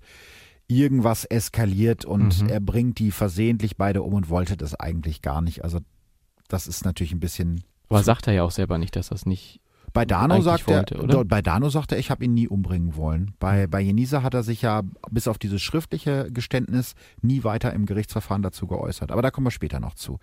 irgendwas 0.68 1.26
eskaliert 1.26 2.04
und 2.04 2.42
mhm. 2.42 2.50
er 2.50 2.62
bringt 2.62 2.98
die 2.98 3.12
versehentlich 3.12 3.78
beide 3.78 4.02
um 4.02 4.16
und 4.16 4.30
wollte 4.30 4.58
das 4.58 4.74
eigentlich 4.74 5.22
gar 5.22 5.42
nicht. 5.42 5.64
Also 5.64 5.82
das 6.48 6.68
ist 6.68 6.86
natürlich 6.86 7.14
ein 7.14 7.20
bisschen. 7.20 7.64
Aber 7.90 8.04
sagt 8.04 8.28
er 8.28 8.34
ja 8.34 8.44
auch 8.44 8.52
selber 8.52 8.78
nicht, 8.78 8.96
dass 8.96 9.10
das 9.10 9.26
nicht. 9.26 9.60
Bei 9.94 10.06
Dano 10.06 10.42
sagt 10.42 10.68
wollte, 10.68 10.96
er, 10.96 11.04
oder? 11.04 11.24
bei 11.24 11.44
Dano 11.44 11.70
sagt 11.70 11.92
er, 11.92 12.00
ich 12.00 12.10
habe 12.10 12.26
ihn 12.26 12.34
nie 12.34 12.48
umbringen 12.48 12.96
wollen. 12.96 13.36
Bei, 13.40 13.68
bei 13.68 13.80
Jenisa 13.80 14.24
hat 14.24 14.34
er 14.34 14.42
sich 14.42 14.64
ja 14.64 14.82
bis 15.12 15.28
auf 15.28 15.38
dieses 15.38 15.62
schriftliche 15.62 16.32
Geständnis 16.32 16.96
nie 17.22 17.44
weiter 17.44 17.72
im 17.74 17.86
Gerichtsverfahren 17.86 18.42
dazu 18.42 18.66
geäußert. 18.66 19.12
Aber 19.12 19.22
da 19.22 19.30
kommen 19.30 19.46
wir 19.46 19.52
später 19.52 19.80
noch 19.80 19.94
zu. 19.94 20.18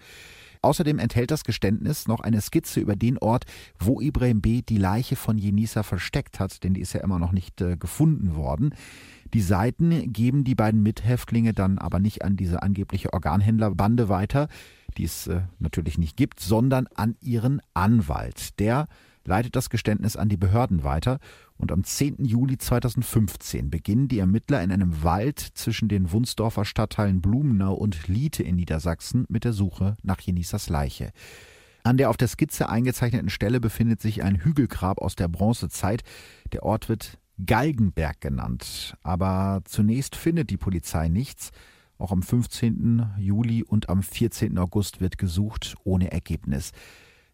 Außerdem 0.63 0.99
enthält 0.99 1.31
das 1.31 1.45
Geständnis 1.45 2.07
noch 2.07 2.21
eine 2.21 2.41
Skizze 2.41 2.81
über 2.81 2.97
den 2.97 3.17
Ort, 3.19 3.45
wo 3.79 4.01
Ibrahim 4.01 4.41
B. 4.41 4.61
die 4.61 4.77
Leiche 4.77 5.17
von 5.17 5.39
Jenisa 5.39 5.83
versteckt 5.83 6.39
hat, 6.39 6.65
denn 6.65 6.75
die 6.75 6.81
ist 6.81 6.93
ja 6.93 7.01
immer 7.01 7.19
noch 7.19 7.33
nicht 7.33 7.61
äh, 7.61 7.77
gefunden 7.77 8.35
worden. 8.35 8.75
Die 9.35 9.41
Seiten 9.41 10.13
geben 10.13 10.45
die 10.45 10.55
beiden 10.55 10.83
Mithäftlinge 10.83 11.53
dann 11.53 11.79
aber 11.79 12.01
nicht 12.01 12.25
an 12.25 12.37
diese 12.37 12.63
angebliche 12.63 13.13
Organhändlerbande 13.13 14.09
weiter, 14.09 14.49
die 14.97 15.05
es 15.05 15.27
äh, 15.29 15.43
natürlich 15.59 15.99
nicht 15.99 16.17
gibt, 16.17 16.41
sondern 16.41 16.89
an 16.95 17.17
ihren 17.21 17.61
Anwalt. 17.75 18.59
Der 18.59 18.89
leitet 19.25 19.55
das 19.55 19.71
Geständnis 19.71 20.17
an 20.17 20.29
die 20.29 20.37
Behörden 20.37 20.83
weiter 20.83 21.19
und 21.57 21.73
am 21.73 21.85
10. 21.85 22.25
Juli 22.25 22.59
2015 22.59 23.71
beginnen 23.71 24.09
die 24.09 24.19
Ermittler 24.19 24.63
in 24.63 24.73
einem 24.73 25.03
Wald 25.03 25.39
zwischen 25.39 25.89
den 25.89 26.11
Wunsdorfer 26.11 26.65
Stadtteilen 26.65 27.21
Blumenau 27.21 27.75
und 27.75 28.09
Liete 28.09 28.43
in 28.43 28.57
Niedersachsen 28.57 29.27
mit 29.29 29.45
der 29.45 29.53
Suche 29.53 29.97
nach 30.03 30.21
Jenisas 30.21 30.69
Leiche. 30.69 31.13
An 31.83 31.97
der 31.97 32.11
auf 32.11 32.17
der 32.17 32.29
Skizze 32.29 32.69
eingezeichneten 32.69 33.31
Stelle 33.31 33.61
befindet 33.61 34.01
sich 34.01 34.23
ein 34.23 34.37
Hügelgrab 34.37 34.99
aus 34.99 35.17
der 35.17 35.29
Bronzezeit. 35.29 36.03
Der 36.53 36.63
Ort 36.63 36.89
wird 36.89 37.19
Galgenberg 37.47 38.21
genannt. 38.21 38.97
Aber 39.03 39.63
zunächst 39.65 40.17
findet 40.17 40.51
die 40.51 40.57
Polizei 40.57 41.09
nichts. 41.09 41.51
Auch 41.99 42.13
am 42.13 42.23
15. 42.23 43.15
Juli 43.19 43.63
und 43.63 43.89
am 43.89 44.03
14. 44.03 44.59
August 44.59 45.01
wird 45.01 45.19
gesucht, 45.19 45.77
ohne 45.85 46.11
Ergebnis. 46.13 46.73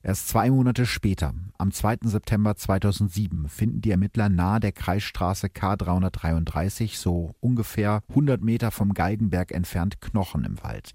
Erst 0.03 0.29
zwei 0.29 0.51
Monate 0.51 0.87
später, 0.87 1.35
am 1.59 1.73
2. 1.73 1.99
September 2.05 2.55
2007, 2.55 3.49
finden 3.49 3.81
die 3.81 3.91
Ermittler 3.91 4.29
nahe 4.29 4.61
der 4.61 4.71
Kreisstraße 4.71 5.49
K333, 5.49 6.97
so 6.97 7.35
ungefähr 7.41 8.03
100 8.11 8.41
Meter 8.41 8.71
vom 8.71 8.95
Galgenberg 8.95 9.51
entfernt, 9.51 10.01
Knochen 10.01 10.45
im 10.45 10.63
Wald. 10.63 10.93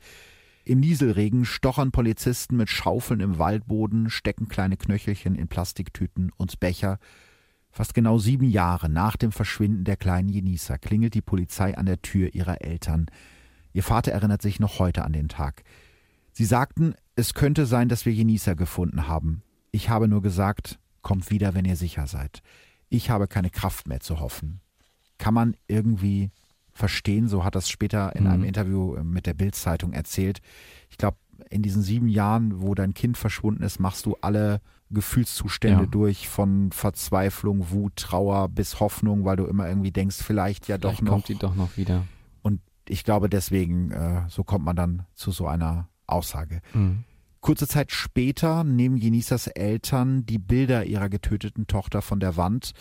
Im 0.64 0.80
Nieselregen 0.80 1.44
stochern 1.44 1.92
Polizisten 1.92 2.56
mit 2.56 2.70
Schaufeln 2.70 3.20
im 3.20 3.38
Waldboden, 3.38 4.10
stecken 4.10 4.48
kleine 4.48 4.78
Knöchelchen 4.78 5.36
in 5.36 5.50
Plastiktüten 5.50 6.32
und 6.38 6.62
Becher. 6.62 6.98
Fast 7.72 7.94
genau 7.94 8.18
sieben 8.18 8.50
Jahre 8.50 8.90
nach 8.90 9.16
dem 9.16 9.32
Verschwinden 9.32 9.86
der 9.86 9.96
kleinen 9.96 10.30
Jenisa 10.30 10.78
klingelt 10.78 11.14
die 11.14 11.22
Polizei 11.22 11.78
an 11.78 11.86
der 11.86 12.02
Tür 12.02 12.34
ihrer 12.36 12.62
Eltern. 12.62 13.08
Ihr 13.74 13.84
Vater 13.84 14.12
erinnert 14.12 14.42
sich 14.42 14.60
noch 14.60 14.80
heute 14.80 15.06
an 15.06 15.14
den 15.14 15.30
Tag. 15.30 15.64
Sie 16.34 16.46
sagten, 16.46 16.96
es 17.16 17.34
könnte 17.34 17.66
sein, 17.66 17.88
dass 17.88 18.06
wir 18.06 18.14
Jenisa 18.14 18.54
gefunden 18.54 19.08
haben. 19.08 19.42
Ich 19.72 19.90
habe 19.90 20.08
nur 20.08 20.22
gesagt, 20.22 20.80
kommt 21.02 21.32
wieder, 21.32 21.54
wenn 21.54 21.66
ihr 21.66 21.78
sicher 21.78 22.08
seid. 22.08 22.42
Ich 22.90 23.10
habe 23.10 23.28
keine 23.28 23.50
Kraft 23.50 23.88
mehr 23.88 24.02
zu 24.02 24.20
hoffen. 24.20 24.60
Kann 25.18 25.34
man 25.34 25.56
irgendwie 25.68 26.32
verstehen, 26.74 27.28
so 27.28 27.44
hat 27.44 27.56
das 27.56 27.70
später 27.70 28.16
in 28.16 28.26
mhm. 28.26 28.30
einem 28.30 28.44
Interview 28.44 29.02
mit 29.04 29.26
der 29.26 29.34
Bild-Zeitung 29.34 29.94
erzählt. 29.94 30.42
Ich 30.90 30.98
glaube, 30.98 31.18
in 31.50 31.62
diesen 31.62 31.82
sieben 31.82 32.08
Jahren, 32.08 32.62
wo 32.62 32.76
dein 32.76 32.94
Kind 32.94 33.18
verschwunden 33.18 33.64
ist, 33.64 33.80
machst 33.80 34.06
du 34.06 34.18
alle 34.22 34.62
Gefühlszustände 34.92 35.84
ja. 35.84 35.90
durch, 35.90 36.28
von 36.28 36.72
Verzweiflung, 36.72 37.72
Wut, 37.72 37.96
Trauer 37.96 38.50
bis 38.50 38.80
Hoffnung, 38.80 39.26
weil 39.26 39.38
du 39.38 39.46
immer 39.46 39.68
irgendwie 39.68 39.92
denkst, 39.92 40.18
vielleicht 40.18 40.68
ja 40.68 40.78
vielleicht 40.78 41.00
doch 41.00 41.02
noch. 41.02 41.12
kommt 41.12 41.28
die 41.30 41.36
doch 41.36 41.56
noch 41.56 41.78
wieder. 41.78 42.06
Und 42.42 42.62
ich 42.88 43.04
glaube 43.04 43.30
deswegen, 43.30 43.92
äh, 43.92 44.24
so 44.30 44.44
kommt 44.44 44.66
man 44.66 44.76
dann 44.76 45.06
zu 45.14 45.32
so 45.32 45.48
einer 45.48 45.90
Aussage. 46.08 46.62
Mhm. 46.74 47.04
Kurze 47.42 47.68
Zeit 47.68 47.92
später 47.92 48.64
nehmen 48.64 48.98
Jenisas 48.98 49.48
Eltern 49.48 50.26
die 50.28 50.38
Bilder 50.38 50.86
ihrer 50.86 51.10
getöteten 51.10 51.66
Tochter 51.66 52.04
von 52.04 52.20
der 52.20 52.38
Wand. 52.38 52.74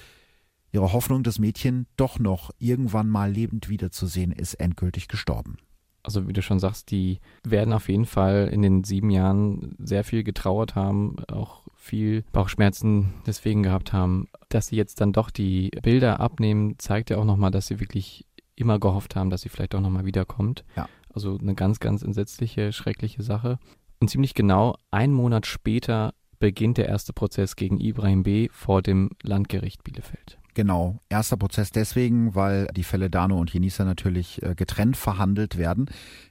Ihre 0.70 0.92
Hoffnung, 0.92 1.22
das 1.22 1.38
Mädchen 1.38 1.86
doch 1.96 2.18
noch 2.18 2.50
irgendwann 2.58 3.08
mal 3.08 3.32
lebend 3.32 3.70
wiederzusehen, 3.70 4.32
ist 4.32 4.54
endgültig 4.54 5.08
gestorben. 5.08 5.56
Also 6.02 6.28
wie 6.28 6.32
du 6.32 6.42
schon 6.42 6.60
sagst, 6.60 6.90
die 6.90 7.20
werden 7.42 7.72
auf 7.72 7.88
jeden 7.88 8.06
Fall 8.06 8.48
in 8.52 8.62
den 8.62 8.84
sieben 8.84 9.10
Jahren 9.10 9.76
sehr 9.78 10.04
viel 10.04 10.24
getrauert 10.24 10.74
haben, 10.74 11.16
auch 11.26 11.66
viel 11.90 12.22
Bauchschmerzen 12.32 13.14
deswegen 13.26 13.62
gehabt 13.64 13.92
haben. 13.92 14.28
Dass 14.48 14.68
sie 14.68 14.76
jetzt 14.76 15.00
dann 15.00 15.12
doch 15.12 15.30
die 15.30 15.70
Bilder 15.82 16.20
abnehmen, 16.20 16.76
zeigt 16.78 17.10
ja 17.10 17.18
auch 17.18 17.24
nochmal, 17.24 17.50
dass 17.50 17.66
sie 17.66 17.80
wirklich 17.80 18.26
immer 18.54 18.78
gehofft 18.78 19.16
haben, 19.16 19.30
dass 19.30 19.42
sie 19.42 19.48
vielleicht 19.48 19.74
auch 19.74 19.80
nochmal 19.80 20.04
wiederkommt. 20.04 20.64
Ja. 20.76 20.88
Also 21.12 21.36
eine 21.38 21.54
ganz, 21.54 21.80
ganz 21.80 22.02
entsetzliche, 22.02 22.72
schreckliche 22.72 23.22
Sache. 23.22 23.58
Und 23.98 24.08
ziemlich 24.08 24.34
genau 24.34 24.76
einen 24.90 25.12
Monat 25.12 25.46
später 25.46 26.14
beginnt 26.38 26.78
der 26.78 26.88
erste 26.88 27.12
Prozess 27.12 27.56
gegen 27.56 27.80
Ibrahim 27.80 28.22
B. 28.22 28.48
vor 28.52 28.82
dem 28.82 29.10
Landgericht 29.22 29.82
Bielefeld. 29.82 30.38
Genau, 30.54 30.98
erster 31.08 31.36
Prozess 31.36 31.70
deswegen, 31.70 32.34
weil 32.34 32.66
die 32.74 32.82
Fälle 32.82 33.08
Dano 33.08 33.38
und 33.38 33.52
Jenisa 33.52 33.84
natürlich 33.84 34.42
äh, 34.42 34.54
getrennt 34.54 34.96
verhandelt 34.96 35.58
werden. 35.58 35.86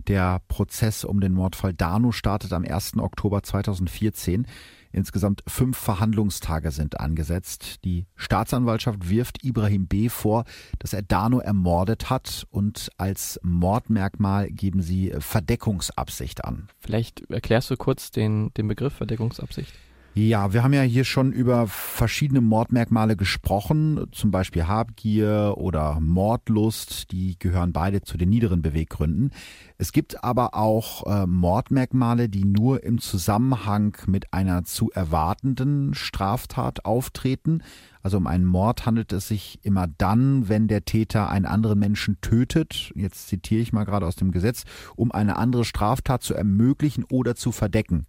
Der 0.07 0.41
Prozess 0.47 1.05
um 1.05 1.21
den 1.21 1.33
Mordfall 1.33 1.73
Dano 1.73 2.11
startet 2.11 2.51
am 2.53 2.65
1. 2.65 2.97
Oktober 2.97 3.43
2014. 3.43 4.45
Insgesamt 4.91 5.43
fünf 5.47 5.77
Verhandlungstage 5.77 6.71
sind 6.71 6.99
angesetzt. 6.99 7.83
Die 7.85 8.05
Staatsanwaltschaft 8.15 9.09
wirft 9.09 9.43
Ibrahim 9.43 9.87
B. 9.87 10.09
vor, 10.09 10.45
dass 10.79 10.93
er 10.93 11.01
Dano 11.01 11.39
ermordet 11.39 12.09
hat 12.09 12.47
und 12.49 12.89
als 12.97 13.39
Mordmerkmal 13.43 14.49
geben 14.49 14.81
sie 14.81 15.13
Verdeckungsabsicht 15.19 16.43
an. 16.45 16.67
Vielleicht 16.79 17.29
erklärst 17.29 17.69
du 17.69 17.77
kurz 17.77 18.11
den, 18.11 18.53
den 18.55 18.67
Begriff 18.67 18.93
Verdeckungsabsicht? 18.93 19.73
Ja, 20.19 20.51
wir 20.51 20.63
haben 20.63 20.73
ja 20.73 20.81
hier 20.81 21.05
schon 21.05 21.31
über 21.31 21.65
verschiedene 21.67 22.41
Mordmerkmale 22.41 23.15
gesprochen, 23.15 24.05
zum 24.11 24.31
Beispiel 24.31 24.67
Habgier 24.67 25.53
oder 25.55 26.01
Mordlust, 26.01 27.13
die 27.13 27.39
gehören 27.39 27.71
beide 27.71 28.01
zu 28.01 28.17
den 28.17 28.27
niederen 28.27 28.61
Beweggründen. 28.61 29.31
Es 29.77 29.93
gibt 29.93 30.21
aber 30.21 30.55
auch 30.55 31.05
äh, 31.07 31.25
Mordmerkmale, 31.25 32.27
die 32.27 32.43
nur 32.43 32.83
im 32.83 32.99
Zusammenhang 32.99 33.95
mit 34.07 34.33
einer 34.33 34.65
zu 34.65 34.91
erwartenden 34.91 35.93
Straftat 35.93 36.83
auftreten. 36.83 37.63
Also 38.03 38.17
um 38.17 38.27
einen 38.27 38.45
Mord 38.45 38.85
handelt 38.85 39.13
es 39.13 39.29
sich 39.29 39.59
immer 39.63 39.87
dann, 39.87 40.49
wenn 40.49 40.67
der 40.67 40.83
Täter 40.83 41.29
einen 41.29 41.45
anderen 41.45 41.79
Menschen 41.79 42.19
tötet, 42.19 42.91
jetzt 42.93 43.29
zitiere 43.29 43.61
ich 43.61 43.71
mal 43.71 43.85
gerade 43.85 44.05
aus 44.05 44.17
dem 44.17 44.31
Gesetz, 44.33 44.65
um 44.97 45.13
eine 45.13 45.37
andere 45.37 45.63
Straftat 45.63 46.23
zu 46.23 46.33
ermöglichen 46.33 47.05
oder 47.05 47.35
zu 47.35 47.53
verdecken. 47.53 48.05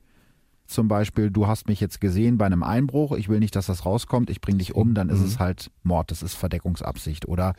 Zum 0.71 0.87
Beispiel, 0.87 1.31
du 1.31 1.49
hast 1.49 1.67
mich 1.67 1.81
jetzt 1.81 2.01
gesehen 2.01 2.39
bei 2.39 2.47
einem 2.47 2.63
Einbruch, 2.63 3.13
ich 3.13 3.29
will 3.29 3.41
nicht, 3.41 3.57
dass 3.57 3.67
das 3.67 3.85
rauskommt, 3.85 4.31
ich 4.31 4.41
bringe 4.41 4.59
dich 4.59 4.77
um, 4.77 4.95
dann 4.95 5.09
ist 5.09 5.19
mhm. 5.19 5.27
es 5.27 5.39
halt 5.41 5.71
Mord, 5.83 6.13
das 6.13 6.23
ist 6.23 6.35
Verdeckungsabsicht. 6.35 7.27
Oder 7.27 7.55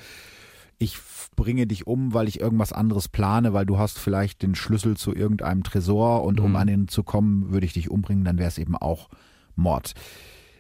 ich 0.78 0.98
bringe 1.36 1.68
dich 1.68 1.88
um, 1.88 2.14
weil 2.14 2.30
ich 2.30 2.40
irgendwas 2.40 2.72
anderes 2.72 3.10
plane, 3.10 3.52
weil 3.52 3.66
du 3.66 3.78
hast 3.78 4.00
vielleicht 4.00 4.42
den 4.42 4.56
Schlüssel 4.56 4.96
zu 4.96 5.14
irgendeinem 5.14 5.64
Tresor 5.64 6.24
und 6.24 6.40
mhm. 6.40 6.46
um 6.46 6.56
an 6.56 6.70
ihn 6.70 6.88
zu 6.88 7.04
kommen, 7.04 7.52
würde 7.52 7.66
ich 7.66 7.74
dich 7.74 7.92
umbringen, 7.92 8.24
dann 8.24 8.38
wäre 8.38 8.48
es 8.48 8.58
eben 8.58 8.78
auch 8.78 9.10
Mord. 9.56 9.94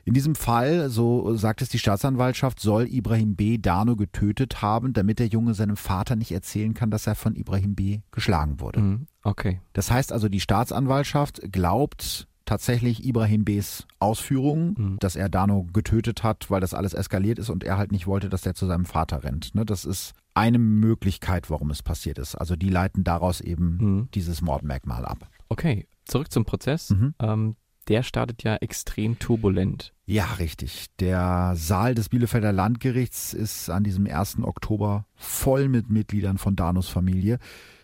In 0.04 0.14
diesem 0.14 0.36
Fall, 0.36 0.90
so 0.90 1.36
sagt 1.38 1.62
es 1.62 1.70
die 1.70 1.80
Staatsanwaltschaft, 1.80 2.60
soll 2.60 2.88
Ibrahim 2.88 3.36
B. 3.36 3.60
Dano 3.60 3.96
getötet 3.96 4.62
haben, 4.62 4.92
damit 4.92 5.20
der 5.20 5.28
Junge 5.28 5.54
seinem 5.54 5.78
Vater 5.78 6.18
nicht 6.18 6.32
erzählen 6.32 6.74
kann, 6.74 6.92
dass 6.92 7.08
er 7.08 7.16
von 7.16 7.36
Ibrahim 7.36 7.76
B. 7.76 8.02
geschlagen 8.12 8.60
wurde. 8.60 8.82
Mhm. 8.82 9.08
Okay. 9.24 9.62
Das 9.74 9.90
heißt 9.90 10.12
also, 10.12 10.28
die 10.28 10.40
Staatsanwaltschaft 10.40 11.42
glaubt, 11.52 12.28
tatsächlich 12.46 13.06
Ibrahim 13.06 13.46
B.s 13.46 13.86
Ausführungen, 14.00 14.76
mhm. 14.78 14.98
dass 15.00 15.16
er 15.16 15.30
Dano 15.30 15.68
getötet 15.74 16.24
hat, 16.24 16.50
weil 16.50 16.62
das 16.62 16.74
alles 16.74 16.94
eskaliert 16.94 17.40
ist 17.40 17.50
und 17.50 17.64
er 17.64 17.78
halt 17.78 17.92
nicht 17.92 18.08
wollte, 18.08 18.30
dass 18.30 18.42
der 18.42 18.56
zu 18.56 18.66
seinem 18.66 18.86
Vater 18.86 19.24
rennt. 19.24 19.54
Ne? 19.56 19.66
Das 19.66 19.86
ist 19.86 20.14
eine 20.34 20.60
Möglichkeit, 20.60 21.50
warum 21.50 21.72
es 21.72 21.84
passiert 21.84 22.18
ist. 22.18 22.36
Also 22.36 22.56
die 22.56 22.70
leiten 22.70 23.04
daraus 23.04 23.42
eben 23.42 23.78
mhm. 23.78 24.10
dieses 24.14 24.42
Mordmerkmal 24.42 25.06
ab. 25.06 25.30
Okay, 25.50 25.88
zurück 26.06 26.32
zum 26.32 26.46
Prozess. 26.46 26.92
Mhm. 26.92 27.14
Ähm, 27.20 27.56
der 27.88 28.04
startet 28.04 28.44
ja 28.44 28.56
extrem 28.58 29.18
turbulent. 29.20 29.94
Ja, 30.06 30.26
richtig. 30.40 30.88
Der 31.00 31.54
Saal 31.56 31.96
des 31.96 32.10
Bielefelder 32.10 32.52
Landgerichts 32.52 33.34
ist 33.34 33.70
an 33.70 33.84
diesem 33.84 34.08
1. 34.08 34.44
Oktober 34.44 35.06
voll 35.16 35.68
mit 35.68 35.90
Mitgliedern 35.90 36.38
von 36.38 36.56
Danos 36.56 36.90
Familie. 36.90 37.40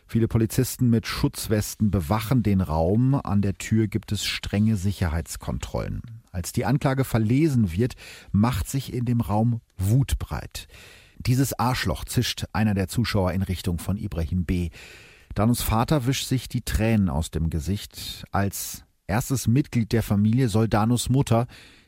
Viele 0.09 0.29
Polizisten 0.29 0.89
mit 0.89 1.05
Schutzwesten 1.05 1.91
bewachen 1.91 2.41
den 2.41 2.61
Raum. 2.61 3.13
An 3.15 3.41
der 3.41 3.57
Tür 3.57 3.87
gibt 3.87 4.13
es 4.13 4.23
strenge 4.23 4.77
Sicherheitskontrollen. 4.77 6.01
Als 6.31 6.53
die 6.53 6.63
Anklage 6.63 7.03
verlesen 7.03 7.73
wird, 7.73 7.95
macht 8.31 8.69
sich 8.69 8.93
in 8.93 9.03
dem 9.03 9.19
Raum 9.19 9.59
Wut 9.77 10.17
breit. 10.17 10.67
Dieses 11.19 11.57
Arschloch 11.59 12.05
zischt 12.05 12.45
einer 12.53 12.73
der 12.73 12.87
Zuschauer 12.87 13.33
in 13.33 13.41
Richtung 13.41 13.79
von 13.79 13.97
Ibrahim 13.97 14.45
B. 14.45 14.69
Danus 15.35 15.61
Vater 15.61 16.05
wischt 16.05 16.27
sich 16.27 16.47
die 16.47 16.61
Tränen 16.61 17.09
aus 17.09 17.29
dem 17.29 17.49
Gesicht. 17.49 18.23
Als 18.31 18.85
erstes 19.07 19.47
Mitglied 19.47 19.91
der 19.91 20.03
Familie 20.03 20.47
soll 20.47 20.69
Danus 20.69 21.09
Mutter, 21.09 21.47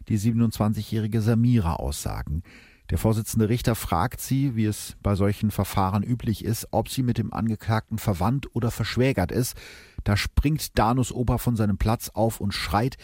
die 0.10 0.19
27-jährige 0.19 1.21
Samira, 1.21 1.75
aussagen. 1.75 2.43
Der 2.89 2.97
Vorsitzende 2.97 3.49
Richter 3.49 3.75
fragt 3.75 4.19
sie, 4.19 4.56
wie 4.56 4.65
es 4.65 4.97
bei 5.04 5.15
solchen 5.15 5.52
Verfahren 5.52 6.02
üblich 6.02 6.43
ist, 6.43 6.67
ob 6.71 6.89
sie 6.89 7.04
mit 7.04 7.17
dem 7.17 7.32
Angeklagten 7.32 7.99
verwandt 7.99 8.47
oder 8.56 8.71
verschwägert 8.71 9.32
ist. 9.32 9.56
Da 10.04 10.17
springt 10.17 10.78
Danus 10.80 11.12
Opa 11.12 11.38
von 11.38 11.56
seinem 11.56 11.78
Platz 11.78 12.10
auf 12.10 12.39
und 12.39 12.54
schreit, 12.54 12.97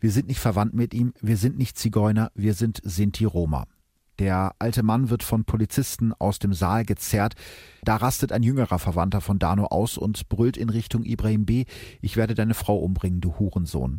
wir 0.00 0.10
sind 0.10 0.28
nicht 0.28 0.40
verwandt 0.40 0.74
mit 0.74 0.94
ihm, 0.94 1.12
wir 1.20 1.36
sind 1.36 1.58
nicht 1.58 1.78
Zigeuner, 1.78 2.30
wir 2.34 2.54
sind 2.54 2.80
Sinti-Roma. 2.82 3.66
Der 4.18 4.52
alte 4.58 4.82
Mann 4.82 5.10
wird 5.10 5.22
von 5.22 5.44
Polizisten 5.44 6.14
aus 6.14 6.38
dem 6.38 6.54
Saal 6.54 6.86
gezerrt. 6.86 7.34
Da 7.82 7.96
rastet 7.96 8.32
ein 8.32 8.42
jüngerer 8.42 8.78
Verwandter 8.78 9.20
von 9.20 9.38
Dano 9.38 9.66
aus 9.66 9.98
und 9.98 10.30
brüllt 10.30 10.56
in 10.56 10.70
Richtung 10.70 11.04
Ibrahim 11.04 11.44
B. 11.44 11.66
Ich 12.00 12.16
werde 12.16 12.34
deine 12.34 12.54
Frau 12.54 12.78
umbringen, 12.78 13.20
du 13.20 13.38
Hurensohn. 13.38 13.98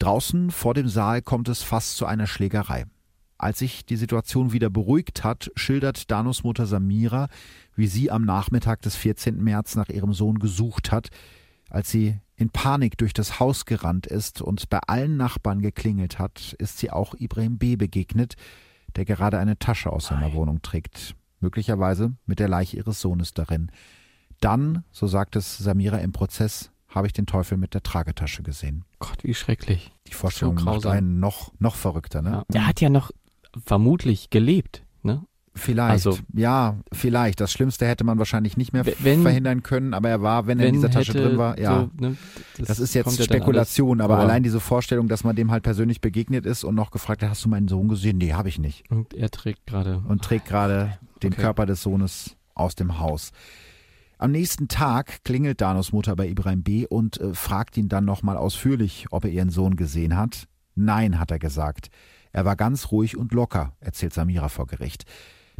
Draußen 0.00 0.50
vor 0.50 0.74
dem 0.74 0.88
Saal 0.88 1.22
kommt 1.22 1.48
es 1.48 1.62
fast 1.62 1.96
zu 1.96 2.06
einer 2.06 2.26
Schlägerei. 2.26 2.86
Als 3.36 3.58
sich 3.58 3.84
die 3.84 3.96
Situation 3.96 4.52
wieder 4.52 4.70
beruhigt 4.70 5.24
hat, 5.24 5.50
schildert 5.56 6.10
Danos 6.10 6.44
Mutter 6.44 6.66
Samira, 6.66 7.28
wie 7.74 7.86
sie 7.86 8.10
am 8.10 8.24
Nachmittag 8.24 8.82
des 8.82 8.96
14. 8.96 9.42
März 9.42 9.74
nach 9.74 9.88
ihrem 9.88 10.12
Sohn 10.12 10.38
gesucht 10.38 10.92
hat, 10.92 11.08
als 11.68 11.90
sie 11.90 12.18
in 12.36 12.50
Panik 12.50 12.98
durch 12.98 13.12
das 13.12 13.40
Haus 13.40 13.64
gerannt 13.64 14.06
ist 14.06 14.40
und 14.40 14.68
bei 14.70 14.78
allen 14.86 15.16
Nachbarn 15.16 15.60
geklingelt 15.60 16.18
hat, 16.18 16.54
ist 16.58 16.78
sie 16.78 16.90
auch 16.90 17.14
Ibrahim 17.14 17.58
B. 17.58 17.76
begegnet, 17.76 18.34
der 18.96 19.04
gerade 19.04 19.38
eine 19.38 19.58
Tasche 19.58 19.90
aus 19.90 20.06
seiner 20.06 20.28
Nein. 20.28 20.34
Wohnung 20.34 20.62
trägt, 20.62 21.16
möglicherweise 21.40 22.14
mit 22.26 22.38
der 22.38 22.48
Leiche 22.48 22.76
ihres 22.76 23.00
Sohnes 23.00 23.34
darin. 23.34 23.70
Dann, 24.40 24.84
so 24.90 25.06
sagt 25.06 25.36
es 25.36 25.58
Samira 25.58 25.98
im 25.98 26.12
Prozess, 26.12 26.70
habe 26.88 27.06
ich 27.06 27.12
den 27.12 27.26
Teufel 27.26 27.58
mit 27.58 27.74
der 27.74 27.82
Tragetasche 27.82 28.42
gesehen. 28.42 28.84
Gott, 29.00 29.18
wie 29.22 29.34
schrecklich. 29.34 29.92
Die 30.06 30.14
Vorstellung 30.14 30.58
so 30.58 30.64
macht 30.64 30.86
einen 30.86 31.18
noch, 31.18 31.52
noch 31.58 31.74
verrückter, 31.74 32.22
ne? 32.22 32.30
Ja. 32.30 32.44
Der 32.52 32.66
hat 32.66 32.80
ja 32.80 32.88
noch 32.88 33.10
vermutlich 33.64 34.30
gelebt, 34.30 34.84
ne? 35.02 35.22
Vielleicht, 35.56 35.92
Also- 35.92 36.18
ja, 36.32 36.78
vielleicht. 36.92 37.40
Das 37.40 37.52
Schlimmste 37.52 37.86
hätte 37.86 38.02
man 38.02 38.18
wahrscheinlich 38.18 38.56
nicht 38.56 38.72
mehr 38.72 38.84
Wenn- 38.84 39.22
verhindern 39.22 39.62
können, 39.62 39.94
aber 39.94 40.08
er 40.08 40.20
war, 40.20 40.48
wenn, 40.48 40.58
er 40.58 40.66
in 40.66 40.74
dieser 40.74 40.90
Tasche 40.90 41.12
drin 41.12 41.38
war, 41.38 41.56
ja. 41.60 41.82
So, 41.96 42.04
ne, 42.04 42.16
das, 42.58 42.80
ist 42.80 42.92
jetzt 42.92 43.22
Spekulation, 43.22 44.00
aber, 44.00 44.14
aber- 44.14 44.24
allein 44.24 44.42
diese 44.42 44.58
Vorstellung, 44.58 45.06
dass 45.06 45.22
man 45.22 45.36
dem 45.36 45.52
halt 45.52 45.62
persönlich 45.62 46.00
begegnet 46.00 46.44
ist 46.44 46.64
und 46.64 46.74
noch 46.74 46.90
gefragt 46.90 47.22
hat, 47.22 47.30
hast 47.30 47.44
du 47.44 47.48
meinen 47.48 47.68
Sohn 47.68 47.86
gesehen? 47.88 48.18
Nee, 48.18 48.32
habe 48.32 48.48
ich 48.48 48.58
nicht. 48.58 48.82
Alles. 48.90 48.98
Und 48.98 49.14
er 49.14 49.30
trägt 49.30 49.64
gerade. 49.68 50.02
Und 50.08 50.22
trägt 50.24 50.46
gerade 50.46 50.98
den 51.22 51.32
Okay. 51.32 51.42
Körper 51.42 51.66
des 51.66 51.82
Sohnes 51.82 52.36
aus 52.56 52.74
dem 52.74 52.98
Haus. 52.98 53.30
Am 54.18 54.32
nächsten 54.32 54.66
Tag 54.66 55.22
klingelt 55.22 55.60
Danos 55.60 55.92
Mutter 55.92 56.16
bei 56.16 56.26
Ibrahim 56.28 56.64
B. 56.64 56.86
und 56.86 57.20
äh, 57.20 57.32
fragt 57.32 57.76
ihn 57.76 57.88
dann 57.88 58.04
nochmal 58.04 58.36
ausführlich, 58.36 59.06
ob 59.10 59.24
er 59.24 59.30
ihren 59.30 59.50
Sohn 59.50 59.76
gesehen 59.76 60.16
hat. 60.16 60.48
Nein, 60.74 61.20
hat 61.20 61.30
er 61.30 61.38
gesagt. 61.38 61.90
Er 62.34 62.44
war 62.44 62.56
ganz 62.56 62.90
ruhig 62.90 63.16
und 63.16 63.32
locker, 63.32 63.76
erzählt 63.78 64.12
Samira 64.12 64.48
vor 64.48 64.66
Gericht. 64.66 65.04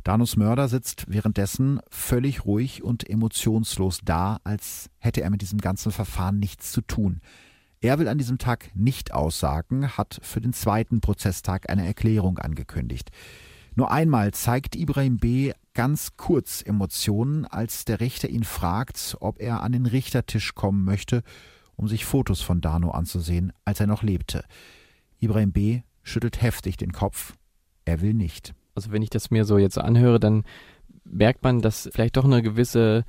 Danos 0.03 0.37
Mörder 0.37 0.69
sitzt 0.69 1.05
währenddessen 1.09 1.81
völlig 1.89 2.45
ruhig 2.45 2.83
und 2.83 3.09
emotionslos 3.09 4.01
da, 4.05 4.41
als 4.43 4.91
hätte 4.99 5.23
er 5.23 5.31
mit 5.31 5.41
diesem 5.41 5.61
ganzen 5.61 5.93
Verfahren 5.93 6.41
nichts 6.41 6.73
zu 6.73 6.81
tun. 6.81 7.21
Er 7.81 8.01
will 8.01 8.09
an 8.09 8.19
diesem 8.19 8.39
Tag 8.39 8.73
nicht 8.75 9.15
aussagen, 9.15 9.97
hat 9.97 10.19
für 10.23 10.41
den 10.41 10.53
zweiten 10.53 11.01
Prozesstag 11.01 11.71
eine 11.71 11.87
Erklärung 11.87 12.39
angekündigt. 12.39 13.13
Nur 13.77 13.93
einmal 13.93 14.35
zeigt 14.35 14.75
Ibrahim 14.75 15.19
B. 15.19 15.53
ganz 15.75 16.17
kurz 16.17 16.61
Emotionen, 16.61 17.45
als 17.45 17.85
der 17.85 18.01
Richter 18.01 18.29
ihn 18.29 18.45
fragt, 18.45 19.17
ob 19.21 19.41
er 19.41 19.63
an 19.63 19.71
den 19.71 19.87
Richtertisch 19.87 20.57
kommen 20.57 20.85
möchte, 20.85 21.23
um 21.77 21.87
sich 21.87 22.05
Fotos 22.05 22.41
von 22.41 22.61
Dano 22.61 22.91
anzusehen, 22.91 23.53
als 23.65 23.79
er 23.79 23.87
noch 23.87 24.03
lebte. 24.03 24.45
Ibrahim 25.21 25.53
B. 25.53 25.83
schüttelt 26.05 26.41
heftig 26.41 26.77
den 26.77 26.93
Kopf. 26.93 27.35
Er 27.85 28.01
will 28.01 28.15
nicht. 28.15 28.55
Also 28.77 28.93
wenn 28.93 29.03
ich 29.03 29.11
das 29.11 29.31
mir 29.33 29.45
so 29.45 29.59
jetzt 29.59 29.79
anhöre, 29.79 30.21
dann 30.21 30.45
merkt 31.05 31.43
man, 31.43 31.61
dass 31.61 31.89
vielleicht 31.93 32.17
doch 32.17 32.25
eine 32.25 32.43
gewisse 32.43 33.05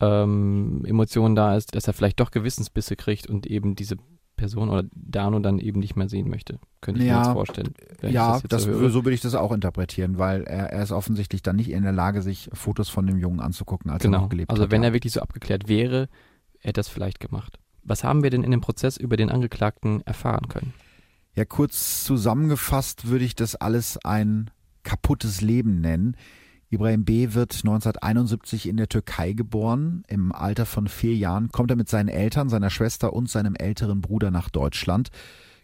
ähm, 0.00 0.82
Emotion 0.84 1.34
da 1.34 1.56
ist, 1.56 1.74
dass 1.74 1.86
er 1.86 1.92
vielleicht 1.92 2.20
doch 2.20 2.30
Gewissensbisse 2.30 2.96
kriegt 2.96 3.26
und 3.28 3.46
eben 3.46 3.74
diese 3.76 3.96
Person 4.36 4.68
oder 4.68 4.84
Dano 4.92 5.38
dann 5.38 5.58
eben 5.60 5.78
nicht 5.78 5.94
mehr 5.94 6.08
sehen 6.08 6.28
möchte. 6.28 6.58
Könnte 6.80 7.00
ich 7.02 7.06
Ja, 7.06 7.18
mir 7.18 7.24
jetzt 7.24 7.32
vorstellen. 7.32 7.74
wenn 8.00 8.12
ja, 8.12 8.32
das, 8.32 8.42
das, 8.42 8.62
so 8.64 8.88
so, 8.88 9.04
würde 9.04 9.14
ich 9.14 9.20
das 9.20 9.34
auch 9.36 9.52
interpretieren, 9.52 10.18
weil 10.18 10.42
er, 10.42 10.72
er 10.72 10.82
ist 10.82 10.90
offensichtlich 10.90 11.42
dann 11.42 11.56
nicht 11.56 11.70
in 11.70 11.84
der 11.84 11.92
Lage, 11.92 12.20
sich 12.22 12.50
Fotos 12.52 12.88
von 12.88 13.06
dem 13.06 13.18
Jungen 13.18 13.40
anzugucken, 13.40 13.90
als 13.90 14.02
er 14.04 14.08
genau. 14.10 14.22
noch 14.22 14.28
gelebt 14.28 14.50
Also 14.50 14.64
hat. 14.64 14.70
wenn 14.72 14.82
ja. 14.82 14.88
er 14.88 14.92
wirklich 14.92 15.12
so 15.12 15.20
abgeklärt 15.20 15.68
wäre, 15.68 16.08
hätte 16.58 16.80
er 16.80 16.82
es 16.82 16.88
vielleicht 16.88 17.20
gemacht. 17.20 17.58
Was 17.84 18.02
haben 18.02 18.22
wir 18.24 18.30
denn 18.30 18.42
in 18.42 18.50
dem 18.50 18.60
Prozess 18.60 18.96
über 18.96 19.16
den 19.16 19.30
Angeklagten 19.30 20.00
erfahren 20.06 20.48
können? 20.48 20.72
Ja, 21.36 21.44
kurz 21.44 22.04
zusammengefasst 22.04 23.08
würde 23.08 23.24
ich 23.24 23.34
das 23.34 23.56
alles 23.56 23.98
ein 24.04 24.50
kaputtes 24.84 25.40
Leben 25.40 25.80
nennen. 25.80 26.16
Ibrahim 26.70 27.04
B. 27.04 27.34
wird 27.34 27.54
1971 27.54 28.68
in 28.68 28.76
der 28.76 28.88
Türkei 28.88 29.32
geboren. 29.32 30.04
Im 30.06 30.32
Alter 30.32 30.64
von 30.64 30.86
vier 30.86 31.14
Jahren 31.14 31.50
kommt 31.50 31.70
er 31.70 31.76
mit 31.76 31.88
seinen 31.88 32.08
Eltern, 32.08 32.48
seiner 32.48 32.70
Schwester 32.70 33.12
und 33.12 33.28
seinem 33.28 33.56
älteren 33.56 34.00
Bruder 34.00 34.30
nach 34.30 34.48
Deutschland. 34.48 35.10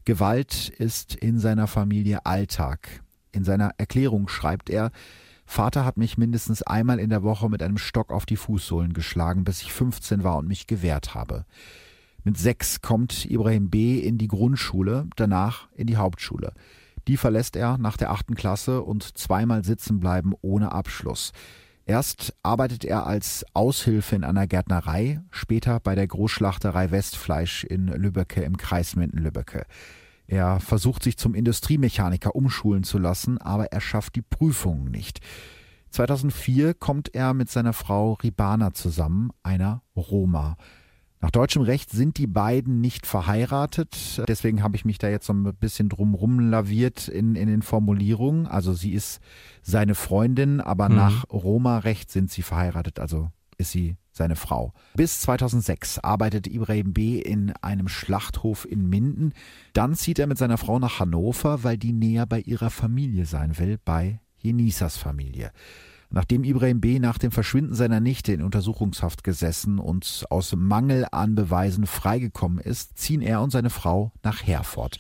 Gewalt 0.05 0.71
ist 0.71 1.15
in 1.15 1.39
seiner 1.39 1.67
Familie 1.67 2.27
Alltag. 2.27 3.03
In 3.31 3.45
seiner 3.45 3.73
Erklärung 3.79 4.29
schreibt 4.29 4.71
er, 4.71 4.91
Vater 5.47 5.85
hat 5.85 5.97
mich 5.97 6.19
mindestens 6.19 6.63
einmal 6.63 6.99
in 6.99 7.11
der 7.11 7.23
Woche 7.23 7.49
mit 7.49 7.63
einem 7.63 7.79
Stock 7.79 8.13
auf 8.13 8.27
die 8.27 8.37
Fußsohlen 8.37 8.93
geschlagen, 8.93 9.45
bis 9.45 9.63
ich 9.63 9.73
15 9.73 10.25
war 10.25 10.37
und 10.37 10.49
mich 10.49 10.67
gewehrt 10.67 11.15
habe. 11.15 11.45
Mit 12.25 12.37
sechs 12.37 12.83
kommt 12.83 13.25
Ibrahim 13.31 13.71
B. 13.71 13.99
in 13.99 14.19
die 14.19 14.29
Grundschule, 14.29 15.09
danach 15.17 15.69
in 15.75 15.87
die 15.87 15.97
Hauptschule. 15.97 16.53
Die 17.09 17.17
verlässt 17.17 17.57
er 17.57 17.79
nach 17.79 17.97
der 17.97 18.11
achten 18.11 18.35
Klasse 18.35 18.83
und 18.83 19.17
zweimal 19.17 19.65
sitzen 19.65 20.01
bleiben 20.01 20.35
ohne 20.43 20.73
Abschluss. 20.73 21.33
Erst 21.87 22.35
arbeitet 22.43 22.85
er 22.85 23.07
als 23.07 23.45
Aushilfe 23.55 24.15
in 24.15 24.23
einer 24.23 24.47
Gärtnerei, 24.47 25.23
später 25.31 25.81
bei 25.81 25.95
der 25.95 26.07
Großschlachterei 26.07 26.91
Westfleisch 26.91 27.65
in 27.65 27.89
Lübbecke 27.89 28.43
im 28.43 28.57
Kreis 28.57 28.97
Minden-Lübbecke. 28.97 29.65
Er 30.27 30.61
versucht 30.61 31.03
sich 31.03 31.17
zum 31.17 31.35
Industriemechaniker 31.35 32.37
umschulen 32.37 32.85
zu 32.85 32.99
lassen, 32.99 33.39
aber 33.39 33.73
er 33.73 33.81
schafft 33.81 34.15
die 34.15 34.23
Prüfungen 34.23 34.91
nicht. 34.91 35.21
2004 35.91 36.75
kommt 36.75 37.13
er 37.15 37.35
mit 37.35 37.51
seiner 37.51 37.73
Frau 37.73 38.13
Ribana 38.13 38.73
zusammen, 38.73 39.31
einer 39.43 39.83
Roma. 39.97 40.57
Nach 41.23 41.31
deutschem 41.31 41.63
Recht 41.63 41.91
sind 41.91 42.17
die 42.17 42.27
beiden 42.27 42.81
nicht 42.81 43.07
verheiratet. 43.07 44.23
Deswegen 44.27 44.63
habe 44.63 44.77
ich 44.77 44.87
mich 44.87 44.97
da 44.99 45.09
jetzt 45.09 45.27
so 45.27 45.35
ein 45.35 45.55
bisschen 45.57 45.89
drumrum 45.91 46.41
laviert 46.51 47.09
in, 47.09 47.35
in 47.37 47.47
den 47.49 47.61
Formulierungen. 47.63 48.47
Also 48.47 48.73
sie 48.73 48.93
ist 48.93 49.21
seine 49.63 49.95
Freundin, 49.95 50.61
aber 50.63 50.89
Mhm. 50.89 50.97
nach 50.97 51.25
Roma-Recht 51.31 52.11
sind 52.11 52.31
sie 52.31 52.43
verheiratet, 52.43 52.99
also 52.99 53.31
ist 53.59 53.71
sie 53.71 53.97
seine 54.13 54.35
Frau. 54.35 54.73
Bis 54.95 55.21
2006 55.21 55.99
arbeitet 55.99 56.47
Ibrahim 56.47 56.95
B. 56.95 57.19
in 57.21 57.53
einem 57.61 57.89
Schlachthof 57.89 58.67
in 58.69 58.89
Minden. 58.89 59.35
Dann 59.75 59.95
zieht 59.95 60.19
er 60.19 60.27
mit 60.27 60.39
seiner 60.39 60.57
Frau 60.59 60.79
nach 60.79 61.01
Hannover, 61.01 61.63
weil 61.63 61.77
die 61.77 61.93
näher 61.93 62.25
bei 62.27 62.41
ihrer 62.41 62.71
Familie 62.71 63.27
sein 63.27 63.59
will, 63.59 63.79
bei 63.85 64.21
Jenisas 64.39 64.97
Familie. 64.97 65.53
Nachdem 66.11 66.43
Ibrahim 66.43 66.81
B. 66.81 66.99
nach 66.99 67.19
dem 67.19 67.31
Verschwinden 67.31 67.75
seiner 67.75 68.01
Nichte 68.01 68.33
in 68.33 68.43
Untersuchungshaft 68.43 69.23
gesessen 69.23 69.79
und 69.79 70.25
aus 70.29 70.55
Mangel 70.57 71.07
an 71.13 71.37
Beweisen 71.37 71.87
freigekommen 71.87 72.59
ist, 72.59 72.99
ziehen 72.99 73.23
er 73.23 73.41
und 73.41 73.51
seine 73.51 73.71
Frau 73.71 74.13
nach 74.25 74.43
Herford. 74.45 74.99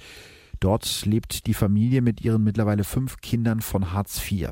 Dort 0.61 1.04
lebt 1.06 1.46
die 1.46 1.54
Familie 1.54 2.00
mit 2.00 2.20
ihren 2.20 2.44
mittlerweile 2.44 2.84
fünf 2.84 3.16
Kindern 3.20 3.61
von 3.61 3.92
Hartz 3.92 4.20
IV. 4.30 4.50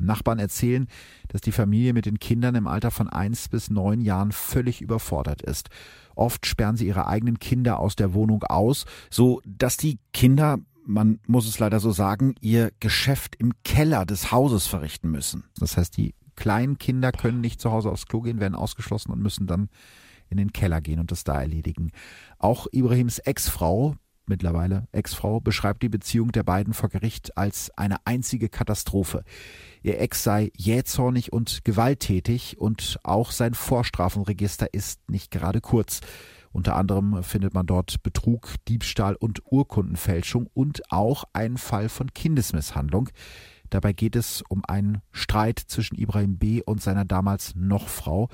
Nachbarn 0.00 0.38
erzählen, 0.38 0.88
dass 1.28 1.42
die 1.42 1.52
Familie 1.52 1.92
mit 1.92 2.06
den 2.06 2.18
Kindern 2.18 2.54
im 2.54 2.66
Alter 2.66 2.90
von 2.90 3.08
eins 3.08 3.48
bis 3.48 3.70
neun 3.70 4.00
Jahren 4.00 4.32
völlig 4.32 4.80
überfordert 4.80 5.42
ist. 5.42 5.68
Oft 6.16 6.46
sperren 6.46 6.76
sie 6.76 6.86
ihre 6.86 7.06
eigenen 7.06 7.38
Kinder 7.38 7.78
aus 7.78 7.96
der 7.96 8.14
Wohnung 8.14 8.42
aus, 8.44 8.86
so 9.10 9.40
dass 9.46 9.76
die 9.76 9.98
Kinder, 10.12 10.58
man 10.86 11.20
muss 11.26 11.46
es 11.48 11.58
leider 11.58 11.80
so 11.80 11.92
sagen, 11.92 12.34
ihr 12.40 12.72
Geschäft 12.80 13.36
im 13.36 13.52
Keller 13.64 14.06
des 14.06 14.32
Hauses 14.32 14.66
verrichten 14.66 15.10
müssen. 15.10 15.44
Das 15.58 15.76
heißt, 15.76 15.96
die 15.96 16.14
kleinen 16.36 16.78
Kinder 16.78 17.12
können 17.12 17.40
nicht 17.40 17.60
zu 17.60 17.70
Hause 17.70 17.90
aufs 17.90 18.06
Klo 18.06 18.22
gehen, 18.22 18.40
werden 18.40 18.54
ausgeschlossen 18.54 19.12
und 19.12 19.20
müssen 19.20 19.46
dann 19.46 19.68
in 20.30 20.38
den 20.38 20.52
Keller 20.52 20.80
gehen 20.80 21.00
und 21.00 21.10
das 21.10 21.24
da 21.24 21.40
erledigen. 21.40 21.92
Auch 22.38 22.66
Ibrahims 22.72 23.18
Ex-Frau, 23.18 23.96
mittlerweile 24.26 24.86
Ex-Frau, 24.92 25.40
beschreibt 25.40 25.82
die 25.82 25.88
Beziehung 25.88 26.32
der 26.32 26.44
beiden 26.44 26.72
vor 26.72 26.88
Gericht 26.88 27.36
als 27.36 27.70
eine 27.76 27.96
einzige 28.06 28.48
Katastrophe. 28.48 29.24
Ihr 29.82 30.00
Ex 30.00 30.22
sei 30.22 30.50
jähzornig 30.56 31.32
und 31.32 31.64
gewalttätig 31.64 32.58
und 32.58 32.98
auch 33.02 33.32
sein 33.32 33.54
Vorstrafenregister 33.54 34.72
ist 34.72 35.10
nicht 35.10 35.30
gerade 35.30 35.60
kurz. 35.60 36.00
Unter 36.52 36.76
anderem 36.76 37.22
findet 37.22 37.54
man 37.54 37.66
dort 37.66 38.02
Betrug, 38.02 38.54
Diebstahl 38.68 39.14
und 39.14 39.40
Urkundenfälschung 39.44 40.48
und 40.52 40.82
auch 40.90 41.24
einen 41.32 41.58
Fall 41.58 41.88
von 41.88 42.12
Kindesmisshandlung. 42.12 43.08
Dabei 43.70 43.92
geht 43.92 44.16
es 44.16 44.42
um 44.48 44.64
einen 44.64 45.00
Streit 45.12 45.60
zwischen 45.60 45.96
Ibrahim 45.96 46.38
B. 46.38 46.62
und 46.62 46.82
seiner 46.82 47.04
damals 47.04 47.54
noch 47.54 47.88
Frau. 47.88 48.28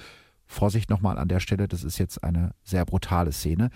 Vorsicht 0.47 0.91
nochmal 0.91 1.19
an 1.19 1.29
der 1.29 1.41
Stelle, 1.41 1.69
das 1.69 1.85
ist 1.85 1.99
jetzt 1.99 2.23
eine 2.23 2.53
sehr 2.63 2.85
brutale 2.85 3.33
Szene. 3.33 3.71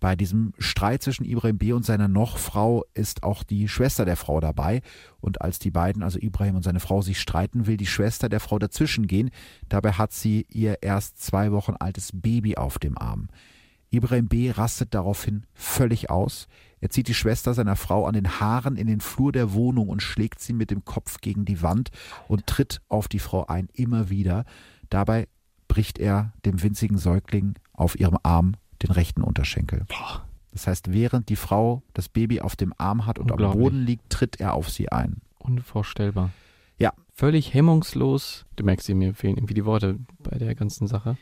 Bei 0.00 0.16
diesem 0.16 0.52
Streit 0.58 1.02
zwischen 1.02 1.24
Ibrahim 1.24 1.58
B. 1.58 1.72
und 1.72 1.84
seiner 1.84 2.08
Noch-Frau 2.08 2.84
ist 2.94 3.22
auch 3.22 3.42
die 3.44 3.68
Schwester 3.68 4.04
der 4.04 4.16
Frau 4.16 4.40
dabei. 4.40 4.82
Und 5.20 5.42
als 5.42 5.58
die 5.58 5.70
beiden, 5.70 6.02
also 6.02 6.18
Ibrahim 6.18 6.56
und 6.56 6.62
seine 6.62 6.80
Frau, 6.80 7.02
sich 7.02 7.20
streiten, 7.20 7.66
will 7.66 7.76
die 7.76 7.86
Schwester 7.86 8.28
der 8.28 8.40
Frau 8.40 8.58
dazwischen 8.58 9.06
gehen. 9.06 9.30
Dabei 9.68 9.92
hat 9.92 10.12
sie 10.12 10.46
ihr 10.48 10.82
erst 10.82 11.22
zwei 11.22 11.52
Wochen 11.52 11.74
altes 11.78 12.10
Baby 12.12 12.56
auf 12.56 12.78
dem 12.78 12.98
Arm. 12.98 13.28
Ibrahim 13.92 14.26
B. 14.26 14.50
rastet 14.50 14.94
daraufhin 14.94 15.44
völlig 15.54 16.10
aus. 16.10 16.48
Er 16.80 16.90
zieht 16.90 17.08
die 17.08 17.14
Schwester 17.14 17.54
seiner 17.54 17.76
Frau 17.76 18.06
an 18.06 18.14
den 18.14 18.40
Haaren 18.40 18.76
in 18.76 18.86
den 18.86 19.00
Flur 19.00 19.32
der 19.32 19.52
Wohnung 19.52 19.88
und 19.88 20.02
schlägt 20.02 20.40
sie 20.40 20.52
mit 20.52 20.70
dem 20.70 20.84
Kopf 20.84 21.20
gegen 21.20 21.44
die 21.44 21.62
Wand 21.62 21.90
und 22.26 22.46
tritt 22.46 22.80
auf 22.88 23.06
die 23.06 23.18
Frau 23.18 23.46
ein, 23.46 23.68
immer 23.74 24.08
wieder. 24.08 24.44
Dabei 24.88 25.28
bricht 25.68 25.98
er 25.98 26.32
dem 26.44 26.62
winzigen 26.62 26.98
Säugling 26.98 27.54
auf 27.72 27.98
ihrem 27.98 28.18
Arm 28.22 28.54
den 28.82 28.90
rechten 28.90 29.22
Unterschenkel. 29.22 29.84
Das 30.50 30.66
heißt, 30.66 30.92
während 30.92 31.28
die 31.28 31.36
Frau 31.36 31.82
das 31.94 32.08
Baby 32.08 32.40
auf 32.40 32.56
dem 32.56 32.74
Arm 32.78 33.06
hat 33.06 33.18
und 33.18 33.30
am. 33.30 33.52
Boden 33.52 33.84
liegt, 33.84 34.10
tritt 34.10 34.40
er 34.40 34.54
auf 34.54 34.70
sie 34.70 34.90
ein. 34.90 35.22
Unvorstellbar. 35.38 36.30
Ja. 36.78 36.92
Völlig 37.14 37.54
hemmungslos. 37.54 38.46
Du 38.56 38.64
merkst, 38.64 38.88
mir 38.88 39.14
fehlen 39.14 39.36
irgendwie 39.36 39.54
die 39.54 39.64
Worte 39.64 39.98
bei 40.18 40.38
der 40.38 40.54
ganzen 40.54 40.86
Sache. 40.86 41.16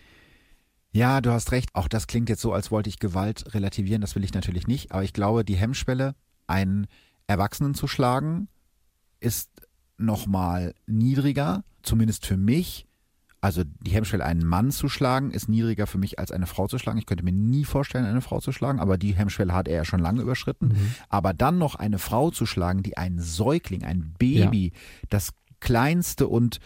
Ja, 0.93 1.21
du 1.21 1.31
hast 1.31 1.53
recht. 1.53 1.71
Auch 1.73 1.89
das 1.89 2.07
klingt 2.07 2.29
jetzt 2.29 2.43
so, 2.43 2.53
als 2.53 2.71
wollte 2.71 2.89
ich 2.89 2.99
Gewalt 2.99 3.55
relativieren. 3.55 4.01
Das 4.01 4.17
will 4.17 4.25
ich 4.25 4.35
natürlich 4.35 4.67
nicht. 4.67 4.93
Aber 4.93 5.05
ich 5.05 5.13
glaube, 5.13 5.45
die 5.45 5.57
Hemmschwelle, 5.57 6.15
einen 6.47 6.87
Erwachsenen 7.27 7.75
zu 7.75 7.87
schlagen, 7.87 8.49
ist 9.21 9.51
nochmal 9.99 10.75
niedriger, 10.87 11.63
zumindest 11.83 12.27
für 12.27 12.37
mich. 12.37 12.87
Also 13.43 13.63
die 13.65 13.93
Hemmschwelle, 13.93 14.25
einen 14.25 14.45
Mann 14.45 14.71
zu 14.71 14.89
schlagen, 14.89 15.31
ist 15.31 15.49
niedriger 15.49 15.87
für 15.87 15.97
mich 15.97 16.19
als 16.19 16.31
eine 16.31 16.47
Frau 16.47 16.67
zu 16.67 16.79
schlagen. 16.79 16.99
Ich 16.99 17.07
könnte 17.07 17.25
mir 17.25 17.33
nie 17.33 17.65
vorstellen, 17.65 18.05
eine 18.05 18.21
Frau 18.21 18.41
zu 18.41 18.53
schlagen, 18.53 18.81
aber 18.81 18.99
die 18.99 19.15
Hemmschwelle 19.15 19.55
hat 19.55 19.69
er 19.69 19.77
ja 19.77 19.85
schon 19.85 20.01
lange 20.01 20.21
überschritten. 20.21 20.95
Aber 21.09 21.33
dann 21.33 21.57
noch 21.57 21.77
eine 21.77 21.99
Frau 21.99 22.31
zu 22.31 22.45
schlagen, 22.45 22.83
die 22.83 22.99
einen 22.99 23.21
Säugling, 23.21 23.85
ein 23.85 24.15
Baby, 24.19 24.73
das 25.09 25.33
kleinste 25.61 26.27
und 26.29 26.59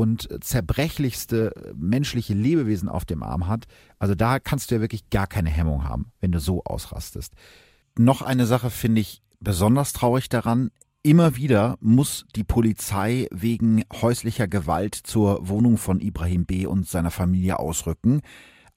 und 0.00 0.28
zerbrechlichste 0.42 1.74
menschliche 1.76 2.32
Lebewesen 2.32 2.88
auf 2.88 3.04
dem 3.04 3.22
Arm 3.22 3.48
hat, 3.48 3.66
also 3.98 4.14
da 4.14 4.38
kannst 4.38 4.70
du 4.70 4.76
ja 4.76 4.80
wirklich 4.80 5.10
gar 5.10 5.26
keine 5.26 5.50
Hemmung 5.50 5.84
haben, 5.84 6.10
wenn 6.20 6.32
du 6.32 6.40
so 6.40 6.64
ausrastest. 6.64 7.34
Noch 7.98 8.22
eine 8.22 8.46
Sache 8.46 8.70
finde 8.70 9.02
ich 9.02 9.20
besonders 9.40 9.92
traurig 9.92 10.30
daran. 10.30 10.70
Immer 11.02 11.36
wieder 11.36 11.76
muss 11.80 12.24
die 12.34 12.44
Polizei 12.44 13.26
wegen 13.30 13.84
häuslicher 13.92 14.48
Gewalt 14.48 14.94
zur 14.94 15.46
Wohnung 15.48 15.76
von 15.76 16.00
Ibrahim 16.00 16.46
B. 16.46 16.64
und 16.64 16.88
seiner 16.88 17.10
Familie 17.10 17.58
ausrücken. 17.58 18.22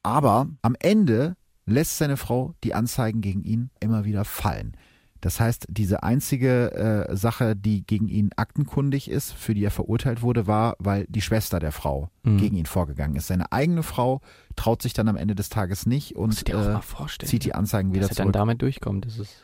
Aber 0.03 0.49
am 0.61 0.75
Ende 0.77 1.37
lässt 1.65 1.97
seine 1.97 2.17
Frau 2.17 2.53
die 2.65 2.73
Anzeigen 2.73 3.21
gegen 3.21 3.43
ihn 3.43 3.69
immer 3.79 4.03
wieder 4.03 4.25
fallen. 4.25 4.75
Das 5.23 5.39
heißt, 5.39 5.67
diese 5.69 6.03
einzige 6.03 7.07
äh, 7.09 7.15
Sache, 7.15 7.55
die 7.55 7.87
gegen 7.87 8.09
ihn 8.09 8.31
aktenkundig 8.35 9.09
ist, 9.09 9.31
für 9.31 9.53
die 9.53 9.63
er 9.63 9.71
verurteilt 9.71 10.21
wurde, 10.21 10.47
war, 10.47 10.75
weil 10.79 11.05
die 11.07 11.21
Schwester 11.21 11.59
der 11.59 11.71
Frau 11.71 12.09
mhm. 12.23 12.37
gegen 12.39 12.57
ihn 12.57 12.65
vorgegangen 12.65 13.15
ist. 13.15 13.27
Seine 13.27 13.49
eigene 13.53 13.83
Frau 13.83 14.19
traut 14.57 14.81
sich 14.81 14.91
dann 14.91 15.07
am 15.07 15.15
Ende 15.15 15.33
des 15.33 15.47
Tages 15.47 15.85
nicht 15.85 16.17
und 16.17 16.49
äh, 16.49 16.79
zieht 17.23 17.45
die 17.45 17.55
Anzeigen 17.55 17.93
wieder 17.93 18.01
dass 18.01 18.17
zurück. 18.17 18.17
Dass 18.17 18.19
er 18.19 18.31
dann 18.33 18.47
damit 18.47 18.61
durchkommt, 18.61 19.05
das 19.05 19.17
ist 19.17 19.41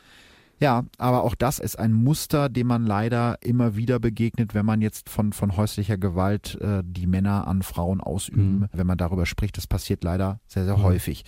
ja, 0.58 0.84
aber 0.98 1.24
auch 1.24 1.34
das 1.34 1.58
ist 1.58 1.78
ein 1.78 1.94
Muster, 1.94 2.50
dem 2.50 2.66
man 2.66 2.84
leider 2.84 3.38
immer 3.40 3.76
wieder 3.76 3.98
begegnet, 3.98 4.52
wenn 4.52 4.66
man 4.66 4.82
jetzt 4.82 5.08
von, 5.08 5.32
von 5.32 5.56
häuslicher 5.56 5.96
Gewalt 5.96 6.60
äh, 6.60 6.82
die 6.84 7.06
Männer 7.06 7.48
an 7.48 7.62
Frauen 7.62 8.02
ausüben, 8.02 8.58
mhm. 8.58 8.68
wenn 8.70 8.86
man 8.86 8.98
darüber 8.98 9.24
spricht. 9.24 9.56
Das 9.56 9.66
passiert 9.66 10.04
leider 10.04 10.38
sehr, 10.46 10.66
sehr 10.66 10.76
mhm. 10.76 10.82
häufig. 10.82 11.24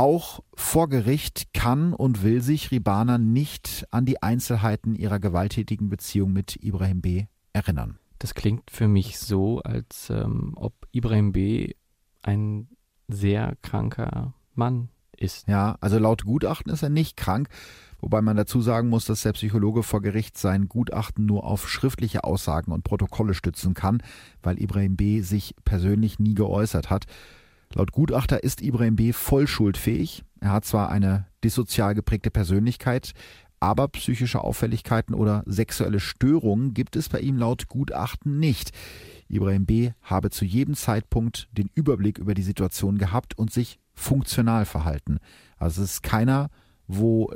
Auch 0.00 0.40
vor 0.54 0.88
Gericht 0.88 1.52
kann 1.52 1.92
und 1.92 2.22
will 2.22 2.40
sich 2.40 2.70
Ribana 2.70 3.18
nicht 3.18 3.86
an 3.90 4.06
die 4.06 4.22
Einzelheiten 4.22 4.94
ihrer 4.94 5.18
gewalttätigen 5.18 5.90
Beziehung 5.90 6.32
mit 6.32 6.56
Ibrahim 6.64 7.02
B. 7.02 7.26
erinnern. 7.52 7.98
Das 8.18 8.32
klingt 8.32 8.70
für 8.70 8.88
mich 8.88 9.18
so, 9.18 9.60
als 9.60 10.08
ähm, 10.08 10.54
ob 10.56 10.72
Ibrahim 10.92 11.32
B. 11.32 11.74
ein 12.22 12.68
sehr 13.08 13.58
kranker 13.60 14.32
Mann 14.54 14.88
ist. 15.18 15.46
Ja, 15.48 15.76
also 15.82 15.98
laut 15.98 16.24
Gutachten 16.24 16.72
ist 16.72 16.82
er 16.82 16.88
nicht 16.88 17.18
krank. 17.18 17.50
Wobei 17.98 18.22
man 18.22 18.38
dazu 18.38 18.62
sagen 18.62 18.88
muss, 18.88 19.04
dass 19.04 19.20
der 19.20 19.34
Psychologe 19.34 19.82
vor 19.82 20.00
Gericht 20.00 20.38
sein 20.38 20.70
Gutachten 20.70 21.26
nur 21.26 21.44
auf 21.44 21.68
schriftliche 21.68 22.24
Aussagen 22.24 22.72
und 22.72 22.84
Protokolle 22.84 23.34
stützen 23.34 23.74
kann, 23.74 24.02
weil 24.42 24.62
Ibrahim 24.62 24.96
B. 24.96 25.20
sich 25.20 25.54
persönlich 25.66 26.18
nie 26.18 26.32
geäußert 26.32 26.88
hat. 26.88 27.04
Laut 27.74 27.92
Gutachter 27.92 28.42
ist 28.42 28.62
Ibrahim 28.62 28.96
B. 28.96 29.12
voll 29.12 29.46
schuldfähig. 29.46 30.24
Er 30.40 30.52
hat 30.52 30.64
zwar 30.64 30.90
eine 30.90 31.26
dissozial 31.44 31.94
geprägte 31.94 32.30
Persönlichkeit, 32.30 33.12
aber 33.60 33.88
psychische 33.88 34.42
Auffälligkeiten 34.42 35.14
oder 35.14 35.44
sexuelle 35.46 36.00
Störungen 36.00 36.74
gibt 36.74 36.96
es 36.96 37.08
bei 37.08 37.20
ihm 37.20 37.36
laut 37.36 37.68
Gutachten 37.68 38.40
nicht. 38.40 38.72
Ibrahim 39.28 39.66
B. 39.66 39.92
habe 40.02 40.30
zu 40.30 40.44
jedem 40.44 40.74
Zeitpunkt 40.74 41.48
den 41.52 41.70
Überblick 41.74 42.18
über 42.18 42.34
die 42.34 42.42
Situation 42.42 42.98
gehabt 42.98 43.38
und 43.38 43.52
sich 43.52 43.78
funktional 43.94 44.64
verhalten. 44.64 45.18
Also 45.56 45.82
es 45.82 45.92
ist 45.92 46.02
keiner, 46.02 46.48
wo 46.88 47.32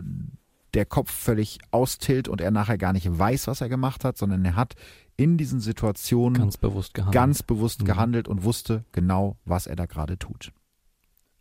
der 0.75 0.85
Kopf 0.85 1.11
völlig 1.11 1.59
austillt 1.71 2.29
und 2.29 2.41
er 2.41 2.51
nachher 2.51 2.79
gar 2.79 2.93
nicht 2.93 3.07
weiß, 3.19 3.47
was 3.47 3.61
er 3.61 3.69
gemacht 3.69 4.05
hat, 4.05 4.19
sondern 4.19 4.45
er 4.45 4.57
hat 4.57 4.75
in 5.17 5.37
diesen 5.37 5.61
Situationen 5.61 6.39
ganz 6.39 6.57
bewusst 6.57 6.95
gehandelt, 6.95 7.15
ganz 7.15 7.43
bewusst 7.43 7.83
mhm. 7.83 7.87
gehandelt 7.87 8.29
und 8.29 8.45
wusste 8.45 8.85
genau, 8.93 9.39
was 9.45 9.67
er 9.67 9.77
da 9.77 9.87
gerade 9.87 10.19
tut. 10.19 10.53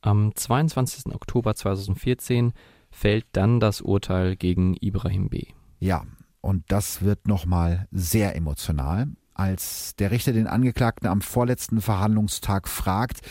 Am 0.01 0.35
22. 0.35 1.13
Oktober 1.13 1.55
2014 1.55 2.53
fällt 2.91 3.25
dann 3.31 3.59
das 3.59 3.81
Urteil 3.81 4.35
gegen 4.35 4.75
Ibrahim 4.79 5.29
B. 5.29 5.47
Ja, 5.79 6.05
und 6.41 6.63
das 6.67 7.01
wird 7.01 7.27
nochmal 7.27 7.87
sehr 7.91 8.35
emotional, 8.35 9.07
als 9.33 9.95
der 9.95 10.11
Richter 10.11 10.33
den 10.33 10.47
Angeklagten 10.47 11.07
am 11.07 11.21
vorletzten 11.21 11.81
Verhandlungstag 11.81 12.67
fragt, 12.67 13.21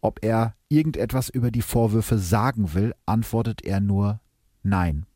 ob 0.00 0.24
er 0.24 0.54
irgendetwas 0.68 1.28
über 1.28 1.50
die 1.50 1.62
Vorwürfe 1.62 2.18
sagen 2.18 2.72
will, 2.72 2.94
antwortet 3.04 3.62
er 3.62 3.80
nur 3.80 4.20
Nein. 4.62 5.06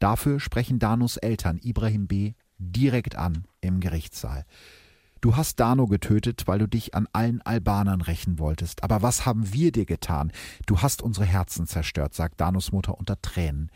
Dafür 0.00 0.40
sprechen 0.40 0.78
Danos 0.78 1.18
Eltern 1.18 1.60
Ibrahim 1.62 2.08
B. 2.08 2.32
direkt 2.58 3.16
an 3.16 3.44
im 3.60 3.80
Gerichtssaal. 3.80 4.44
Du 5.20 5.36
hast 5.36 5.60
Dano 5.60 5.86
getötet, 5.86 6.44
weil 6.46 6.58
du 6.58 6.66
dich 6.66 6.94
an 6.94 7.06
allen 7.12 7.42
Albanern 7.42 8.00
rächen 8.00 8.38
wolltest. 8.38 8.82
Aber 8.82 9.02
was 9.02 9.26
haben 9.26 9.52
wir 9.52 9.70
dir 9.70 9.84
getan? 9.84 10.32
Du 10.64 10.80
hast 10.80 11.02
unsere 11.02 11.26
Herzen 11.26 11.66
zerstört, 11.66 12.14
sagt 12.14 12.40
Danos 12.40 12.72
Mutter 12.72 12.98
unter 12.98 13.20
Tränen. 13.20 13.70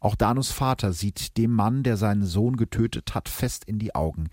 Auch 0.00 0.14
Danos 0.14 0.50
Vater 0.50 0.94
sieht 0.94 1.36
dem 1.36 1.52
Mann, 1.52 1.82
der 1.82 1.98
seinen 1.98 2.24
Sohn 2.24 2.56
getötet 2.56 3.14
hat, 3.14 3.28
fest 3.28 3.64
in 3.64 3.78
die 3.78 3.94
Augen. 3.94 4.28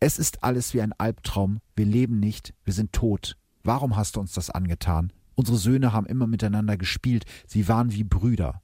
Es 0.00 0.18
ist 0.18 0.42
alles 0.42 0.72
wie 0.72 0.80
ein 0.80 0.94
Albtraum. 0.94 1.60
Wir 1.76 1.86
leben 1.86 2.18
nicht, 2.18 2.54
wir 2.64 2.72
sind 2.72 2.94
tot. 2.94 3.36
Warum 3.62 3.94
hast 3.94 4.16
du 4.16 4.20
uns 4.20 4.32
das 4.32 4.48
angetan? 4.48 5.12
Unsere 5.34 5.58
Söhne 5.58 5.92
haben 5.92 6.06
immer 6.06 6.26
miteinander 6.26 6.78
gespielt, 6.78 7.24
sie 7.46 7.68
waren 7.68 7.92
wie 7.92 8.04
Brüder. 8.04 8.62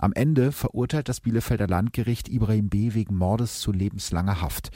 Am 0.00 0.12
Ende 0.12 0.52
verurteilt 0.52 1.08
das 1.08 1.20
Bielefelder 1.20 1.66
Landgericht 1.66 2.28
Ibrahim 2.28 2.68
B. 2.68 2.94
wegen 2.94 3.16
Mordes 3.16 3.58
zu 3.58 3.72
lebenslanger 3.72 4.40
Haft. 4.40 4.70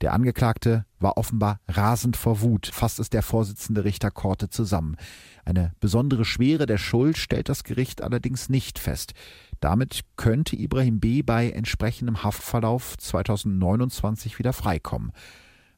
Der 0.00 0.14
Angeklagte 0.14 0.86
war 0.98 1.18
offenbar 1.18 1.60
rasend 1.68 2.16
vor 2.16 2.40
Wut, 2.40 2.70
fasst 2.72 2.98
es 2.98 3.10
der 3.10 3.22
Vorsitzende 3.22 3.84
Richter 3.84 4.10
Korte 4.10 4.48
zusammen. 4.48 4.96
Eine 5.44 5.74
besondere 5.80 6.24
Schwere 6.24 6.64
der 6.64 6.78
Schuld 6.78 7.18
stellt 7.18 7.50
das 7.50 7.64
Gericht 7.64 8.02
allerdings 8.02 8.48
nicht 8.48 8.78
fest. 8.78 9.12
Damit 9.60 10.00
könnte 10.16 10.56
Ibrahim 10.56 11.00
B. 11.00 11.22
bei 11.22 11.50
entsprechendem 11.50 12.22
Haftverlauf 12.22 12.96
2029 12.96 14.38
wieder 14.38 14.54
freikommen. 14.54 15.12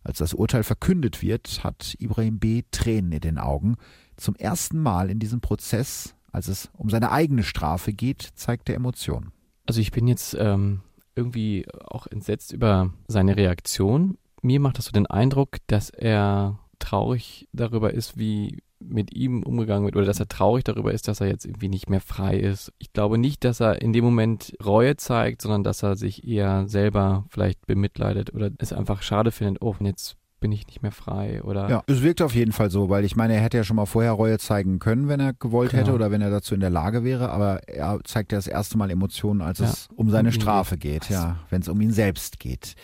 Als 0.04 0.18
das 0.18 0.34
Urteil 0.34 0.62
verkündet 0.62 1.20
wird, 1.20 1.64
hat 1.64 1.96
Ibrahim 1.98 2.38
B. 2.38 2.62
Tränen 2.70 3.10
in 3.10 3.20
den 3.20 3.38
Augen. 3.38 3.74
Zum 4.16 4.36
ersten 4.36 4.80
Mal 4.80 5.10
in 5.10 5.18
diesem 5.18 5.40
Prozess 5.40 6.14
als 6.34 6.48
es 6.48 6.68
um 6.76 6.90
seine 6.90 7.12
eigene 7.12 7.44
Strafe 7.44 7.92
geht, 7.92 8.30
zeigt 8.34 8.68
er 8.68 8.74
Emotionen. 8.74 9.32
Also 9.66 9.80
ich 9.80 9.92
bin 9.92 10.08
jetzt 10.08 10.36
ähm, 10.38 10.80
irgendwie 11.14 11.64
auch 11.86 12.08
entsetzt 12.08 12.52
über 12.52 12.92
seine 13.06 13.36
Reaktion. 13.36 14.18
Mir 14.42 14.58
macht 14.58 14.78
das 14.78 14.86
so 14.86 14.90
den 14.90 15.06
Eindruck, 15.06 15.58
dass 15.68 15.90
er 15.90 16.58
traurig 16.80 17.48
darüber 17.52 17.94
ist, 17.94 18.18
wie 18.18 18.62
mit 18.80 19.14
ihm 19.14 19.44
umgegangen 19.44 19.84
wird 19.86 19.96
oder 19.96 20.06
dass 20.06 20.20
er 20.20 20.28
traurig 20.28 20.64
darüber 20.64 20.92
ist, 20.92 21.06
dass 21.06 21.20
er 21.20 21.28
jetzt 21.28 21.46
irgendwie 21.46 21.68
nicht 21.68 21.88
mehr 21.88 22.00
frei 22.00 22.36
ist. 22.36 22.72
Ich 22.78 22.92
glaube 22.92 23.16
nicht, 23.16 23.44
dass 23.44 23.60
er 23.60 23.80
in 23.80 23.92
dem 23.92 24.04
Moment 24.04 24.54
Reue 24.62 24.96
zeigt, 24.96 25.40
sondern 25.40 25.62
dass 25.62 25.84
er 25.84 25.94
sich 25.94 26.26
eher 26.26 26.68
selber 26.68 27.24
vielleicht 27.30 27.64
bemitleidet 27.66 28.34
oder 28.34 28.50
es 28.58 28.72
einfach 28.72 29.02
schade 29.02 29.30
findet, 29.30 29.62
oh, 29.62 29.76
jetzt 29.80 30.16
bin 30.44 30.52
ich 30.52 30.66
nicht 30.66 30.82
mehr 30.82 30.92
frei 30.92 31.42
oder. 31.42 31.70
Ja, 31.70 31.82
es 31.86 32.02
wirkt 32.02 32.20
auf 32.20 32.34
jeden 32.34 32.52
Fall 32.52 32.70
so, 32.70 32.90
weil 32.90 33.06
ich 33.06 33.16
meine, 33.16 33.32
er 33.32 33.40
hätte 33.40 33.56
ja 33.56 33.64
schon 33.64 33.76
mal 33.76 33.86
vorher 33.86 34.12
Reue 34.12 34.36
zeigen 34.38 34.78
können, 34.78 35.08
wenn 35.08 35.18
er 35.18 35.32
gewollt 35.32 35.70
genau. 35.70 35.84
hätte 35.84 35.94
oder 35.94 36.10
wenn 36.10 36.20
er 36.20 36.28
dazu 36.28 36.52
in 36.52 36.60
der 36.60 36.68
Lage 36.68 37.02
wäre, 37.02 37.30
aber 37.30 37.66
er 37.66 37.98
zeigt 38.04 38.30
ja 38.30 38.36
das 38.36 38.46
erste 38.46 38.76
Mal 38.76 38.90
Emotionen, 38.90 39.40
als 39.40 39.60
ja. 39.60 39.64
es 39.64 39.88
um 39.96 40.10
seine 40.10 40.28
um 40.28 40.34
Strafe 40.34 40.76
geht, 40.76 41.08
ja, 41.08 41.38
wenn 41.48 41.62
es 41.62 41.68
um 41.68 41.80
ihn 41.80 41.92
selbst 41.92 42.40
geht. 42.40 42.74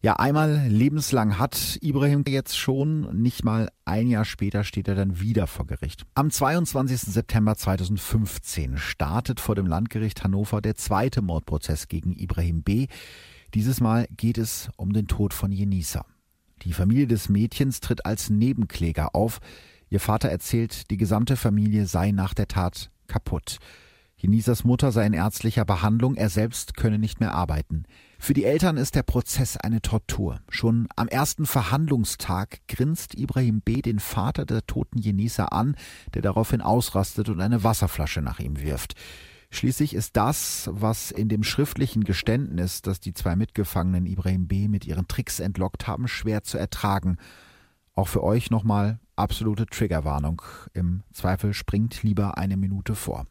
Ja, 0.00 0.14
einmal 0.14 0.66
lebenslang 0.66 1.38
hat 1.38 1.76
Ibrahim 1.82 2.24
jetzt 2.26 2.56
schon, 2.56 3.20
nicht 3.20 3.44
mal 3.44 3.68
ein 3.84 4.08
Jahr 4.08 4.24
später 4.24 4.64
steht 4.64 4.88
er 4.88 4.94
dann 4.94 5.20
wieder 5.20 5.46
vor 5.46 5.66
Gericht. 5.66 6.06
Am 6.14 6.30
22. 6.30 7.00
September 7.00 7.54
2015 7.54 8.78
startet 8.78 9.40
vor 9.40 9.56
dem 9.56 9.66
Landgericht 9.66 10.24
Hannover 10.24 10.62
der 10.62 10.76
zweite 10.76 11.20
Mordprozess 11.20 11.88
gegen 11.88 12.14
Ibrahim 12.14 12.62
B. 12.62 12.86
Dieses 13.52 13.82
Mal 13.82 14.06
geht 14.16 14.38
es 14.38 14.70
um 14.78 14.94
den 14.94 15.06
Tod 15.06 15.34
von 15.34 15.52
Jenisa. 15.52 16.06
Die 16.62 16.72
Familie 16.72 17.06
des 17.06 17.28
Mädchens 17.28 17.80
tritt 17.80 18.06
als 18.06 18.30
Nebenkläger 18.30 19.14
auf. 19.14 19.40
Ihr 19.90 20.00
Vater 20.00 20.28
erzählt, 20.28 20.90
die 20.90 20.96
gesamte 20.96 21.36
Familie 21.36 21.86
sei 21.86 22.12
nach 22.12 22.34
der 22.34 22.48
Tat 22.48 22.90
kaputt. 23.08 23.58
Jenisas 24.16 24.62
Mutter 24.62 24.92
sei 24.92 25.06
in 25.06 25.14
ärztlicher 25.14 25.64
Behandlung, 25.64 26.14
er 26.14 26.28
selbst 26.28 26.76
könne 26.76 27.00
nicht 27.00 27.18
mehr 27.18 27.34
arbeiten. 27.34 27.82
Für 28.20 28.34
die 28.34 28.44
Eltern 28.44 28.76
ist 28.76 28.94
der 28.94 29.02
Prozess 29.02 29.56
eine 29.56 29.82
Tortur. 29.82 30.38
Schon 30.48 30.86
am 30.94 31.08
ersten 31.08 31.44
Verhandlungstag 31.44 32.60
grinst 32.68 33.18
Ibrahim 33.18 33.62
B. 33.62 33.82
den 33.82 33.98
Vater 33.98 34.46
der 34.46 34.64
toten 34.64 34.98
Jenisa 34.98 35.46
an, 35.46 35.74
der 36.14 36.22
daraufhin 36.22 36.60
ausrastet 36.60 37.28
und 37.30 37.40
eine 37.40 37.64
Wasserflasche 37.64 38.22
nach 38.22 38.38
ihm 38.38 38.60
wirft. 38.60 38.94
Schließlich 39.54 39.92
ist 39.92 40.16
das, 40.16 40.70
was 40.72 41.10
in 41.10 41.28
dem 41.28 41.42
schriftlichen 41.42 42.04
Geständnis, 42.04 42.80
das 42.80 43.00
die 43.00 43.12
zwei 43.12 43.36
Mitgefangenen 43.36 44.06
Ibrahim 44.06 44.48
B. 44.48 44.66
mit 44.66 44.86
ihren 44.86 45.06
Tricks 45.06 45.40
entlockt 45.40 45.86
haben, 45.86 46.08
schwer 46.08 46.42
zu 46.42 46.56
ertragen. 46.56 47.18
Auch 47.94 48.08
für 48.08 48.24
euch 48.24 48.50
nochmal 48.50 48.98
absolute 49.14 49.66
Triggerwarnung. 49.66 50.40
Im 50.72 51.02
Zweifel 51.12 51.52
springt 51.52 52.02
lieber 52.02 52.38
eine 52.38 52.56
Minute 52.56 52.94
vor. 52.94 53.26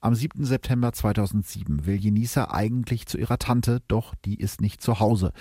Am 0.00 0.16
7. 0.16 0.44
September 0.44 0.92
2007 0.92 1.86
will 1.86 1.94
Jenisa 1.94 2.50
eigentlich 2.50 3.06
zu 3.06 3.16
ihrer 3.16 3.38
Tante, 3.38 3.80
doch 3.86 4.16
die 4.24 4.40
ist 4.40 4.60
nicht 4.60 4.82
zu 4.82 4.98
Hause. 4.98 5.32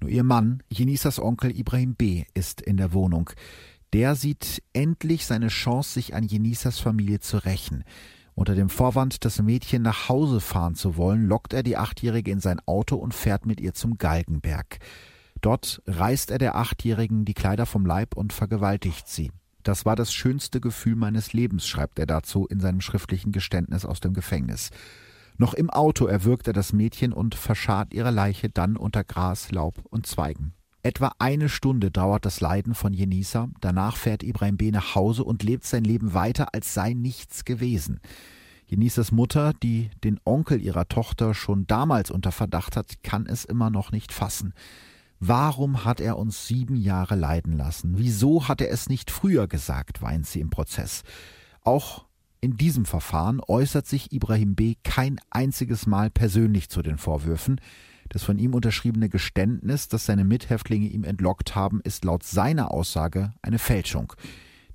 Nur 0.00 0.10
ihr 0.10 0.22
Mann, 0.22 0.62
Jenisas 0.68 1.18
Onkel 1.18 1.58
Ibrahim 1.58 1.94
B., 1.94 2.24
ist 2.34 2.60
in 2.60 2.76
der 2.76 2.92
Wohnung. 2.92 3.30
Der 3.94 4.16
sieht 4.16 4.62
endlich 4.74 5.24
seine 5.24 5.48
Chance, 5.48 5.94
sich 5.94 6.14
an 6.14 6.24
Jenisas 6.24 6.78
Familie 6.78 7.20
zu 7.20 7.38
rächen. 7.38 7.84
Unter 8.34 8.54
dem 8.54 8.68
Vorwand, 8.68 9.24
das 9.24 9.40
Mädchen 9.40 9.82
nach 9.82 10.08
Hause 10.08 10.40
fahren 10.40 10.74
zu 10.74 10.96
wollen, 10.96 11.26
lockt 11.26 11.52
er 11.52 11.62
die 11.62 11.76
Achtjährige 11.76 12.30
in 12.30 12.40
sein 12.40 12.60
Auto 12.66 12.96
und 12.96 13.14
fährt 13.14 13.46
mit 13.46 13.60
ihr 13.60 13.74
zum 13.74 13.96
Galgenberg. 13.96 14.78
Dort 15.40 15.82
reißt 15.86 16.30
er 16.30 16.38
der 16.38 16.56
Achtjährigen 16.56 17.24
die 17.24 17.34
Kleider 17.34 17.66
vom 17.66 17.86
Leib 17.86 18.16
und 18.16 18.32
vergewaltigt 18.32 19.08
sie. 19.08 19.30
Das 19.62 19.86
war 19.86 19.96
das 19.96 20.12
schönste 20.12 20.60
Gefühl 20.60 20.96
meines 20.96 21.32
Lebens, 21.32 21.66
schreibt 21.66 21.98
er 21.98 22.06
dazu 22.06 22.46
in 22.46 22.60
seinem 22.60 22.80
schriftlichen 22.80 23.32
Geständnis 23.32 23.84
aus 23.84 24.00
dem 24.00 24.14
Gefängnis. 24.14 24.70
Noch 25.36 25.54
im 25.54 25.70
Auto 25.70 26.06
erwürgt 26.06 26.46
er 26.46 26.52
das 26.52 26.72
Mädchen 26.72 27.12
und 27.12 27.34
verscharrt 27.34 27.94
ihre 27.94 28.10
Leiche 28.10 28.50
dann 28.50 28.76
unter 28.76 29.04
Gras, 29.04 29.50
Laub 29.50 29.84
und 29.90 30.06
Zweigen. 30.06 30.54
Etwa 30.84 31.12
eine 31.18 31.48
Stunde 31.48 31.90
dauert 31.90 32.26
das 32.26 32.42
Leiden 32.42 32.74
von 32.74 32.92
Jenisa, 32.92 33.48
danach 33.62 33.96
fährt 33.96 34.22
Ibrahim 34.22 34.58
B. 34.58 34.70
nach 34.70 34.94
Hause 34.94 35.24
und 35.24 35.42
lebt 35.42 35.64
sein 35.64 35.82
Leben 35.82 36.12
weiter, 36.12 36.48
als 36.52 36.74
sei 36.74 36.92
nichts 36.92 37.46
gewesen. 37.46 38.00
Jenisas 38.66 39.10
Mutter, 39.10 39.54
die 39.62 39.88
den 40.04 40.20
Onkel 40.26 40.60
ihrer 40.60 40.86
Tochter 40.86 41.32
schon 41.32 41.66
damals 41.66 42.10
unter 42.10 42.32
Verdacht 42.32 42.76
hat, 42.76 43.02
kann 43.02 43.24
es 43.24 43.46
immer 43.46 43.70
noch 43.70 43.92
nicht 43.92 44.12
fassen. 44.12 44.52
Warum 45.20 45.86
hat 45.86 46.00
er 46.00 46.18
uns 46.18 46.46
sieben 46.46 46.76
Jahre 46.76 47.14
leiden 47.14 47.56
lassen? 47.56 47.94
Wieso 47.96 48.46
hat 48.46 48.60
er 48.60 48.70
es 48.70 48.90
nicht 48.90 49.10
früher 49.10 49.48
gesagt, 49.48 50.02
weint 50.02 50.26
sie 50.26 50.40
im 50.40 50.50
Prozess. 50.50 51.02
Auch 51.62 52.04
in 52.42 52.58
diesem 52.58 52.84
Verfahren 52.84 53.40
äußert 53.40 53.86
sich 53.86 54.12
Ibrahim 54.12 54.54
B. 54.54 54.74
kein 54.84 55.18
einziges 55.30 55.86
Mal 55.86 56.10
persönlich 56.10 56.68
zu 56.68 56.82
den 56.82 56.98
Vorwürfen. 56.98 57.58
Das 58.14 58.22
von 58.22 58.38
ihm 58.38 58.54
unterschriebene 58.54 59.08
Geständnis, 59.08 59.88
das 59.88 60.06
seine 60.06 60.22
Mithäftlinge 60.22 60.86
ihm 60.86 61.02
entlockt 61.02 61.56
haben, 61.56 61.80
ist 61.82 62.04
laut 62.04 62.22
seiner 62.22 62.70
Aussage 62.70 63.32
eine 63.42 63.58
Fälschung. 63.58 64.12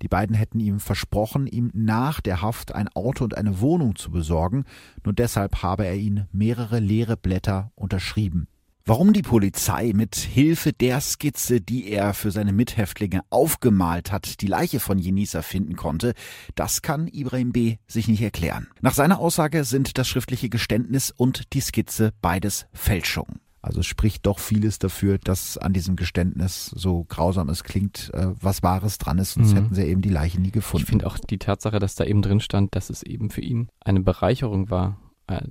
Die 0.01 0.09
beiden 0.09 0.35
hätten 0.35 0.59
ihm 0.59 0.81
versprochen, 0.81 1.47
ihm 1.47 1.71
nach 1.73 2.19
der 2.19 2.41
Haft 2.41 2.75
ein 2.75 2.89
Auto 2.89 3.23
und 3.23 3.37
eine 3.37 3.61
Wohnung 3.61 3.95
zu 3.95 4.11
besorgen, 4.11 4.65
nur 5.05 5.13
deshalb 5.13 5.63
habe 5.63 5.85
er 5.85 5.95
ihnen 5.95 6.27
mehrere 6.33 6.79
leere 6.79 7.15
Blätter 7.15 7.71
unterschrieben. 7.75 8.49
Warum 8.89 9.13
die 9.13 9.21
Polizei 9.21 9.91
mit 9.93 10.15
Hilfe 10.15 10.73
der 10.73 10.99
Skizze, 10.99 11.61
die 11.61 11.91
er 11.91 12.15
für 12.15 12.31
seine 12.31 12.51
Mithäftlinge 12.51 13.21
aufgemalt 13.29 14.11
hat, 14.11 14.41
die 14.41 14.47
Leiche 14.47 14.79
von 14.79 14.97
Jenisa 14.97 15.43
finden 15.43 15.75
konnte, 15.75 16.15
das 16.55 16.81
kann 16.81 17.07
Ibrahim 17.07 17.51
B. 17.51 17.77
sich 17.85 18.07
nicht 18.07 18.23
erklären. 18.23 18.67
Nach 18.81 18.95
seiner 18.95 19.19
Aussage 19.19 19.63
sind 19.63 19.99
das 19.99 20.07
schriftliche 20.07 20.49
Geständnis 20.49 21.11
und 21.11 21.53
die 21.53 21.61
Skizze 21.61 22.13
beides 22.19 22.65
Fälschungen. 22.73 23.41
Also 23.61 23.83
spricht 23.83 24.25
doch 24.25 24.39
vieles 24.39 24.79
dafür, 24.79 25.19
dass 25.19 25.59
an 25.59 25.73
diesem 25.73 25.95
Geständnis, 25.95 26.65
so 26.65 27.03
grausam 27.03 27.49
es 27.49 27.63
klingt, 27.63 28.11
äh, 28.15 28.29
was 28.41 28.63
Wahres 28.63 28.97
dran 28.97 29.19
ist, 29.19 29.33
sonst 29.33 29.51
mhm. 29.51 29.55
hätten 29.55 29.75
sie 29.75 29.83
eben 29.83 30.01
die 30.01 30.09
Leiche 30.09 30.41
nie 30.41 30.49
gefunden. 30.49 30.85
Ich 30.85 30.89
finde 30.89 31.05
auch 31.05 31.19
die 31.19 31.37
Tatsache, 31.37 31.77
dass 31.77 31.93
da 31.93 32.05
eben 32.05 32.23
drin 32.23 32.39
stand, 32.39 32.75
dass 32.75 32.89
es 32.89 33.03
eben 33.03 33.29
für 33.29 33.41
ihn 33.41 33.69
eine 33.81 33.99
Bereicherung 33.99 34.71
war, 34.71 34.97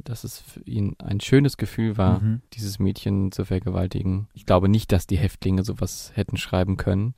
dass 0.04 0.24
es 0.24 0.38
für 0.38 0.60
ihn 0.62 0.96
ein 0.98 1.20
schönes 1.20 1.56
Gefühl 1.56 1.96
war, 1.96 2.20
mhm. 2.20 2.42
dieses 2.52 2.78
Mädchen 2.78 3.32
zu 3.32 3.44
vergewaltigen. 3.44 4.28
Ich 4.34 4.46
glaube 4.46 4.68
nicht, 4.68 4.92
dass 4.92 5.06
die 5.06 5.18
Häftlinge 5.18 5.64
sowas 5.64 6.12
hätten 6.14 6.36
schreiben 6.36 6.76
können, 6.76 7.14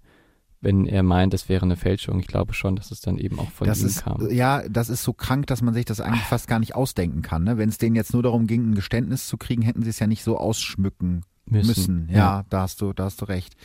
wenn 0.61 0.86
er 0.86 1.02
meint, 1.02 1.32
es 1.32 1.48
wäre 1.48 1.62
eine 1.62 1.76
Fälschung. 1.76 2.20
Ich 2.20 2.26
glaube 2.26 2.52
schon, 2.52 2.76
dass 2.76 2.90
es 2.90 3.00
dann 3.00 3.16
eben 3.16 3.38
auch 3.38 3.50
von 3.50 3.66
das 3.66 3.80
ihm 3.80 3.86
ist, 3.86 4.02
kam. 4.02 4.30
Ja, 4.30 4.68
das 4.68 4.90
ist 4.90 5.02
so 5.02 5.12
krank, 5.14 5.46
dass 5.46 5.62
man 5.62 5.72
sich 5.72 5.86
das 5.86 6.00
eigentlich 6.00 6.24
fast 6.24 6.48
gar 6.48 6.58
nicht 6.58 6.74
ausdenken 6.74 7.22
kann. 7.22 7.44
Ne? 7.44 7.56
Wenn 7.56 7.70
es 7.70 7.78
denen 7.78 7.96
jetzt 7.96 8.12
nur 8.12 8.22
darum 8.22 8.46
ging, 8.46 8.70
ein 8.70 8.74
Geständnis 8.74 9.26
zu 9.26 9.38
kriegen, 9.38 9.62
hätten 9.62 9.82
sie 9.82 9.90
es 9.90 9.98
ja 9.98 10.06
nicht 10.06 10.22
so 10.22 10.36
ausschmücken 10.36 11.22
müssen. 11.46 11.66
müssen. 11.66 12.08
Ja, 12.11 12.16
ja, 12.16 12.44
da 12.50 12.62
hast 12.62 12.82
du, 12.82 12.92
da 12.92 13.04
hast 13.04 13.22
du 13.22 13.24
recht. 13.24 13.56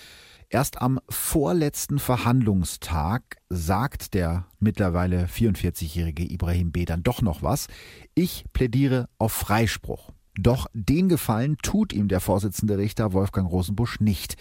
Erst 0.55 0.81
am 0.81 1.01
vorletzten 1.09 1.99
Verhandlungstag 1.99 3.23
sagt 3.49 4.13
der 4.13 4.45
mittlerweile 4.57 5.25
44-jährige 5.25 6.23
Ibrahim 6.23 6.71
B. 6.71 6.85
dann 6.85 7.03
doch 7.03 7.21
noch 7.21 7.43
was. 7.43 7.67
Ich 8.13 8.45
plädiere 8.53 9.09
auf 9.17 9.33
Freispruch. 9.33 10.13
Doch 10.39 10.67
den 10.71 11.09
Gefallen 11.09 11.57
tut 11.61 11.91
ihm 11.91 12.07
der 12.07 12.21
Vorsitzende 12.21 12.77
Richter 12.77 13.11
Wolfgang 13.11 13.51
Rosenbusch 13.51 13.99
nicht. 13.99 14.37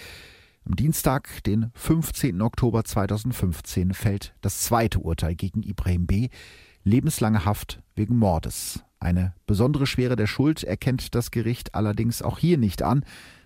Am 0.65 0.77
Dienstag, 0.77 1.43
den 1.43 1.73
15. 1.75 2.43
Oktober 2.43 2.85
2015, 2.85 3.93
fällt 3.93 4.37
das 4.41 4.61
zweite 4.61 5.01
Urteil 5.01 5.35
gegen 5.35 5.65
Ibrahim 5.65 6.07
B. 6.07 6.29
Lebenslange 6.85 7.45
Haft 7.45 7.83
wegen 7.97 8.17
Mordes. 8.17 8.85
Eine 9.01 9.35
besondere 9.49 9.89
Schwere 9.89 10.15
der 10.15 10.29
Schuld 10.29 10.63
erkennt 10.63 11.17
das 11.17 11.33
Gericht 11.33 11.75
allerdings 11.75 12.23
auch 12.23 12.39
hier 12.39 12.57
nicht 12.57 12.83
an. 12.83 13.05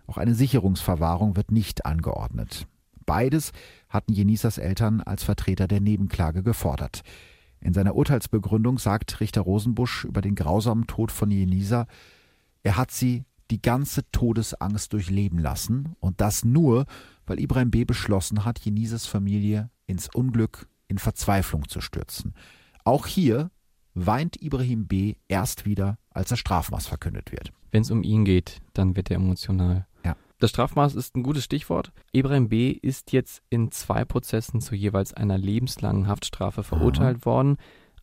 Auch 0.09 0.17
eine 0.17 0.35
Sicherungsverwahrung 0.35 1.37
wird 1.37 1.53
nicht 1.53 1.87
angeordnet. 1.87 2.67
Beides 3.05 3.53
hatten 3.89 4.13
Jenisas 4.13 4.59
Eltern 4.59 5.03
als 5.03 5.23
Vertreter 5.23 5.69
der 5.69 5.81
Nebenklage 5.81 6.43
gefordert. 6.43 7.03
In 7.61 7.75
seiner 7.75 7.95
Urteilsbegründung 7.95 8.79
sagt 8.79 9.21
Richter 9.21 9.43
Rosenbusch 9.43 10.05
über 10.05 10.23
den 10.23 10.35
grausamen 10.35 10.87
Tod 10.87 11.13
von 11.13 11.31
Jenisa, 11.31 11.87
er 12.63 12.77
hat 12.77 12.91
sie 12.91 13.25
die 13.51 13.61
ganze 13.61 14.11
Todesangst 14.11 14.93
durchleben 14.93 15.39
lassen 15.39 15.95
und 16.01 16.21
das 16.21 16.45
nur, 16.45 16.87
weil 17.27 17.41
Ibrahim 17.41 17.71
B. 17.71 17.85
beschlossen 17.85 18.45
hat, 18.45 18.59
Jenisas 18.59 19.07
Familie 19.07 19.71
ins 19.87 20.09
Unglück, 20.15 20.69
in 20.87 20.99
Verzweiflung 20.99 21.69
zu 21.69 21.81
stürzen. 21.81 22.35
Auch 22.85 23.07
hier 23.07 23.51
weint 23.95 24.41
Ibrahim 24.41 24.87
B. 24.87 25.17
erst 25.29 25.67
wieder, 25.67 25.99
als 26.11 26.31
das 26.31 26.39
Strafmaß 26.39 26.87
verkündet 26.87 27.33
wird. 27.33 27.53
Wenn 27.71 27.83
es 27.83 27.91
um 27.91 28.03
ihn 28.03 28.25
geht, 28.25 28.61
dann 28.73 28.97
wird 28.97 29.11
er 29.11 29.17
emotional. 29.17 29.87
Das 30.39 30.51
Strafmaß 30.51 30.95
ist 30.95 31.17
ein 31.17 31.23
gutes 31.23 31.45
Stichwort. 31.45 31.93
Ibrahim 32.13 32.49
B. 32.49 32.71
ist 32.71 33.13
jetzt 33.13 33.43
in 33.51 33.73
zwei 33.73 34.05
Prozessen 34.05 34.61
zu 34.61 34.75
jeweils 34.75 35.13
einer 35.13 35.37
lebenslangen 35.37 36.07
Haftstrafe 36.07 36.63
verurteilt 36.63 37.19
Aha. 37.19 37.25
worden. 37.25 37.57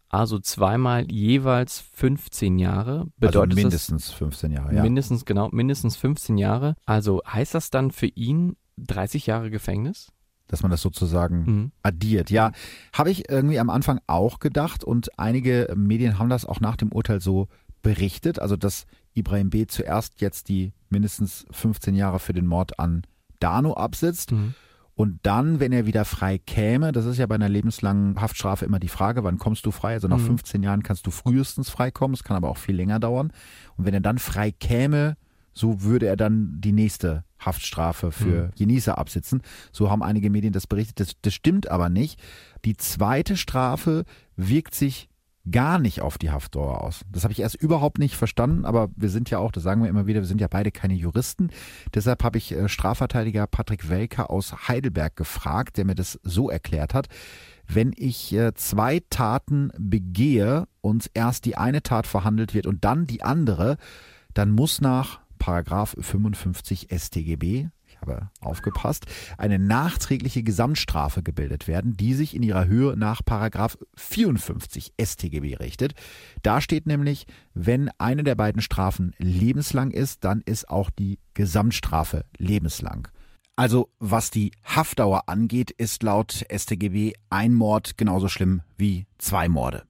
Also 0.10 0.40
zweimal 0.40 1.10
jeweils 1.12 1.80
15 1.94 2.60
Jahre. 2.60 3.08
Bedeutet 3.18 3.52
also 3.52 3.62
mindestens 3.62 4.12
15 4.12 4.52
Jahre, 4.52 4.76
ja. 4.76 4.84
Mindestens, 4.84 5.26
genau, 5.26 5.50
mindestens 5.52 5.96
15 5.96 6.38
Jahre. 6.38 6.76
Also 6.86 7.22
heißt 7.26 7.56
das 7.56 7.70
dann 7.70 7.92
für 7.92 8.08
ihn 8.08 8.56
30 8.78 9.26
Jahre 9.26 9.50
Gefängnis? 9.50 10.10
dass 10.48 10.62
man 10.62 10.70
das 10.70 10.82
sozusagen 10.82 11.38
mhm. 11.46 11.72
addiert. 11.82 12.30
Ja, 12.30 12.52
habe 12.94 13.10
ich 13.10 13.30
irgendwie 13.30 13.58
am 13.58 13.72
Anfang 13.72 14.00
auch 14.06 14.38
gedacht 14.38 14.84
und 14.84 15.18
einige 15.18 15.74
Medien 15.76 16.20
haben 16.20 16.30
das 16.30 16.46
auch 16.46 16.60
nach 16.60 16.76
dem 16.76 16.92
Urteil 16.92 17.20
so 17.20 17.48
berichtet, 17.82 18.40
also 18.40 18.56
dass 18.56 18.86
Ibrahim 19.14 19.50
B. 19.50 19.66
zuerst 19.66 20.22
jetzt 20.22 20.50
die 20.50 20.74
mindestens 20.96 21.46
15 21.52 21.93
Jahre 21.93 22.20
für 22.20 22.34
den 22.34 22.48
Mord 22.48 22.80
an 22.80 23.04
Dano 23.39 23.74
absitzt. 23.74 24.32
Mhm. 24.32 24.56
Und 24.96 25.20
dann, 25.24 25.60
wenn 25.60 25.74
er 25.74 25.86
wieder 25.86 26.06
frei 26.06 26.38
käme, 26.38 26.93
das 26.93 27.06
ist 27.06 27.18
ja 27.18 27.26
bei 27.26 27.36
einer 27.36 27.50
lebenslangen 27.50 28.20
Haftstrafe 28.20 28.64
immer 28.64 28.80
die 28.80 28.88
Frage, 28.88 29.26
wann 29.26 29.38
kommst 29.38 29.66
du 29.66 29.72
frei? 29.72 29.93
Also 29.93 30.08
nach 30.08 30.20
mhm. 30.20 30.38
15 30.38 30.64
Jahren 30.64 30.84
kannst 30.84 31.06
du 31.06 31.12
frühestens 31.12 31.70
freikommen, 31.70 32.14
es 32.14 32.24
kann 32.24 32.38
aber 32.38 32.50
auch 32.50 32.58
viel 32.58 32.76
länger 32.76 33.00
dauern. 33.00 33.34
Und 33.76 33.86
wenn 33.86 33.93
er 33.93 34.00
dann 34.00 34.20
frei 34.20 34.52
käme, 34.52 35.18
so 35.52 35.82
würde 35.84 36.08
er 36.08 36.16
dann 36.16 36.62
die 36.62 36.72
nächste 36.72 37.26
Haftstrafe 37.39 38.12
für 38.12 38.46
mhm. 38.46 38.52
Genießer 38.58 38.98
absitzen. 38.98 39.41
So 39.74 39.89
haben 39.89 40.02
einige 40.02 40.30
Medien 40.30 40.54
das 40.54 40.68
berichtet. 40.68 41.00
Das, 41.02 41.16
das 41.22 41.34
stimmt 41.34 41.70
aber 41.70 41.89
nicht. 41.89 42.20
Die 42.64 42.78
zweite 42.78 43.36
Strafe 43.36 44.06
wirkt 44.38 44.76
sich 44.76 45.10
gar 45.50 45.80
nicht 45.80 46.02
auf 46.02 46.18
die 46.18 46.32
Haftdauer 46.32 46.82
aus. 46.82 47.02
Das 47.12 47.24
habe 47.24 47.32
ich 47.32 47.39
erst 47.39 47.56
überhaupt 47.56 48.00
nicht 48.00 48.16
verstanden, 48.16 48.66
aber 48.66 48.89
wir 48.96 49.10
sind 49.10 49.30
ja 49.30 49.38
auch, 49.38 49.52
das 49.52 49.64
sagen 49.64 49.82
wir 49.82 49.89
immer 49.89 50.08
wieder, 50.08 50.22
wir 50.22 50.28
sind 50.28 50.41
ja 50.41 50.48
beide 50.48 50.72
keine 50.72 50.96
Juristen. 50.96 51.50
Deshalb 51.93 52.24
habe 52.24 52.38
ich 52.38 52.52
äh, 52.52 52.68
Strafverteidiger 52.68 53.48
Patrick 53.48 53.89
Welker 53.89 54.30
aus 54.30 54.68
Heidelberg 54.68 55.16
gefragt, 55.16 55.78
der 55.78 55.86
mir 55.86 55.96
das 55.96 56.20
so 56.24 56.50
erklärt 56.50 56.93
hat. 56.93 57.08
Wenn 57.68 57.93
ich 57.96 58.34
äh, 58.34 58.54
zwei 58.54 59.02
Taten 59.10 59.72
begehe 59.78 60.68
und 60.82 61.10
erst 61.14 61.46
die 61.46 61.58
eine 61.58 61.84
Tat 61.84 62.08
verhandelt 62.08 62.54
wird 62.54 62.68
und 62.68 62.84
dann 62.84 63.06
die 63.06 63.24
andere, 63.24 63.78
dann 64.34 64.52
muss 64.52 64.82
nach 64.82 65.20
Paragraph 65.38 65.96
55 66.00 66.88
StGB, 66.91 67.68
habe 68.06 68.30
aufgepasst, 68.41 69.06
eine 69.38 69.60
nachträgliche 69.60 70.43
Gesamtstrafe 70.43 71.24
gebildet 71.24 71.68
werden, 71.68 71.95
die 71.97 72.14
sich 72.14 72.36
in 72.36 72.43
ihrer 72.43 72.66
Höhe 72.66 72.95
nach 72.97 73.24
Paragraph 73.24 73.78
54 73.95 74.93
StGB 75.01 75.56
richtet. 75.56 75.93
Da 76.43 76.62
steht 76.62 76.86
nämlich, 76.86 77.26
wenn 77.53 77.89
eine 77.97 78.24
der 78.24 78.36
beiden 78.36 78.62
Strafen 78.62 79.14
lebenslang 79.18 79.91
ist, 79.91 80.24
dann 80.24 80.41
ist 80.41 80.70
auch 80.70 80.89
die 80.89 81.20
Gesamtstrafe 81.34 82.26
lebenslang. 82.38 83.08
Also 83.56 83.89
was 83.99 84.32
die 84.32 84.51
Haftdauer 84.64 85.24
angeht, 85.28 85.72
ist 85.72 86.03
laut 86.03 86.45
StGB 86.53 87.14
ein 87.30 87.53
Mord 87.53 87.97
genauso 87.97 88.28
schlimm 88.28 88.62
wie 88.78 89.08
zwei 89.18 89.47
Morde. 89.47 89.84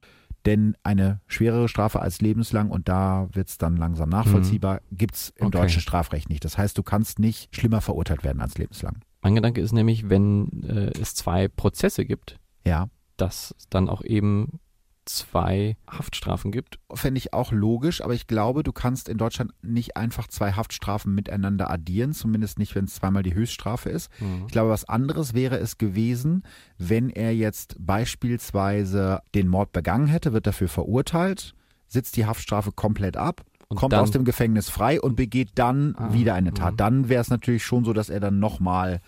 Denn 0.46 0.76
eine 0.84 1.20
schwerere 1.26 1.68
Strafe 1.68 2.00
als 2.00 2.20
lebenslang, 2.20 2.70
und 2.70 2.88
da 2.88 3.28
wird 3.32 3.48
es 3.48 3.58
dann 3.58 3.76
langsam 3.76 4.08
nachvollziehbar, 4.08 4.80
mhm. 4.90 4.96
gibt 4.96 5.14
es 5.16 5.30
im 5.36 5.48
okay. 5.48 5.58
deutschen 5.58 5.82
Strafrecht 5.82 6.28
nicht. 6.28 6.44
Das 6.44 6.56
heißt, 6.56 6.78
du 6.78 6.82
kannst 6.82 7.18
nicht 7.18 7.54
schlimmer 7.54 7.80
verurteilt 7.80 8.22
werden 8.22 8.40
als 8.40 8.56
lebenslang. 8.56 9.00
Mein 9.22 9.34
Gedanke 9.34 9.60
ist 9.60 9.72
nämlich, 9.72 10.08
wenn 10.08 10.62
äh, 10.62 10.92
es 11.00 11.16
zwei 11.16 11.48
Prozesse 11.48 12.04
gibt, 12.04 12.38
ja. 12.64 12.88
dass 13.16 13.56
dann 13.70 13.88
auch 13.88 14.02
eben 14.04 14.60
zwei 15.06 15.76
Haftstrafen 15.88 16.50
gibt. 16.52 16.78
Fände 16.92 17.18
ich 17.18 17.32
auch 17.32 17.52
logisch, 17.52 18.02
aber 18.02 18.12
ich 18.14 18.26
glaube, 18.26 18.62
du 18.62 18.72
kannst 18.72 19.08
in 19.08 19.16
Deutschland 19.18 19.52
nicht 19.62 19.96
einfach 19.96 20.26
zwei 20.28 20.52
Haftstrafen 20.52 21.14
miteinander 21.14 21.70
addieren, 21.70 22.12
zumindest 22.12 22.58
nicht, 22.58 22.74
wenn 22.74 22.84
es 22.84 22.94
zweimal 22.96 23.22
die 23.22 23.34
Höchststrafe 23.34 23.88
ist. 23.88 24.10
Mhm. 24.20 24.44
Ich 24.46 24.52
glaube, 24.52 24.70
was 24.70 24.84
anderes 24.88 25.32
wäre 25.32 25.56
es 25.58 25.78
gewesen, 25.78 26.42
wenn 26.76 27.08
er 27.10 27.34
jetzt 27.34 27.76
beispielsweise 27.78 29.20
den 29.34 29.48
Mord 29.48 29.72
begangen 29.72 30.06
hätte, 30.06 30.32
wird 30.32 30.46
dafür 30.46 30.68
verurteilt, 30.68 31.54
sitzt 31.88 32.16
die 32.16 32.26
Haftstrafe 32.26 32.72
komplett 32.72 33.16
ab 33.16 33.42
Und 33.68 33.76
kommt 33.78 33.92
dann- 33.92 34.00
aus 34.00 34.10
dem 34.10 34.24
Gefängnis 34.24 34.68
frei 34.68 35.00
und 35.00 35.16
begeht 35.16 35.50
dann 35.54 35.94
Ah, 35.96 36.12
wieder 36.12 36.34
eine 36.34 36.52
Tat. 36.52 36.72
mhm. 36.72 36.76
Dann 36.78 37.08
wäre 37.08 37.20
es 37.20 37.30
natürlich 37.30 37.64
schon 37.64 37.84
so, 37.84 37.92
dass 37.92 38.10
er 38.10 38.20
dann 38.20 38.38
nochmal, 38.38 39.00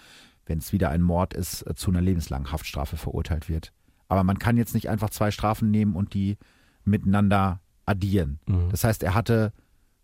wenn 0.47 0.59
es 0.59 0.73
wieder 0.73 0.91
ein 0.91 1.03
Mord 1.03 1.35
ist, 1.35 1.63
äh, 1.67 1.75
zu 1.75 1.91
einer 1.91 2.01
lebenslangen 2.01 2.53
Haftstrafe 2.53 2.97
verurteilt 2.97 3.49
wird. 3.49 3.73
Aber 4.09 4.25
man 4.25 4.39
kann 4.39 4.57
jetzt 4.57 4.75
nicht 4.75 4.89
einfach 4.89 5.11
zwei 5.11 5.31
Strafen 5.31 5.71
nehmen 5.71 5.95
und 5.95 6.15
die 6.15 6.39
miteinander 6.85 7.61
addieren. 7.85 8.41
Mhm. 8.47 8.71
Das 8.71 8.85
heißt, 8.85 9.03
er 9.03 9.15
hatte, 9.15 9.53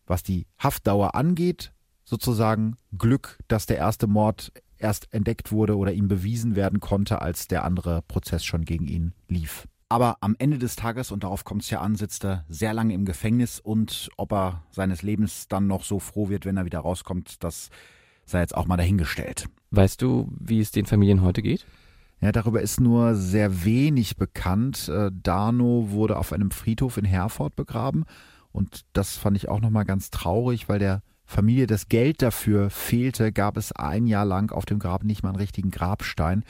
was 0.07 0.23
die 0.23 0.47
Haftdauer 0.59 1.15
angeht, 1.15 1.73
sozusagen 2.05 2.77
Glück, 2.97 3.39
dass 3.49 3.67
der 3.67 3.79
erste 3.79 4.07
Mord 4.07 4.53
erst 4.79 5.13
entdeckt 5.13 5.53
wurde 5.53 5.77
oder 5.77 5.93
ihm 5.93 6.09
bewiesen 6.09 6.57
werden 6.57 6.81
konnte, 6.81 7.23
als 7.23 7.49
der 7.49 7.65
andere 7.65 8.03
Prozess 8.03 8.45
schon 8.45 8.65
gegen 8.65 8.87
ihn 8.87 9.15
lief. 9.29 9.67
Aber 9.89 10.17
am 10.21 10.35
Ende 10.39 10.59
des 10.59 10.77
Tages, 10.77 11.13
und 11.13 11.25
darauf 11.25 11.45
kommt 11.45 11.63
es 11.63 11.71
ja 11.71 11.81
an, 11.81 11.95
sitzt 11.95 12.25
er 12.25 12.45
sehr 12.49 12.75
lange 12.75 12.95
im 12.95 13.05
Gefängnis 13.05 13.61
und 13.61 14.11
ob 14.17 14.33
er 14.33 14.63
seines 14.71 15.03
Lebens 15.03 15.47
dann 15.49 15.67
noch 15.67 15.85
so 15.85 15.99
froh 15.99 16.29
wird, 16.29 16.47
wenn 16.47 16.57
er 16.57 16.65
wieder 16.65 16.81
rauskommt, 16.81 17.45
das 17.45 17.71
sei 18.25 18.41
jetzt 18.41 18.57
auch 18.57 18.67
mal 18.67 18.77
dahingestellt. 18.77 19.47
Weißt 19.71 20.01
du, 20.03 20.29
wie 20.39 20.61
es 20.61 20.71
den 20.71 20.87
Familien 20.87 21.23
heute 21.23 21.43
geht? 21.43 21.67
Ja, 22.21 22.33
darüber 22.33 22.63
ist 22.63 22.81
nur 22.81 23.15
sehr 23.15 23.65
wenig 23.65 24.17
bekannt. 24.17 24.89
Äh, 24.89 25.11
Dano 25.13 25.91
wurde 25.91 26.17
auf 26.17 26.33
einem 26.33 26.51
Friedhof 26.51 26.97
in 26.97 27.05
Herford 27.05 27.55
begraben 27.57 28.05
und 28.55 28.83
das 28.93 29.17
fand 29.17 29.37
ich 29.37 29.49
auch 29.49 29.61
nochmal 29.61 29.85
ganz 29.85 30.11
traurig, 30.11 30.69
weil 30.69 30.79
der 30.79 31.03
Familie 31.25 31.67
das 31.67 31.89
Geld 31.89 32.23
dafür 32.23 32.71
fehlte, 32.71 33.33
gab 33.33 33.57
es 33.57 33.73
ein 33.73 34.07
Jahr 34.07 34.25
lang 34.25 34.53
auf 34.53 34.65
dem 34.65 34.79
Grab 34.79 35.03
nicht 35.03 35.25
mal 35.25 35.31
einen 35.31 35.39
richtigen 35.39 35.73
Grabstein. 35.73 36.45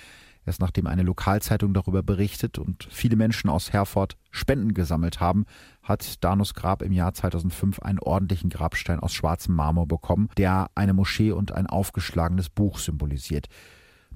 Erst 0.44 0.60
nachdem 0.60 0.86
eine 0.86 1.02
Lokalzeitung 1.02 1.72
darüber 1.72 2.02
berichtet 2.02 2.58
und 2.58 2.86
viele 2.90 3.16
Menschen 3.16 3.48
aus 3.48 3.72
Herford 3.72 4.18
Spenden 4.30 4.74
gesammelt 4.74 5.20
haben, 5.20 5.46
hat 5.82 6.22
Danos 6.22 6.52
Grab 6.52 6.82
im 6.82 6.92
Jahr 6.92 7.14
2005 7.14 7.78
einen 7.78 8.00
ordentlichen 8.00 8.50
Grabstein 8.50 9.00
aus 9.00 9.14
schwarzem 9.14 9.54
Marmor 9.54 9.88
bekommen, 9.88 10.28
der 10.36 10.68
eine 10.74 10.92
Moschee 10.92 11.32
und 11.32 11.52
ein 11.52 11.66
aufgeschlagenes 11.66 12.50
Buch 12.50 12.78
symbolisiert. 12.78 13.46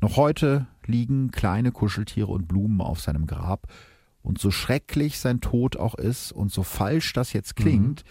Noch 0.00 0.16
heute 0.16 0.66
liegen 0.86 1.30
kleine 1.30 1.72
Kuscheltiere 1.72 2.28
und 2.28 2.46
Blumen 2.48 2.80
auf 2.80 3.00
seinem 3.00 3.26
Grab. 3.26 3.66
Und 4.22 4.38
so 4.38 4.50
schrecklich 4.50 5.18
sein 5.18 5.40
Tod 5.40 5.76
auch 5.76 5.94
ist 5.94 6.32
und 6.32 6.52
so 6.52 6.62
falsch 6.62 7.12
das 7.14 7.32
jetzt 7.32 7.56
klingt, 7.56 8.04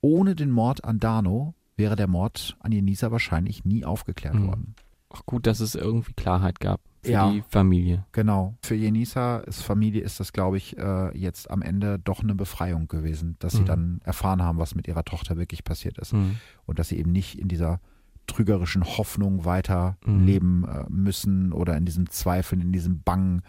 ohne 0.00 0.34
den 0.34 0.50
Mord 0.50 0.84
an 0.84 0.98
Dano 0.98 1.54
wäre 1.76 1.94
der 1.96 2.08
Mord 2.08 2.56
an 2.60 2.72
Jenisa 2.72 3.10
wahrscheinlich 3.12 3.64
nie 3.64 3.84
aufgeklärt 3.84 4.34
Mhm. 4.34 4.46
worden. 4.48 4.74
Ach 5.14 5.22
gut, 5.26 5.46
dass 5.46 5.60
es 5.60 5.74
irgendwie 5.74 6.14
Klarheit 6.14 6.58
gab 6.58 6.80
für 7.02 7.12
Ja. 7.12 7.30
die 7.30 7.42
Familie. 7.48 8.04
Genau. 8.12 8.54
Für 8.62 8.74
Jenisas 8.74 9.62
Familie 9.62 10.02
ist 10.02 10.20
das, 10.20 10.32
glaube 10.32 10.56
ich, 10.56 10.76
äh, 10.78 11.16
jetzt 11.16 11.50
am 11.50 11.62
Ende 11.62 11.98
doch 11.98 12.22
eine 12.22 12.34
Befreiung 12.34 12.88
gewesen, 12.88 13.36
dass 13.38 13.52
sie 13.52 13.60
Mhm. 13.62 13.66
dann 13.66 14.00
erfahren 14.04 14.42
haben, 14.42 14.58
was 14.58 14.74
mit 14.74 14.88
ihrer 14.88 15.04
Tochter 15.04 15.36
wirklich 15.36 15.64
passiert 15.64 15.98
ist. 15.98 16.12
Mhm. 16.14 16.36
Und 16.66 16.78
dass 16.78 16.88
sie 16.88 16.98
eben 16.98 17.12
nicht 17.12 17.38
in 17.38 17.48
dieser 17.48 17.80
trügerischen 18.26 18.84
Hoffnung 18.84 19.44
weiter 19.44 19.96
Mhm. 20.04 20.24
leben 20.26 20.64
äh, 20.64 20.84
müssen 20.88 21.52
oder 21.52 21.76
in 21.76 21.84
diesem 21.84 22.08
Zweifeln, 22.10 22.60
in 22.60 22.72
diesem 22.72 23.02
Bangen, 23.02 23.42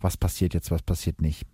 was 0.00 0.16
passiert 0.16 0.54
jetzt, 0.54 0.70
was 0.70 0.82
passiert 0.82 1.20
nicht. 1.20 1.46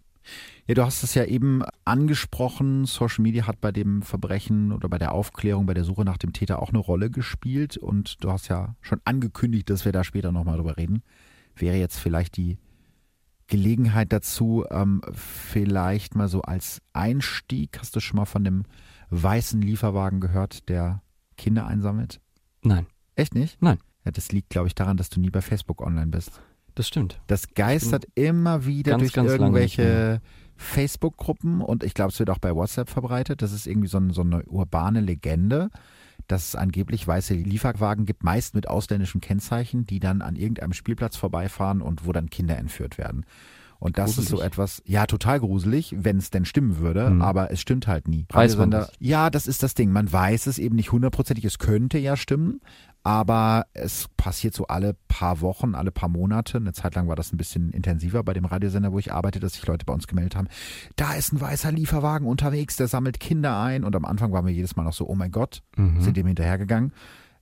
Ja, 0.66 0.74
du 0.74 0.84
hast 0.84 1.04
es 1.04 1.14
ja 1.14 1.24
eben 1.24 1.62
angesprochen, 1.84 2.84
Social 2.84 3.22
Media 3.22 3.46
hat 3.46 3.60
bei 3.60 3.70
dem 3.70 4.02
Verbrechen 4.02 4.72
oder 4.72 4.88
bei 4.88 4.98
der 4.98 5.12
Aufklärung, 5.12 5.66
bei 5.66 5.74
der 5.74 5.84
Suche 5.84 6.04
nach 6.04 6.18
dem 6.18 6.32
Täter 6.32 6.60
auch 6.60 6.70
eine 6.70 6.78
Rolle 6.78 7.10
gespielt 7.10 7.76
und 7.76 8.22
du 8.24 8.32
hast 8.32 8.48
ja 8.48 8.74
schon 8.80 9.00
angekündigt, 9.04 9.70
dass 9.70 9.84
wir 9.84 9.92
da 9.92 10.02
später 10.02 10.32
nochmal 10.32 10.56
drüber 10.56 10.76
reden. 10.76 11.02
Wäre 11.54 11.76
jetzt 11.76 11.98
vielleicht 11.98 12.36
die 12.36 12.58
Gelegenheit 13.46 14.12
dazu, 14.12 14.64
ähm, 14.70 15.00
vielleicht 15.12 16.16
mal 16.16 16.26
so 16.28 16.42
als 16.42 16.82
Einstieg, 16.92 17.78
hast 17.78 17.94
du 17.94 18.00
schon 18.00 18.16
mal 18.16 18.24
von 18.24 18.42
dem 18.42 18.64
weißen 19.10 19.62
Lieferwagen 19.62 20.18
gehört, 20.20 20.68
der 20.68 21.02
Kinder 21.36 21.66
einsammelt? 21.68 22.20
Nein, 22.66 22.86
Echt 23.16 23.34
nicht? 23.34 23.60
Nein. 23.60 23.78
Ja, 24.04 24.12
das 24.12 24.30
liegt, 24.30 24.50
glaube 24.50 24.68
ich, 24.68 24.74
daran, 24.74 24.96
dass 24.96 25.08
du 25.08 25.18
nie 25.20 25.30
bei 25.30 25.40
Facebook 25.40 25.80
online 25.82 26.08
bist. 26.08 26.40
das 26.74 26.86
stimmt. 26.86 27.20
Das 27.26 27.54
geistert 27.54 28.06
immer 28.14 28.66
wieder 28.66 28.92
ganz, 28.92 29.02
durch 29.02 29.12
ganz 29.14 29.30
irgendwelche 29.30 30.20
Facebook-Gruppen 30.56 31.60
und 31.60 31.82
ich 31.82 31.94
glaube, 31.94 32.12
es 32.12 32.18
wird 32.18 32.30
auch 32.30 32.38
bei 32.38 32.54
WhatsApp 32.54 32.88
verbreitet. 32.88 33.42
Das 33.42 33.52
ist 33.52 33.66
irgendwie 33.66 33.88
so, 33.88 33.98
ein, 33.98 34.10
so 34.10 34.20
eine 34.20 34.44
urbane 34.44 35.00
Legende, 35.00 35.70
dass 36.28 36.48
es 36.48 36.54
angeblich 36.54 37.06
weiße 37.06 37.34
Lieferwagen 37.34 38.06
gibt, 38.06 38.22
meist 38.22 38.54
mit 38.54 38.68
ausländischen 38.68 39.20
Kennzeichen, 39.20 39.86
die 39.86 39.98
dann 39.98 40.22
an 40.22 40.36
irgendeinem 40.36 40.72
Spielplatz 40.72 41.16
vorbeifahren 41.16 41.80
und 41.82 42.06
wo 42.06 42.12
dann 42.12 42.30
Kinder 42.30 42.56
entführt 42.56 42.98
werden. 42.98 43.24
Und 43.78 43.98
das 43.98 44.10
ist 44.18 44.28
so 44.28 44.36
Gruselig. 44.36 44.46
etwas, 44.46 44.82
ja, 44.86 45.06
total 45.06 45.40
gruselig, 45.40 45.94
wenn 45.98 46.16
es 46.18 46.30
denn 46.30 46.44
stimmen 46.44 46.78
würde, 46.78 47.06
Hm. 47.08 47.22
aber 47.22 47.50
es 47.50 47.60
stimmt 47.60 47.86
halt 47.86 48.08
nie. 48.08 48.26
Weiß 48.30 48.56
man 48.56 48.72
Radiosender- 48.72 48.92
Ja, 48.98 49.30
das 49.30 49.46
ist 49.46 49.62
das 49.62 49.74
Ding. 49.74 49.92
Man 49.92 50.10
weiß 50.12 50.46
es 50.46 50.58
eben 50.58 50.76
nicht 50.76 50.92
hundertprozentig. 50.92 51.44
Es 51.44 51.58
könnte 51.58 51.98
ja 51.98 52.16
stimmen, 52.16 52.60
aber 53.02 53.66
es 53.74 54.08
passiert 54.16 54.54
so 54.54 54.66
alle 54.66 54.96
paar 55.08 55.40
Wochen, 55.40 55.74
alle 55.74 55.92
paar 55.92 56.08
Monate. 56.08 56.56
Eine 56.58 56.72
Zeit 56.72 56.94
lang 56.96 57.06
war 57.06 57.14
das 57.16 57.32
ein 57.32 57.36
bisschen 57.36 57.70
intensiver 57.70 58.22
bei 58.24 58.32
dem 58.32 58.44
Radiosender, 58.46 58.92
wo 58.92 58.98
ich 58.98 59.12
arbeite, 59.12 59.38
dass 59.40 59.52
sich 59.54 59.66
Leute 59.66 59.84
bei 59.84 59.92
uns 59.92 60.06
gemeldet 60.06 60.34
haben. 60.36 60.48
Da 60.96 61.12
ist 61.14 61.32
ein 61.32 61.40
weißer 61.40 61.70
Lieferwagen 61.70 62.26
unterwegs, 62.26 62.76
der 62.76 62.88
sammelt 62.88 63.20
Kinder 63.20 63.58
ein. 63.60 63.84
Und 63.84 63.94
am 63.94 64.04
Anfang 64.04 64.32
waren 64.32 64.46
wir 64.46 64.52
jedes 64.52 64.74
Mal 64.74 64.82
noch 64.84 64.92
so, 64.94 65.06
oh 65.06 65.14
mein 65.14 65.30
Gott, 65.30 65.62
Mhm. 65.76 66.00
sind 66.00 66.16
dem 66.16 66.26
hinterhergegangen. 66.26 66.92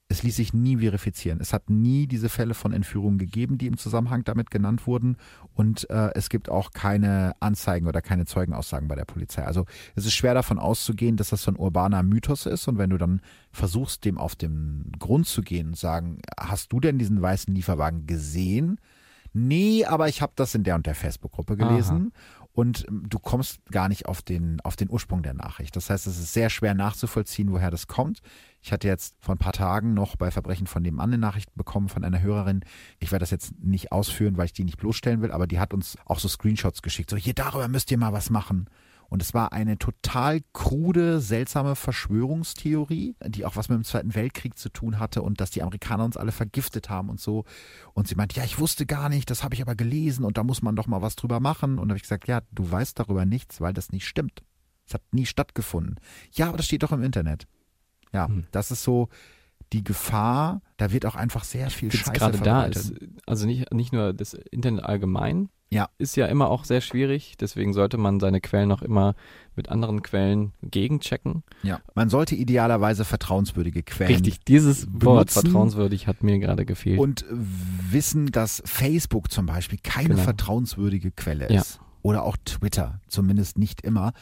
Es 0.08 0.22
ließ 0.22 0.36
sich 0.36 0.52
nie 0.52 0.76
verifizieren. 0.76 1.40
Es 1.40 1.54
hat 1.54 1.70
nie 1.70 2.06
diese 2.06 2.28
Fälle 2.28 2.52
von 2.52 2.74
Entführungen 2.74 3.16
gegeben, 3.16 3.56
die 3.56 3.66
im 3.66 3.78
Zusammenhang 3.78 4.22
damit 4.22 4.50
genannt 4.50 4.86
wurden. 4.86 5.16
Und 5.54 5.88
äh, 5.88 6.10
es 6.14 6.28
gibt 6.28 6.50
auch 6.50 6.72
keine 6.72 7.32
Anzeigen 7.40 7.86
oder 7.86 8.02
keine 8.02 8.26
Zeugenaussagen 8.26 8.86
bei 8.86 8.96
der 8.96 9.06
Polizei. 9.06 9.44
Also 9.44 9.64
es 9.94 10.04
ist 10.04 10.12
schwer 10.12 10.34
davon 10.34 10.58
auszugehen, 10.58 11.16
dass 11.16 11.30
das 11.30 11.42
so 11.42 11.50
ein 11.50 11.56
urbaner 11.56 12.02
Mythos 12.02 12.44
ist. 12.44 12.68
Und 12.68 12.76
wenn 12.76 12.90
du 12.90 12.98
dann 12.98 13.22
versuchst, 13.50 14.04
dem 14.04 14.18
auf 14.18 14.36
den 14.36 14.92
Grund 14.98 15.26
zu 15.26 15.42
gehen 15.42 15.68
und 15.68 15.78
sagen, 15.78 16.18
hast 16.38 16.72
du 16.72 16.80
denn 16.80 16.98
diesen 16.98 17.22
weißen 17.22 17.54
Lieferwagen 17.54 18.06
gesehen? 18.06 18.78
Nee, 19.32 19.84
aber 19.84 20.08
ich 20.08 20.22
habe 20.22 20.32
das 20.36 20.54
in 20.54 20.64
der 20.64 20.76
und 20.76 20.86
der 20.86 20.94
Facebook-Gruppe 20.94 21.56
gelesen. 21.56 22.12
Und 22.54 22.86
ähm, 22.88 23.02
du 23.08 23.18
kommst 23.18 23.58
gar 23.70 23.88
nicht 23.88 24.06
auf 24.06 24.22
den, 24.22 24.60
auf 24.62 24.76
den 24.76 24.88
Ursprung 24.88 25.22
der 25.22 25.34
Nachricht. 25.34 25.74
Das 25.76 25.90
heißt, 25.90 26.06
es 26.06 26.18
ist 26.18 26.32
sehr 26.32 26.48
schwer 26.48 26.74
nachzuvollziehen, 26.74 27.50
woher 27.50 27.70
das 27.70 27.88
kommt. 27.88 28.20
Ich 28.62 28.72
hatte 28.72 28.86
jetzt 28.88 29.16
vor 29.18 29.34
ein 29.34 29.38
paar 29.38 29.52
Tagen 29.52 29.92
noch 29.92 30.16
bei 30.16 30.30
Verbrechen 30.30 30.66
von 30.66 30.82
nebenan 30.82 31.10
eine 31.10 31.18
Nachricht 31.18 31.54
bekommen 31.54 31.88
von 31.88 32.04
einer 32.04 32.22
Hörerin. 32.22 32.64
Ich 33.00 33.10
werde 33.10 33.24
das 33.24 33.30
jetzt 33.30 33.60
nicht 33.60 33.92
ausführen, 33.92 34.36
weil 34.36 34.46
ich 34.46 34.52
die 34.52 34.64
nicht 34.64 34.78
bloßstellen 34.78 35.20
will, 35.20 35.32
aber 35.32 35.46
die 35.46 35.58
hat 35.58 35.74
uns 35.74 35.98
auch 36.06 36.20
so 36.20 36.28
Screenshots 36.28 36.80
geschickt. 36.80 37.10
So, 37.10 37.16
hier 37.16 37.34
darüber 37.34 37.68
müsst 37.68 37.90
ihr 37.90 37.98
mal 37.98 38.12
was 38.12 38.30
machen. 38.30 38.70
Und 39.14 39.22
es 39.22 39.32
war 39.32 39.52
eine 39.52 39.78
total 39.78 40.40
krude, 40.52 41.20
seltsame 41.20 41.76
Verschwörungstheorie, 41.76 43.14
die 43.24 43.44
auch 43.44 43.54
was 43.54 43.68
mit 43.68 43.76
dem 43.76 43.84
Zweiten 43.84 44.16
Weltkrieg 44.16 44.58
zu 44.58 44.70
tun 44.70 44.98
hatte 44.98 45.22
und 45.22 45.40
dass 45.40 45.52
die 45.52 45.62
Amerikaner 45.62 46.04
uns 46.04 46.16
alle 46.16 46.32
vergiftet 46.32 46.90
haben 46.90 47.10
und 47.10 47.20
so. 47.20 47.44
Und 47.92 48.08
sie 48.08 48.16
meint, 48.16 48.34
ja, 48.34 48.42
ich 48.42 48.58
wusste 48.58 48.86
gar 48.86 49.08
nicht, 49.08 49.30
das 49.30 49.44
habe 49.44 49.54
ich 49.54 49.62
aber 49.62 49.76
gelesen 49.76 50.24
und 50.24 50.36
da 50.36 50.42
muss 50.42 50.62
man 50.62 50.74
doch 50.74 50.88
mal 50.88 51.00
was 51.00 51.14
drüber 51.14 51.38
machen. 51.38 51.78
Und 51.78 51.86
da 51.86 51.92
habe 51.92 51.98
ich 51.98 52.02
gesagt, 52.02 52.26
ja, 52.26 52.40
du 52.50 52.68
weißt 52.68 52.98
darüber 52.98 53.24
nichts, 53.24 53.60
weil 53.60 53.72
das 53.72 53.92
nicht 53.92 54.04
stimmt. 54.04 54.42
Es 54.84 54.94
hat 54.94 55.02
nie 55.12 55.26
stattgefunden. 55.26 56.00
Ja, 56.32 56.48
aber 56.48 56.56
das 56.56 56.66
steht 56.66 56.82
doch 56.82 56.90
im 56.90 57.04
Internet. 57.04 57.46
Ja, 58.12 58.26
Hm. 58.26 58.46
das 58.50 58.72
ist 58.72 58.82
so 58.82 59.10
die 59.72 59.84
Gefahr, 59.84 60.60
da 60.76 60.90
wird 60.90 61.06
auch 61.06 61.14
einfach 61.14 61.44
sehr 61.44 61.70
viel 61.70 61.92
Scheiße 61.92 62.10
gerade 62.10 62.38
da 62.38 62.64
ist, 62.64 62.92
also 63.26 63.46
nicht, 63.46 63.72
nicht 63.72 63.92
nur 63.92 64.12
das 64.12 64.34
Internet 64.34 64.84
allgemein, 64.84 65.50
Ja. 65.70 65.88
ist 65.98 66.16
ja 66.16 66.26
immer 66.26 66.50
auch 66.50 66.64
sehr 66.64 66.80
schwierig. 66.80 67.34
Deswegen 67.40 67.72
sollte 67.72 67.96
man 67.98 68.20
seine 68.20 68.40
Quellen 68.40 68.70
auch 68.70 68.82
immer 68.82 69.14
mit 69.56 69.68
anderen 69.70 70.02
Quellen 70.02 70.52
gegenchecken. 70.62 71.42
Ja. 71.62 71.80
Man 71.94 72.08
sollte 72.10 72.34
idealerweise 72.36 73.04
vertrauenswürdige 73.04 73.82
Quellen 73.82 74.12
Richtig, 74.12 74.40
dieses 74.44 74.86
Wort 74.92 75.30
vertrauenswürdig 75.32 76.06
hat 76.06 76.22
mir 76.22 76.38
gerade 76.38 76.64
gefehlt. 76.64 76.98
und 77.00 77.24
wissen, 77.28 78.26
dass 78.30 78.62
Facebook 78.66 79.30
zum 79.30 79.46
Beispiel 79.46 79.78
keine 79.82 80.10
Genau. 80.10 80.22
vertrauenswürdige 80.22 81.10
Quelle 81.10 81.50
Ja. 81.52 81.60
ist. 81.60 81.80
Oder 82.02 82.22
auch 82.24 82.36
Twitter, 82.44 83.00
zumindest 83.08 83.58
nicht 83.58 83.80
immer. 83.80 84.12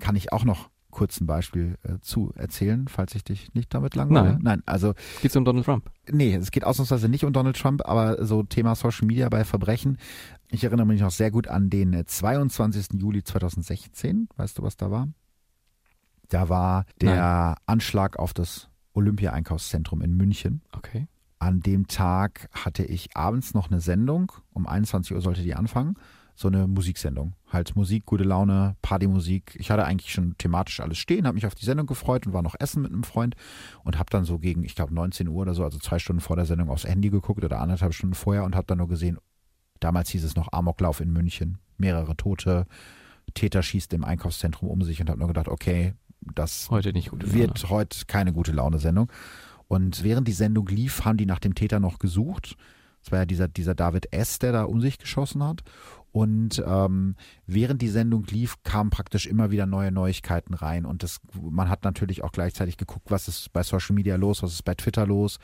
Kann 0.00 0.16
ich 0.16 0.32
auch 0.32 0.44
noch 0.44 0.70
kurz 0.92 1.20
ein 1.20 1.26
Beispiel 1.26 1.76
äh, 1.82 1.98
zu 2.00 2.32
erzählen, 2.36 2.86
falls 2.86 3.16
ich 3.16 3.24
dich 3.24 3.52
nicht 3.54 3.74
damit 3.74 3.96
langweile? 3.96 4.34
Nein. 4.34 4.40
Nein, 4.42 4.62
also 4.66 4.94
Geht's 5.20 5.34
um 5.34 5.44
Donald 5.44 5.64
Trump? 5.64 5.90
Nee, 6.08 6.34
es 6.34 6.52
geht 6.52 6.64
ausnahmsweise 6.64 7.08
nicht 7.08 7.24
um 7.24 7.32
Donald 7.32 7.56
Trump, 7.56 7.82
aber 7.84 8.24
so 8.24 8.44
Thema 8.44 8.76
Social 8.76 9.06
Media 9.06 9.28
bei 9.28 9.44
Verbrechen. 9.44 9.98
Ich 10.50 10.62
erinnere 10.62 10.86
mich 10.86 11.00
noch 11.00 11.10
sehr 11.10 11.32
gut 11.32 11.48
an 11.48 11.70
den 11.70 11.92
äh, 11.92 12.04
22. 12.04 13.00
Juli 13.00 13.24
2016. 13.24 14.28
Weißt 14.36 14.58
du, 14.58 14.62
was 14.62 14.76
da 14.76 14.90
war? 14.92 15.08
Da 16.28 16.48
war 16.48 16.86
der 17.00 17.56
Anschlag 17.66 18.18
auf 18.18 18.32
das 18.32 18.68
Olympia-Einkaufszentrum 18.94 20.02
in 20.02 20.16
München. 20.16 20.62
Okay. 20.72 21.08
An 21.38 21.60
dem 21.60 21.88
Tag 21.88 22.48
hatte 22.52 22.84
ich 22.84 23.16
abends 23.16 23.52
noch 23.52 23.70
eine 23.70 23.80
Sendung. 23.80 24.30
Um 24.52 24.66
21 24.66 25.14
Uhr 25.14 25.20
sollte 25.20 25.42
die 25.42 25.54
anfangen. 25.54 25.96
So 26.34 26.48
eine 26.48 26.66
Musiksendung. 26.66 27.34
Halt 27.50 27.76
Musik, 27.76 28.06
gute 28.06 28.24
Laune, 28.24 28.76
Partymusik. 28.82 29.54
Ich 29.58 29.70
hatte 29.70 29.84
eigentlich 29.84 30.12
schon 30.12 30.36
thematisch 30.38 30.80
alles 30.80 30.98
stehen, 30.98 31.26
habe 31.26 31.34
mich 31.34 31.46
auf 31.46 31.54
die 31.54 31.64
Sendung 31.64 31.86
gefreut 31.86 32.26
und 32.26 32.32
war 32.32 32.42
noch 32.42 32.56
essen 32.58 32.82
mit 32.82 32.92
einem 32.92 33.04
Freund 33.04 33.36
und 33.84 33.98
habe 33.98 34.10
dann 34.10 34.24
so 34.24 34.38
gegen, 34.38 34.64
ich 34.64 34.74
glaube 34.74 34.94
19 34.94 35.28
Uhr 35.28 35.42
oder 35.42 35.54
so, 35.54 35.62
also 35.64 35.78
zwei 35.78 35.98
Stunden 35.98 36.20
vor 36.20 36.36
der 36.36 36.46
Sendung 36.46 36.70
aufs 36.70 36.84
Handy 36.84 37.10
geguckt 37.10 37.44
oder 37.44 37.60
anderthalb 37.60 37.94
Stunden 37.94 38.14
vorher 38.14 38.44
und 38.44 38.56
habe 38.56 38.66
dann 38.66 38.78
nur 38.78 38.88
gesehen, 38.88 39.18
damals 39.80 40.10
hieß 40.10 40.24
es 40.24 40.36
noch 40.36 40.52
Amoklauf 40.52 41.00
in 41.00 41.12
München, 41.12 41.58
mehrere 41.76 42.16
Tote, 42.16 42.66
Täter 43.34 43.62
schießt 43.62 43.92
im 43.92 44.04
Einkaufszentrum 44.04 44.68
um 44.68 44.82
sich 44.82 45.00
und 45.00 45.08
habe 45.08 45.18
nur 45.18 45.28
gedacht, 45.28 45.48
okay, 45.48 45.94
das 46.34 46.70
Heute 46.70 46.94
wird 46.94 47.68
heute 47.68 48.06
keine 48.06 48.32
gute 48.32 48.52
Laune-Sendung. 48.52 49.10
Und 49.68 50.04
während 50.04 50.28
die 50.28 50.32
Sendung 50.32 50.66
lief, 50.68 51.04
haben 51.04 51.16
die 51.16 51.26
nach 51.26 51.38
dem 51.38 51.54
Täter 51.54 51.80
noch 51.80 51.98
gesucht. 51.98 52.56
Das 53.02 53.10
war 53.10 53.20
ja 53.20 53.26
dieser, 53.26 53.48
dieser 53.48 53.74
David 53.74 54.12
S., 54.12 54.38
der 54.38 54.52
da 54.52 54.64
um 54.64 54.80
sich 54.80 54.98
geschossen 54.98 55.42
hat. 55.42 55.62
Und 56.12 56.62
ähm, 56.66 57.16
während 57.46 57.80
die 57.80 57.88
Sendung 57.88 58.24
lief, 58.24 58.62
kamen 58.62 58.90
praktisch 58.90 59.26
immer 59.26 59.50
wieder 59.50 59.64
neue 59.66 59.90
Neuigkeiten 59.90 60.52
rein. 60.54 60.84
Und 60.84 61.02
das, 61.02 61.20
man 61.40 61.70
hat 61.70 61.84
natürlich 61.84 62.22
auch 62.22 62.32
gleichzeitig 62.32 62.76
geguckt, 62.76 63.10
was 63.10 63.28
ist 63.28 63.52
bei 63.52 63.62
Social 63.62 63.94
Media 63.94 64.16
los, 64.16 64.42
was 64.42 64.52
ist 64.52 64.64
bei 64.64 64.74
Twitter 64.74 65.06
los. 65.06 65.38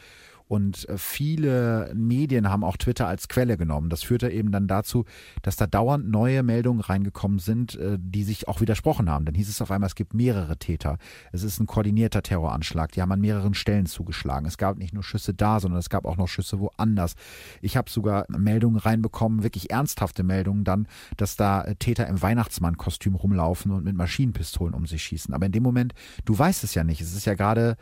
Und 0.48 0.88
äh, 0.88 0.96
viele 0.96 1.92
Medien 1.94 2.48
haben 2.48 2.64
auch 2.64 2.76
Twitter 2.78 3.06
als 3.06 3.28
Quelle 3.28 3.56
genommen. 3.56 3.90
Das 3.90 4.02
führte 4.02 4.30
eben 4.30 4.50
dann 4.50 4.66
dazu, 4.66 5.04
dass 5.42 5.56
da 5.56 5.66
dauernd 5.66 6.08
neue 6.08 6.42
Meldungen 6.42 6.80
reingekommen 6.80 7.38
sind, 7.38 7.76
äh, 7.76 7.98
die 8.00 8.24
sich 8.24 8.48
auch 8.48 8.60
widersprochen 8.60 9.10
haben. 9.10 9.26
Dann 9.26 9.34
hieß 9.34 9.48
es 9.48 9.60
auf 9.60 9.70
einmal, 9.70 9.88
es 9.88 9.94
gibt 9.94 10.14
mehrere 10.14 10.56
Täter. 10.56 10.96
Es 11.32 11.42
ist 11.42 11.60
ein 11.60 11.66
koordinierter 11.66 12.22
Terroranschlag. 12.22 12.92
Die 12.92 13.02
haben 13.02 13.12
an 13.12 13.20
mehreren 13.20 13.54
Stellen 13.54 13.86
zugeschlagen. 13.86 14.46
Es 14.46 14.56
gab 14.56 14.78
nicht 14.78 14.94
nur 14.94 15.02
Schüsse 15.02 15.34
da, 15.34 15.60
sondern 15.60 15.80
es 15.80 15.90
gab 15.90 16.06
auch 16.06 16.16
noch 16.16 16.28
Schüsse 16.28 16.58
woanders. 16.58 17.14
Ich 17.60 17.76
habe 17.76 17.90
sogar 17.90 18.24
Meldungen 18.28 18.78
reinbekommen, 18.78 19.42
wirklich 19.42 19.70
ernsthafte 19.70 20.22
Meldungen 20.22 20.64
dann, 20.64 20.88
dass 21.18 21.36
da 21.36 21.62
äh, 21.62 21.76
Täter 21.76 22.06
im 22.06 22.22
Weihnachtsmann-Kostüm 22.22 23.14
rumlaufen 23.14 23.70
und 23.70 23.84
mit 23.84 23.94
Maschinenpistolen 23.94 24.74
um 24.74 24.86
sich 24.86 25.02
schießen. 25.02 25.34
Aber 25.34 25.44
in 25.44 25.52
dem 25.52 25.62
Moment, 25.62 25.92
du 26.24 26.38
weißt 26.38 26.64
es 26.64 26.74
ja 26.74 26.84
nicht. 26.84 27.02
Es 27.02 27.14
ist 27.14 27.26
ja 27.26 27.34
gerade 27.34 27.76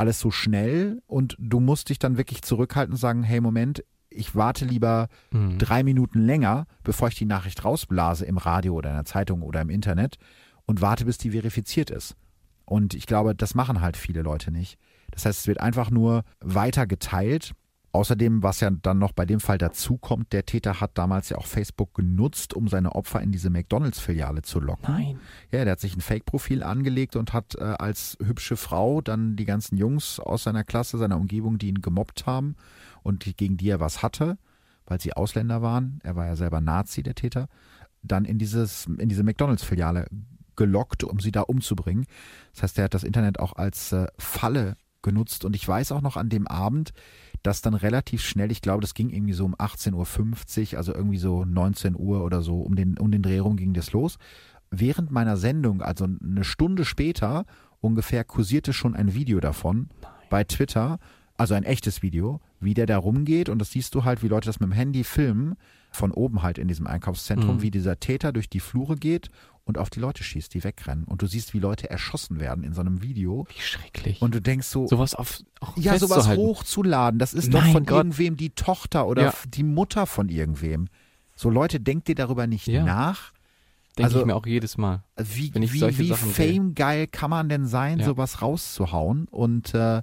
alles 0.00 0.18
so 0.18 0.30
schnell 0.30 1.02
und 1.06 1.36
du 1.38 1.60
musst 1.60 1.90
dich 1.90 1.98
dann 1.98 2.16
wirklich 2.16 2.40
zurückhalten 2.40 2.94
und 2.94 2.98
sagen, 2.98 3.22
hey 3.22 3.40
Moment, 3.42 3.84
ich 4.08 4.34
warte 4.34 4.64
lieber 4.64 5.08
mhm. 5.30 5.58
drei 5.58 5.82
Minuten 5.82 6.20
länger, 6.20 6.66
bevor 6.82 7.08
ich 7.08 7.16
die 7.16 7.26
Nachricht 7.26 7.64
rausblase 7.66 8.24
im 8.24 8.38
Radio 8.38 8.74
oder 8.74 8.88
in 8.90 8.96
der 8.96 9.04
Zeitung 9.04 9.42
oder 9.42 9.60
im 9.60 9.68
Internet 9.68 10.16
und 10.64 10.80
warte, 10.80 11.04
bis 11.04 11.18
die 11.18 11.32
verifiziert 11.32 11.90
ist. 11.90 12.16
Und 12.64 12.94
ich 12.94 13.04
glaube, 13.06 13.34
das 13.34 13.54
machen 13.54 13.82
halt 13.82 13.98
viele 13.98 14.22
Leute 14.22 14.50
nicht. 14.50 14.78
Das 15.10 15.26
heißt, 15.26 15.40
es 15.40 15.46
wird 15.46 15.60
einfach 15.60 15.90
nur 15.90 16.22
weiter 16.40 16.86
geteilt 16.86 17.52
Außerdem, 17.92 18.44
was 18.44 18.60
ja 18.60 18.70
dann 18.70 18.98
noch 18.98 19.10
bei 19.10 19.26
dem 19.26 19.40
Fall 19.40 19.58
dazukommt, 19.58 20.32
der 20.32 20.46
Täter 20.46 20.80
hat 20.80 20.96
damals 20.96 21.28
ja 21.28 21.38
auch 21.38 21.46
Facebook 21.46 21.92
genutzt, 21.92 22.54
um 22.54 22.68
seine 22.68 22.94
Opfer 22.94 23.20
in 23.20 23.32
diese 23.32 23.50
McDonalds-Filiale 23.50 24.42
zu 24.42 24.60
locken. 24.60 24.94
Nein. 24.94 25.20
Ja, 25.50 25.64
der 25.64 25.72
hat 25.72 25.80
sich 25.80 25.96
ein 25.96 26.00
Fake-Profil 26.00 26.62
angelegt 26.62 27.16
und 27.16 27.32
hat 27.32 27.56
äh, 27.56 27.64
als 27.64 28.16
hübsche 28.22 28.56
Frau 28.56 29.00
dann 29.00 29.34
die 29.34 29.44
ganzen 29.44 29.76
Jungs 29.76 30.20
aus 30.20 30.44
seiner 30.44 30.62
Klasse, 30.62 30.98
seiner 30.98 31.16
Umgebung, 31.16 31.58
die 31.58 31.68
ihn 31.68 31.82
gemobbt 31.82 32.26
haben 32.26 32.54
und 33.02 33.24
die, 33.24 33.34
gegen 33.34 33.56
die 33.56 33.70
er 33.70 33.80
was 33.80 34.02
hatte, 34.02 34.38
weil 34.86 35.00
sie 35.00 35.12
Ausländer 35.12 35.60
waren, 35.60 35.98
er 36.04 36.14
war 36.14 36.26
ja 36.26 36.36
selber 36.36 36.60
Nazi, 36.60 37.02
der 37.02 37.16
Täter, 37.16 37.48
dann 38.02 38.24
in, 38.24 38.38
dieses, 38.38 38.86
in 38.86 39.08
diese 39.08 39.24
McDonalds-Filiale 39.24 40.06
gelockt, 40.54 41.02
um 41.02 41.18
sie 41.18 41.32
da 41.32 41.40
umzubringen. 41.40 42.06
Das 42.52 42.62
heißt, 42.62 42.78
er 42.78 42.84
hat 42.84 42.94
das 42.94 43.02
Internet 43.02 43.40
auch 43.40 43.54
als 43.54 43.90
äh, 43.92 44.06
Falle 44.16 44.76
genutzt. 45.02 45.44
Und 45.44 45.56
ich 45.56 45.66
weiß 45.66 45.92
auch 45.92 46.02
noch 46.02 46.16
an 46.16 46.28
dem 46.28 46.46
Abend, 46.46 46.92
dass 47.42 47.62
dann 47.62 47.74
relativ 47.74 48.22
schnell, 48.22 48.50
ich 48.50 48.62
glaube, 48.62 48.82
das 48.82 48.94
ging 48.94 49.10
irgendwie 49.10 49.32
so 49.32 49.44
um 49.44 49.54
18.50 49.54 50.72
Uhr, 50.72 50.78
also 50.78 50.94
irgendwie 50.94 51.18
so 51.18 51.44
19 51.44 51.96
Uhr 51.96 52.24
oder 52.24 52.42
so, 52.42 52.60
um 52.60 52.76
den, 52.76 52.98
um 52.98 53.10
den 53.10 53.22
Dreh 53.22 53.38
rum 53.38 53.56
ging 53.56 53.72
das 53.72 53.92
los. 53.92 54.18
Während 54.70 55.10
meiner 55.10 55.36
Sendung, 55.36 55.82
also 55.82 56.04
eine 56.04 56.44
Stunde 56.44 56.84
später, 56.84 57.44
ungefähr 57.80 58.24
kursierte 58.24 58.72
schon 58.72 58.94
ein 58.94 59.14
Video 59.14 59.40
davon 59.40 59.88
Nein. 60.00 60.10
bei 60.28 60.44
Twitter, 60.44 60.98
also 61.36 61.54
ein 61.54 61.64
echtes 61.64 62.02
Video, 62.02 62.40
wie 62.60 62.74
der 62.74 62.86
da 62.86 62.98
rumgeht 62.98 63.48
und 63.48 63.58
das 63.58 63.70
siehst 63.70 63.94
du 63.94 64.04
halt, 64.04 64.22
wie 64.22 64.28
Leute 64.28 64.46
das 64.46 64.60
mit 64.60 64.68
dem 64.68 64.72
Handy 64.72 65.04
filmen, 65.04 65.56
von 65.90 66.12
oben 66.12 66.42
halt 66.42 66.58
in 66.58 66.68
diesem 66.68 66.86
Einkaufszentrum, 66.86 67.56
mhm. 67.56 67.62
wie 67.62 67.70
dieser 67.70 67.98
Täter 67.98 68.32
durch 68.32 68.50
die 68.50 68.60
Flure 68.60 68.96
geht 68.96 69.30
und 69.64 69.78
auf 69.78 69.90
die 69.90 70.00
Leute 70.00 70.24
schießt, 70.24 70.52
die 70.54 70.64
wegrennen. 70.64 71.04
Und 71.04 71.22
du 71.22 71.26
siehst, 71.26 71.54
wie 71.54 71.58
Leute 71.58 71.88
erschossen 71.90 72.40
werden 72.40 72.64
in 72.64 72.72
so 72.72 72.80
einem 72.80 73.02
Video. 73.02 73.46
Wie 73.54 73.60
schrecklich. 73.60 74.20
Und 74.22 74.34
du 74.34 74.40
denkst 74.40 74.66
so. 74.66 74.86
Sowas 74.86 75.14
auf. 75.14 75.42
Ja, 75.76 75.98
sowas 75.98 76.28
hochzuladen. 76.28 77.18
Das 77.18 77.34
ist 77.34 77.52
Nein, 77.52 77.64
doch 77.66 77.72
von 77.72 77.86
Gott. 77.86 77.96
irgendwem 77.98 78.36
die 78.36 78.50
Tochter 78.50 79.06
oder 79.06 79.22
Ja. 79.22 79.34
die 79.48 79.62
Mutter 79.62 80.06
von 80.06 80.28
irgendwem. 80.28 80.88
So 81.36 81.50
Leute, 81.50 81.80
denkt 81.80 82.08
ihr 82.08 82.14
darüber 82.14 82.46
nicht 82.46 82.66
Ja. 82.66 82.84
nach? 82.84 83.32
Denke 83.98 84.04
Also- 84.08 84.20
ich 84.20 84.26
mir 84.26 84.34
auch 84.36 84.46
jedes 84.46 84.78
Mal. 84.78 85.02
Wie, 85.16 85.52
wie, 85.54 85.98
wie 85.98 86.08
famegeil 86.14 87.06
kann 87.06 87.30
man 87.30 87.48
denn 87.48 87.66
sein, 87.66 87.98
Ja. 87.98 88.06
sowas 88.06 88.40
rauszuhauen? 88.42 89.26
Und 89.30 89.74
äh, 89.74 90.02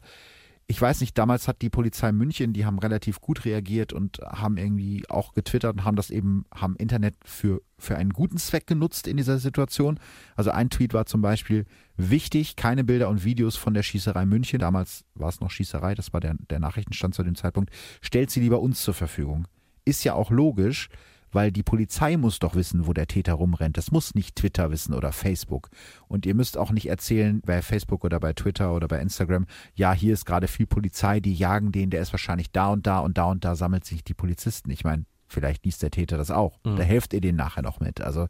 ich 0.69 0.81
weiß 0.81 0.99
nicht, 0.99 1.17
damals 1.17 1.47
hat 1.47 1.61
die 1.61 1.69
Polizei 1.69 2.11
München, 2.11 2.51
die 2.51 2.65
haben 2.65 2.77
relativ 2.77 3.21
gut 3.21 3.45
reagiert 3.45 3.93
und 3.93 4.19
haben 4.19 4.57
irgendwie 4.57 5.09
auch 5.09 5.33
getwittert 5.33 5.77
und 5.77 5.85
haben 5.85 5.95
das 5.95 6.09
eben, 6.09 6.45
haben 6.53 6.75
Internet 6.75 7.15
für, 7.23 7.61
für 7.79 7.95
einen 7.95 8.11
guten 8.11 8.37
Zweck 8.37 8.67
genutzt 8.67 9.07
in 9.07 9.15
dieser 9.15 9.39
Situation. 9.39 9.97
Also 10.35 10.51
ein 10.51 10.69
Tweet 10.69 10.93
war 10.93 11.05
zum 11.05 11.21
Beispiel, 11.21 11.65
wichtig, 11.95 12.57
keine 12.57 12.83
Bilder 12.83 13.07
und 13.07 13.23
Videos 13.23 13.55
von 13.55 13.73
der 13.73 13.83
Schießerei 13.83 14.25
München, 14.25 14.59
damals 14.59 15.05
war 15.15 15.29
es 15.29 15.39
noch 15.39 15.51
Schießerei, 15.51 15.95
das 15.95 16.11
war 16.11 16.19
der, 16.19 16.35
der 16.49 16.59
Nachrichtenstand 16.59 17.15
zu 17.15 17.23
dem 17.23 17.35
Zeitpunkt, 17.35 17.71
stellt 18.01 18.29
sie 18.29 18.41
lieber 18.41 18.59
uns 18.59 18.83
zur 18.83 18.93
Verfügung. 18.93 19.47
Ist 19.85 20.03
ja 20.03 20.15
auch 20.15 20.31
logisch, 20.31 20.89
weil 21.31 21.51
die 21.51 21.63
Polizei 21.63 22.17
muss 22.17 22.39
doch 22.39 22.55
wissen, 22.55 22.87
wo 22.87 22.93
der 22.93 23.07
Täter 23.07 23.33
rumrennt. 23.33 23.77
Das 23.77 23.91
muss 23.91 24.15
nicht 24.15 24.35
Twitter 24.35 24.71
wissen 24.71 24.93
oder 24.93 25.11
Facebook. 25.11 25.69
Und 26.07 26.25
ihr 26.25 26.35
müsst 26.35 26.57
auch 26.57 26.71
nicht 26.71 26.87
erzählen 26.87 27.41
bei 27.45 27.61
Facebook 27.61 28.03
oder 28.03 28.19
bei 28.19 28.33
Twitter 28.33 28.73
oder 28.73 28.87
bei 28.87 28.99
Instagram, 28.99 29.45
ja, 29.75 29.93
hier 29.93 30.13
ist 30.13 30.25
gerade 30.25 30.47
viel 30.47 30.67
Polizei, 30.67 31.19
die 31.19 31.33
jagen 31.33 31.71
den, 31.71 31.89
der 31.89 32.01
ist 32.01 32.13
wahrscheinlich 32.13 32.51
da 32.51 32.69
und 32.69 32.87
da 32.87 32.99
und 32.99 33.17
da 33.17 33.25
und 33.25 33.43
da 33.45 33.55
sammelt 33.55 33.85
sich 33.85 34.03
die 34.03 34.13
Polizisten. 34.13 34.71
Ich 34.71 34.83
meine, 34.83 35.05
vielleicht 35.27 35.65
liest 35.65 35.83
der 35.83 35.91
Täter 35.91 36.17
das 36.17 36.31
auch. 36.31 36.59
Mhm. 36.63 36.77
Da 36.77 36.83
helft 36.83 37.13
ihr 37.13 37.21
denen 37.21 37.37
nachher 37.37 37.61
noch 37.61 37.79
mit. 37.79 38.01
Also 38.01 38.27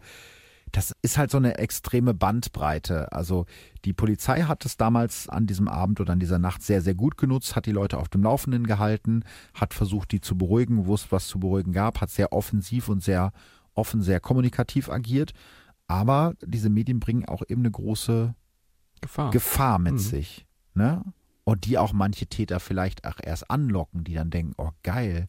das 0.72 0.94
ist 1.02 1.18
halt 1.18 1.32
so 1.32 1.38
eine 1.38 1.58
extreme 1.58 2.14
Bandbreite. 2.14 3.12
Also 3.12 3.46
die 3.86 3.94
Polizei 3.94 4.42
hat 4.44 4.66
es 4.66 4.78
damals 4.78 5.30
an 5.30 5.48
diesem 5.48 5.68
Abend 5.68 6.00
oder 6.02 6.14
an 6.14 6.20
dieser 6.20 6.40
Nacht 6.40 6.62
sehr, 6.62 6.82
sehr 6.82 6.96
gut 6.96 7.18
genutzt, 7.18 7.56
hat 7.56 7.66
die 7.66 7.72
Leute 7.72 7.98
auf 7.98 8.10
dem 8.10 8.24
Laufenden 8.24 8.68
gehalten, 8.68 9.24
hat 9.54 9.74
versucht, 9.74 10.12
die 10.12 10.20
zu 10.22 10.38
beruhigen, 10.38 10.86
wo 10.86 10.94
es 10.94 11.12
was 11.12 11.28
zu 11.28 11.40
beruhigen 11.40 11.72
gab, 11.72 12.02
hat 12.02 12.10
sehr 12.10 12.34
offensiv 12.34 12.90
und 12.90 13.02
sehr 13.04 13.32
offen, 13.74 14.02
sehr 14.02 14.20
kommunikativ 14.20 14.90
agiert. 14.90 15.32
Aber 15.88 16.34
diese 16.44 16.70
Medien 16.70 17.00
bringen 17.00 17.26
auch 17.26 17.44
eben 17.48 17.62
eine 17.62 17.72
große 17.72 18.36
Gefahr. 19.02 19.32
Gefahr 19.32 19.80
mit 19.80 19.94
Mhm. 19.94 20.00
sich. 20.00 20.46
Ne? 20.74 21.04
Und 21.44 21.66
die 21.66 21.78
auch 21.78 21.94
manche 21.94 22.28
Täter 22.28 22.60
vielleicht 22.60 23.06
auch 23.06 23.20
erst 23.24 23.50
anlocken, 23.50 24.04
die 24.04 24.14
dann 24.14 24.30
denken, 24.30 24.54
oh 24.58 24.72
geil, 24.84 25.28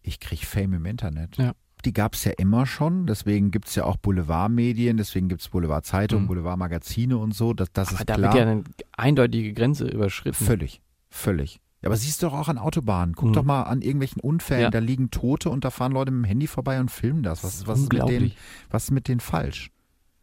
ich 0.00 0.20
krieg 0.20 0.44
Fame 0.46 0.74
im 0.74 0.86
Internet. 0.86 1.38
Ja. 1.38 1.54
Die 1.86 1.92
gab 1.94 2.14
es 2.14 2.24
ja 2.24 2.32
immer 2.36 2.66
schon, 2.66 3.06
deswegen 3.06 3.50
gibt 3.52 3.68
es 3.68 3.74
ja 3.76 3.84
auch 3.84 3.96
Boulevardmedien, 3.96 4.96
deswegen 4.98 5.28
gibt 5.28 5.40
es 5.42 5.48
Boulevardzeitungen, 5.48 6.24
Mhm. 6.24 6.28
Boulevardmagazine 6.28 7.16
und 7.16 7.32
so, 7.34 7.54
das, 7.54 7.72
das 7.72 7.88
Aber 7.88 8.00
ist 8.00 8.08
da 8.10 8.14
klar. 8.16 8.34
wird 8.34 8.44
ja 8.44 8.50
eine 8.50 8.64
eindeutige 8.96 9.52
Grenze 9.54 9.86
überschritten. 9.86 10.44
Völlig, 10.44 10.82
völlig. 11.08 11.60
Aber 11.84 11.96
siehst 11.96 12.20
du 12.22 12.26
doch 12.26 12.34
auch 12.34 12.48
an 12.48 12.58
Autobahnen. 12.58 13.14
Guck 13.14 13.28
Mhm. 13.28 13.32
doch 13.34 13.44
mal 13.44 13.62
an 13.62 13.80
irgendwelchen 13.82 14.20
Unfällen. 14.20 14.62
Ja. 14.62 14.70
Da 14.70 14.80
liegen 14.80 15.10
Tote 15.12 15.48
und 15.50 15.64
da 15.64 15.70
fahren 15.70 15.92
Leute 15.92 16.10
mit 16.10 16.24
dem 16.24 16.28
Handy 16.28 16.48
vorbei 16.48 16.80
und 16.80 16.90
filmen 16.90 17.22
das. 17.22 17.44
Was, 17.44 17.66
was, 17.68 17.78
ist 17.80 17.92
mit 17.92 18.08
denen, 18.08 18.32
was 18.70 18.84
ist 18.84 18.90
mit 18.90 19.06
denen 19.06 19.20
falsch? 19.20 19.70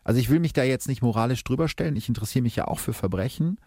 Also 0.04 0.20
ich 0.20 0.30
will 0.30 0.42
mich 0.42 0.52
da 0.52 0.64
jetzt 0.64 0.90
nicht 0.90 1.02
moralisch 1.02 1.42
drüber 1.46 1.70
stellen. 1.70 1.96
Ich 1.96 2.10
interessiere 2.10 2.44
mich 2.44 2.58
ja 2.58 2.68
auch 2.68 2.80
für 2.80 2.92
Verbrechen. 2.92 3.58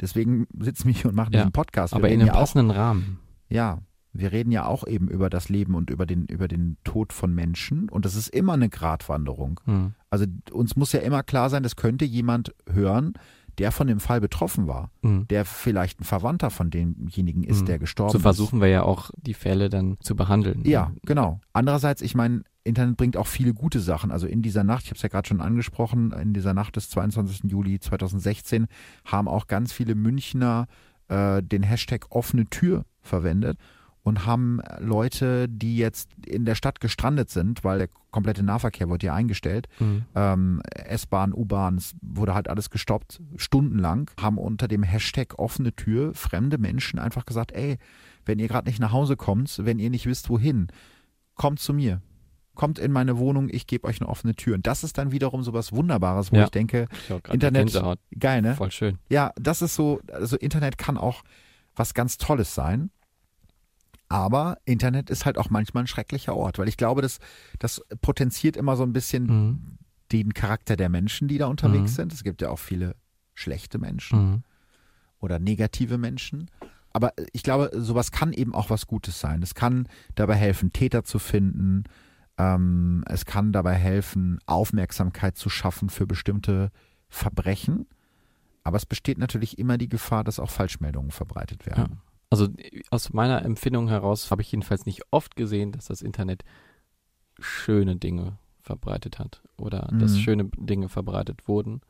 Deswegen 0.00 0.48
sitzen 0.58 0.88
wir 0.88 0.94
hier 0.94 1.06
und 1.10 1.14
machen 1.14 1.32
Ja, 1.32 1.40
diesen 1.42 1.52
Podcast. 1.52 1.92
Wir 1.94 1.98
Aber 1.98 2.08
in 2.08 2.14
einem 2.18 2.26
ja 2.28 2.34
auch, 2.34 2.38
passenden 2.40 2.72
Rahmen. 2.72 3.20
ja, 3.48 3.78
wir 4.14 4.32
reden 4.32 4.52
ja 4.52 4.64
auch 4.66 4.86
eben 4.86 5.08
über 5.08 5.28
das 5.28 5.48
Leben 5.48 5.74
und 5.74 5.90
über 5.90 6.06
den, 6.06 6.26
über 6.26 6.48
den 6.48 6.76
Tod 6.84 7.12
von 7.12 7.34
Menschen. 7.34 7.88
Und 7.88 8.04
das 8.04 8.14
ist 8.14 8.28
immer 8.28 8.52
eine 8.54 8.68
Gratwanderung. 8.68 9.60
Hm. 9.64 9.94
Also 10.10 10.24
uns 10.52 10.76
muss 10.76 10.92
ja 10.92 11.00
immer 11.00 11.22
klar 11.22 11.50
sein, 11.50 11.62
das 11.64 11.76
könnte 11.76 12.04
jemand 12.04 12.54
hören, 12.70 13.14
der 13.58 13.70
von 13.72 13.86
dem 13.86 14.00
Fall 14.00 14.20
betroffen 14.20 14.66
war. 14.66 14.90
Hm. 15.02 15.26
Der 15.28 15.44
vielleicht 15.44 16.00
ein 16.00 16.04
Verwandter 16.04 16.50
von 16.50 16.70
demjenigen 16.70 17.42
ist, 17.44 17.62
Mhm. 17.62 17.66
der 17.66 17.78
gestorben 17.78 18.12
So 18.12 18.18
ist. 18.18 18.22
versuchen 18.22 18.60
wir 18.60 18.68
ja 18.68 18.82
auch, 18.82 19.10
die 19.16 19.34
Fälle 19.34 19.68
dann 19.68 19.96
zu 20.00 20.16
behandeln. 20.16 20.62
Ja, 20.64 20.92
genau. 21.06 21.40
Andererseits, 21.52 22.00
ich 22.02 22.14
meine, 22.14 22.42
Internet 22.64 22.96
bringt 22.96 23.16
auch 23.16 23.26
viele 23.26 23.52
gute 23.54 23.78
Sachen. 23.80 24.10
Also 24.10 24.26
in 24.26 24.42
dieser 24.42 24.64
Nacht, 24.64 24.84
ich 24.84 24.90
habe 24.90 24.96
es 24.96 25.02
ja 25.02 25.08
gerade 25.08 25.28
schon 25.28 25.40
angesprochen, 25.40 26.12
in 26.12 26.32
dieser 26.32 26.54
Nacht 26.54 26.76
des 26.76 26.88
22. 26.90 27.50
Juli 27.50 27.78
2016 27.78 28.66
haben 29.04 29.28
auch 29.28 29.46
ganz 29.46 29.72
viele 29.72 29.94
Münchner 29.94 30.66
äh, 31.08 31.42
den 31.42 31.62
Hashtag 31.62 32.06
offene 32.10 32.46
Tür 32.46 32.84
verwendet 33.02 33.58
und 34.04 34.26
haben 34.26 34.60
Leute, 34.78 35.48
die 35.48 35.76
jetzt 35.76 36.10
in 36.26 36.44
der 36.44 36.54
Stadt 36.54 36.78
gestrandet 36.80 37.30
sind, 37.30 37.64
weil 37.64 37.78
der 37.78 37.88
komplette 38.12 38.42
Nahverkehr 38.44 38.88
wurde 38.88 39.06
ja 39.06 39.14
eingestellt, 39.14 39.66
Hm. 39.78 40.04
ähm, 40.14 40.62
S-Bahn, 40.74 41.32
U-Bahn, 41.32 41.76
es 41.78 41.96
wurde 42.02 42.34
halt 42.34 42.48
alles 42.48 42.70
gestoppt, 42.70 43.20
stundenlang, 43.36 44.10
haben 44.20 44.38
unter 44.38 44.68
dem 44.68 44.82
Hashtag 44.82 45.38
offene 45.38 45.74
Tür 45.74 46.14
fremde 46.14 46.58
Menschen 46.58 46.98
einfach 47.00 47.24
gesagt, 47.26 47.50
ey, 47.52 47.78
wenn 48.26 48.38
ihr 48.38 48.46
gerade 48.48 48.68
nicht 48.68 48.78
nach 48.78 48.92
Hause 48.92 49.16
kommt, 49.16 49.58
wenn 49.64 49.78
ihr 49.78 49.90
nicht 49.90 50.06
wisst, 50.06 50.28
wohin, 50.30 50.68
kommt 51.34 51.58
zu 51.60 51.74
mir. 51.74 52.00
Kommt 52.54 52.78
in 52.78 52.92
meine 52.92 53.18
Wohnung, 53.18 53.48
ich 53.50 53.66
gebe 53.66 53.88
euch 53.88 54.00
eine 54.00 54.08
offene 54.08 54.34
Tür. 54.36 54.54
Und 54.54 54.66
das 54.68 54.84
ist 54.84 54.96
dann 54.96 55.10
wiederum 55.10 55.42
so 55.42 55.52
was 55.52 55.72
Wunderbares, 55.72 56.30
wo 56.30 56.36
Ja. 56.36 56.44
ich 56.44 56.50
denke, 56.50 56.86
Ich 57.08 57.32
Internet- 57.32 57.76
geil, 58.20 58.42
ne? 58.42 58.54
Voll 58.54 58.70
schön. 58.70 58.98
Ja, 59.10 59.32
das 59.34 59.60
ist 59.60 59.74
so, 59.74 60.00
also 60.12 60.36
Internet 60.36 60.78
kann 60.78 60.96
auch 60.96 61.24
was 61.74 61.94
ganz 61.94 62.16
Tolles 62.16 62.54
sein. 62.54 62.90
Aber 64.08 64.58
Internet 64.64 65.10
ist 65.10 65.24
halt 65.24 65.38
auch 65.38 65.50
manchmal 65.50 65.84
ein 65.84 65.86
schrecklicher 65.86 66.36
Ort, 66.36 66.58
weil 66.58 66.68
ich 66.68 66.76
glaube, 66.76 67.02
das, 67.02 67.18
das 67.58 67.80
potenziert 68.02 68.56
immer 68.56 68.76
so 68.76 68.82
ein 68.82 68.92
bisschen 68.92 69.24
Mhm. 69.26 69.78
den 70.12 70.34
Charakter 70.34 70.76
der 70.76 70.88
Menschen, 70.88 71.26
die 71.28 71.38
da 71.38 71.46
unterwegs 71.46 71.92
Mhm. 71.92 71.96
sind. 71.96 72.12
Es 72.12 72.22
gibt 72.22 72.42
ja 72.42 72.50
auch 72.50 72.58
viele 72.58 72.94
schlechte 73.34 73.78
Menschen 73.78 74.18
Mhm. 74.32 74.42
oder 75.18 75.38
negative 75.38 75.98
Menschen. 75.98 76.50
Aber 76.92 77.12
ich 77.32 77.42
glaube, 77.42 77.70
sowas 77.74 78.12
kann 78.12 78.32
eben 78.32 78.54
auch 78.54 78.70
was 78.70 78.86
Gutes 78.86 79.18
sein. 79.18 79.42
Es 79.42 79.54
kann 79.54 79.88
dabei 80.14 80.36
helfen, 80.36 80.72
Täter 80.72 81.02
zu 81.02 81.18
finden. 81.18 81.84
Ähm, 82.38 83.02
es 83.08 83.24
kann 83.24 83.52
dabei 83.52 83.74
helfen, 83.74 84.38
Aufmerksamkeit 84.46 85.36
zu 85.36 85.48
schaffen 85.48 85.88
für 85.88 86.06
bestimmte 86.06 86.70
Verbrechen. 87.08 87.86
Aber 88.62 88.76
es 88.76 88.86
besteht 88.86 89.18
natürlich 89.18 89.58
immer 89.58 89.76
die 89.78 89.88
Gefahr, 89.88 90.22
dass 90.24 90.38
auch 90.38 90.50
Falschmeldungen 90.50 91.10
verbreitet 91.10 91.64
Ja. 91.66 91.88
Also 92.40 92.52
aus 92.90 93.12
meiner 93.12 93.44
Empfindung 93.44 93.88
heraus 93.88 94.30
habe 94.30 94.42
ich 94.42 94.50
jedenfalls 94.52 94.86
nicht 94.86 95.02
oft 95.10 95.36
gesehen, 95.36 95.72
dass 95.72 95.86
das 95.86 96.02
Internet 96.02 96.42
schöne 97.38 97.96
Dinge 97.96 98.38
verbreitet 98.60 99.18
hat 99.18 99.42
oder 99.58 99.88
dass 99.98 100.12
Mhm. 100.12 100.18
schöne 100.18 100.44
Dinge 100.56 100.88
verbreitet 100.88 101.48
wurden. 101.48 101.80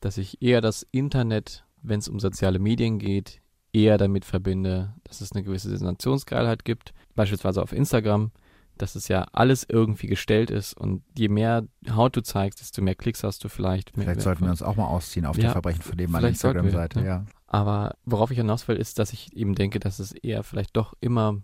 Dass 0.00 0.18
ich 0.18 0.42
eher 0.42 0.60
das 0.60 0.86
Internet, 0.90 1.64
wenn 1.82 1.98
es 2.00 2.08
um 2.08 2.20
soziale 2.20 2.58
Medien 2.58 2.98
geht, 2.98 3.40
eher 3.72 3.96
damit 3.98 4.24
verbinde, 4.24 4.94
dass 5.04 5.20
es 5.20 5.32
eine 5.32 5.42
gewisse 5.42 5.68
Sensationsgeilheit 5.70 6.64
gibt. 6.64 6.92
Beispielsweise 7.14 7.62
auf 7.62 7.72
Instagram, 7.72 8.30
dass 8.78 8.94
es 8.94 9.08
ja 9.08 9.22
alles 9.32 9.64
irgendwie 9.68 10.06
gestellt 10.06 10.50
ist 10.50 10.74
und 10.76 11.02
je 11.16 11.28
mehr 11.28 11.66
Haut 11.90 12.14
du 12.16 12.22
zeigst, 12.22 12.60
desto 12.60 12.82
mehr 12.82 12.94
Klicks 12.94 13.22
hast 13.24 13.42
du 13.42 13.48
vielleicht. 13.48 13.90
Vielleicht 13.94 14.20
sollten 14.20 14.44
wir 14.44 14.50
uns 14.50 14.62
auch 14.62 14.76
mal 14.76 14.86
ausziehen 14.86 15.24
auf 15.24 15.36
die 15.36 15.42
Ja, 15.42 15.52
Verbrechen 15.52 15.80
von 15.82 15.96
dem 15.96 16.14
an 16.14 16.24
Instagram-Seite. 16.24 17.00
ja. 17.00 17.06
Ja. 17.06 17.26
Aber 17.46 17.96
worauf 18.04 18.30
ich 18.30 18.38
hinaus 18.38 18.66
will, 18.68 18.76
ist, 18.76 18.98
dass 18.98 19.12
ich 19.12 19.36
eben 19.36 19.54
denke, 19.54 19.78
dass 19.78 19.98
es 19.98 20.12
eher 20.12 20.42
vielleicht 20.42 20.76
doch 20.76 20.94
immer 21.00 21.42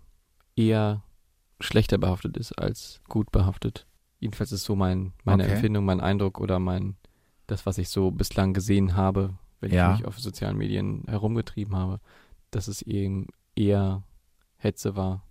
eher 0.55 1.03
schlechter 1.59 1.97
behaftet 1.97 2.35
ist 2.37 2.51
als 2.59 3.01
gut 3.07 3.31
behaftet. 3.31 3.87
Jedenfalls 4.19 4.51
ist 4.51 4.63
so 4.65 4.75
mein, 4.75 5.13
meine 5.23 5.43
Okay. 5.43 5.53
Empfindung, 5.53 5.85
mein 5.85 6.01
Eindruck 6.01 6.39
oder 6.39 6.59
mein, 6.59 6.97
das, 7.47 7.65
was 7.65 7.77
ich 7.77 7.89
so 7.89 8.11
bislang 8.11 8.53
gesehen 8.53 8.95
habe, 8.95 9.37
wenn 9.61 9.71
Ja. 9.71 9.93
ich 9.93 9.99
mich 9.99 10.07
auf 10.07 10.19
sozialen 10.19 10.57
Medien 10.57 11.03
herumgetrieben 11.07 11.75
habe, 11.75 11.99
dass 12.51 12.67
es 12.67 12.81
eben 12.81 13.27
eher 13.55 14.03
Hetze 14.57 14.95
war, 14.95 15.23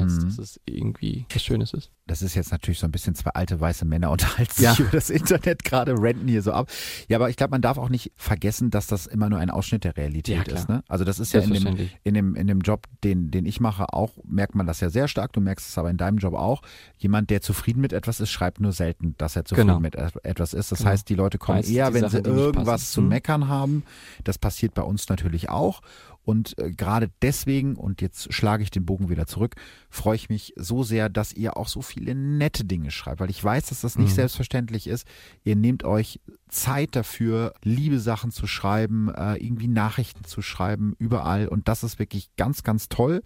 als 0.00 0.14
Mhm. 0.14 0.26
dass 0.26 0.38
es 0.38 0.60
irgendwie 0.66 1.26
was 1.32 1.42
Schönes 1.42 1.72
ist. 1.74 1.90
Das 2.06 2.22
ist 2.22 2.34
jetzt 2.34 2.50
natürlich 2.52 2.78
so 2.78 2.86
ein 2.86 2.90
bisschen 2.90 3.14
zwei 3.14 3.30
alte 3.30 3.60
weiße 3.60 3.84
Männer 3.84 4.10
unterhalten 4.10 4.52
sich 4.54 4.64
Ja. 4.64 4.74
über 4.78 4.90
das 4.92 5.10
Internet 5.10 5.64
gerade, 5.64 5.92
renten 6.00 6.26
hier 6.28 6.40
so 6.42 6.52
ab. 6.52 6.70
Ja, 7.08 7.18
aber 7.18 7.28
ich 7.30 7.36
glaube, 7.36 7.50
man 7.50 7.60
darf 7.60 7.76
auch 7.78 7.90
nicht 7.90 8.12
vergessen, 8.16 8.70
dass 8.70 8.86
das 8.86 9.06
immer 9.06 9.28
nur 9.28 9.38
ein 9.38 9.50
Ausschnitt 9.50 9.84
der 9.84 9.96
Realität 9.96 10.48
Ja, 10.48 10.54
ist. 10.54 10.68
Ne? 10.68 10.82
Also 10.88 11.04
das 11.04 11.18
ist 11.18 11.32
ja 11.34 11.40
in 11.40 11.52
dem, 11.52 11.88
in 12.04 12.14
dem, 12.14 12.34
in 12.34 12.46
dem 12.46 12.60
Job, 12.60 12.86
den, 13.04 13.30
den 13.30 13.44
ich 13.44 13.60
mache, 13.60 13.92
auch, 13.92 14.12
merkt 14.24 14.54
man 14.54 14.66
das 14.66 14.80
ja 14.80 14.88
sehr 14.90 15.06
stark. 15.08 15.32
Du 15.34 15.40
merkst 15.40 15.68
es 15.68 15.76
aber 15.76 15.90
in 15.90 15.96
deinem 15.98 16.18
Job 16.18 16.34
auch. 16.34 16.62
Jemand, 16.96 17.28
der 17.30 17.42
zufrieden 17.42 17.80
mit 17.80 17.92
etwas 17.92 18.20
ist, 18.20 18.30
schreibt 18.30 18.60
nur 18.60 18.72
selten, 18.72 19.14
dass 19.18 19.36
er 19.36 19.44
zufrieden 19.44 19.68
Genau. 19.68 19.80
mit 19.80 19.94
et- 19.94 20.24
etwas 20.24 20.54
ist. 20.54 20.72
Das 20.72 20.78
Genau. 20.78 20.90
heißt, 20.90 21.08
die 21.08 21.14
Leute 21.14 21.38
kommen 21.38 21.58
Meistens 21.58 21.76
eher, 21.76 21.92
wenn 21.92 22.00
Sachen, 22.08 22.24
sie 22.24 22.30
irgendwas 22.30 22.90
zu 22.92 23.00
Hm. 23.02 23.08
meckern 23.08 23.48
haben. 23.48 23.82
Das 24.24 24.38
passiert 24.38 24.72
bei 24.74 24.82
uns 24.82 25.08
natürlich 25.08 25.50
auch. 25.50 25.80
Und 26.28 26.58
äh, 26.58 26.72
gerade 26.72 27.08
deswegen, 27.22 27.74
und 27.74 28.02
jetzt 28.02 28.34
schlage 28.34 28.62
ich 28.62 28.70
den 28.70 28.84
Bogen 28.84 29.08
wieder 29.08 29.26
zurück, 29.26 29.54
freue 29.88 30.16
ich 30.16 30.28
mich 30.28 30.52
so 30.56 30.82
sehr, 30.82 31.08
dass 31.08 31.32
ihr 31.32 31.56
auch 31.56 31.68
so 31.68 31.80
viele 31.80 32.14
nette 32.14 32.66
Dinge 32.66 32.90
schreibt, 32.90 33.20
weil 33.20 33.30
ich 33.30 33.42
weiß, 33.42 33.70
dass 33.70 33.80
das 33.80 33.96
nicht 33.96 34.10
Mhm. 34.10 34.14
selbstverständlich 34.16 34.88
ist. 34.88 35.06
Ihr 35.42 35.56
nehmt 35.56 35.84
euch 35.84 36.20
Zeit 36.50 36.94
dafür, 36.96 37.54
liebe 37.62 37.98
Sachen 37.98 38.30
zu 38.30 38.46
schreiben, 38.46 39.08
äh, 39.08 39.36
irgendwie 39.36 39.68
Nachrichten 39.68 40.24
zu 40.24 40.42
schreiben, 40.42 40.94
überall. 40.98 41.48
Und 41.48 41.66
das 41.66 41.82
ist 41.82 41.98
wirklich 41.98 42.28
ganz, 42.36 42.62
ganz 42.62 42.90
toll. 42.90 43.22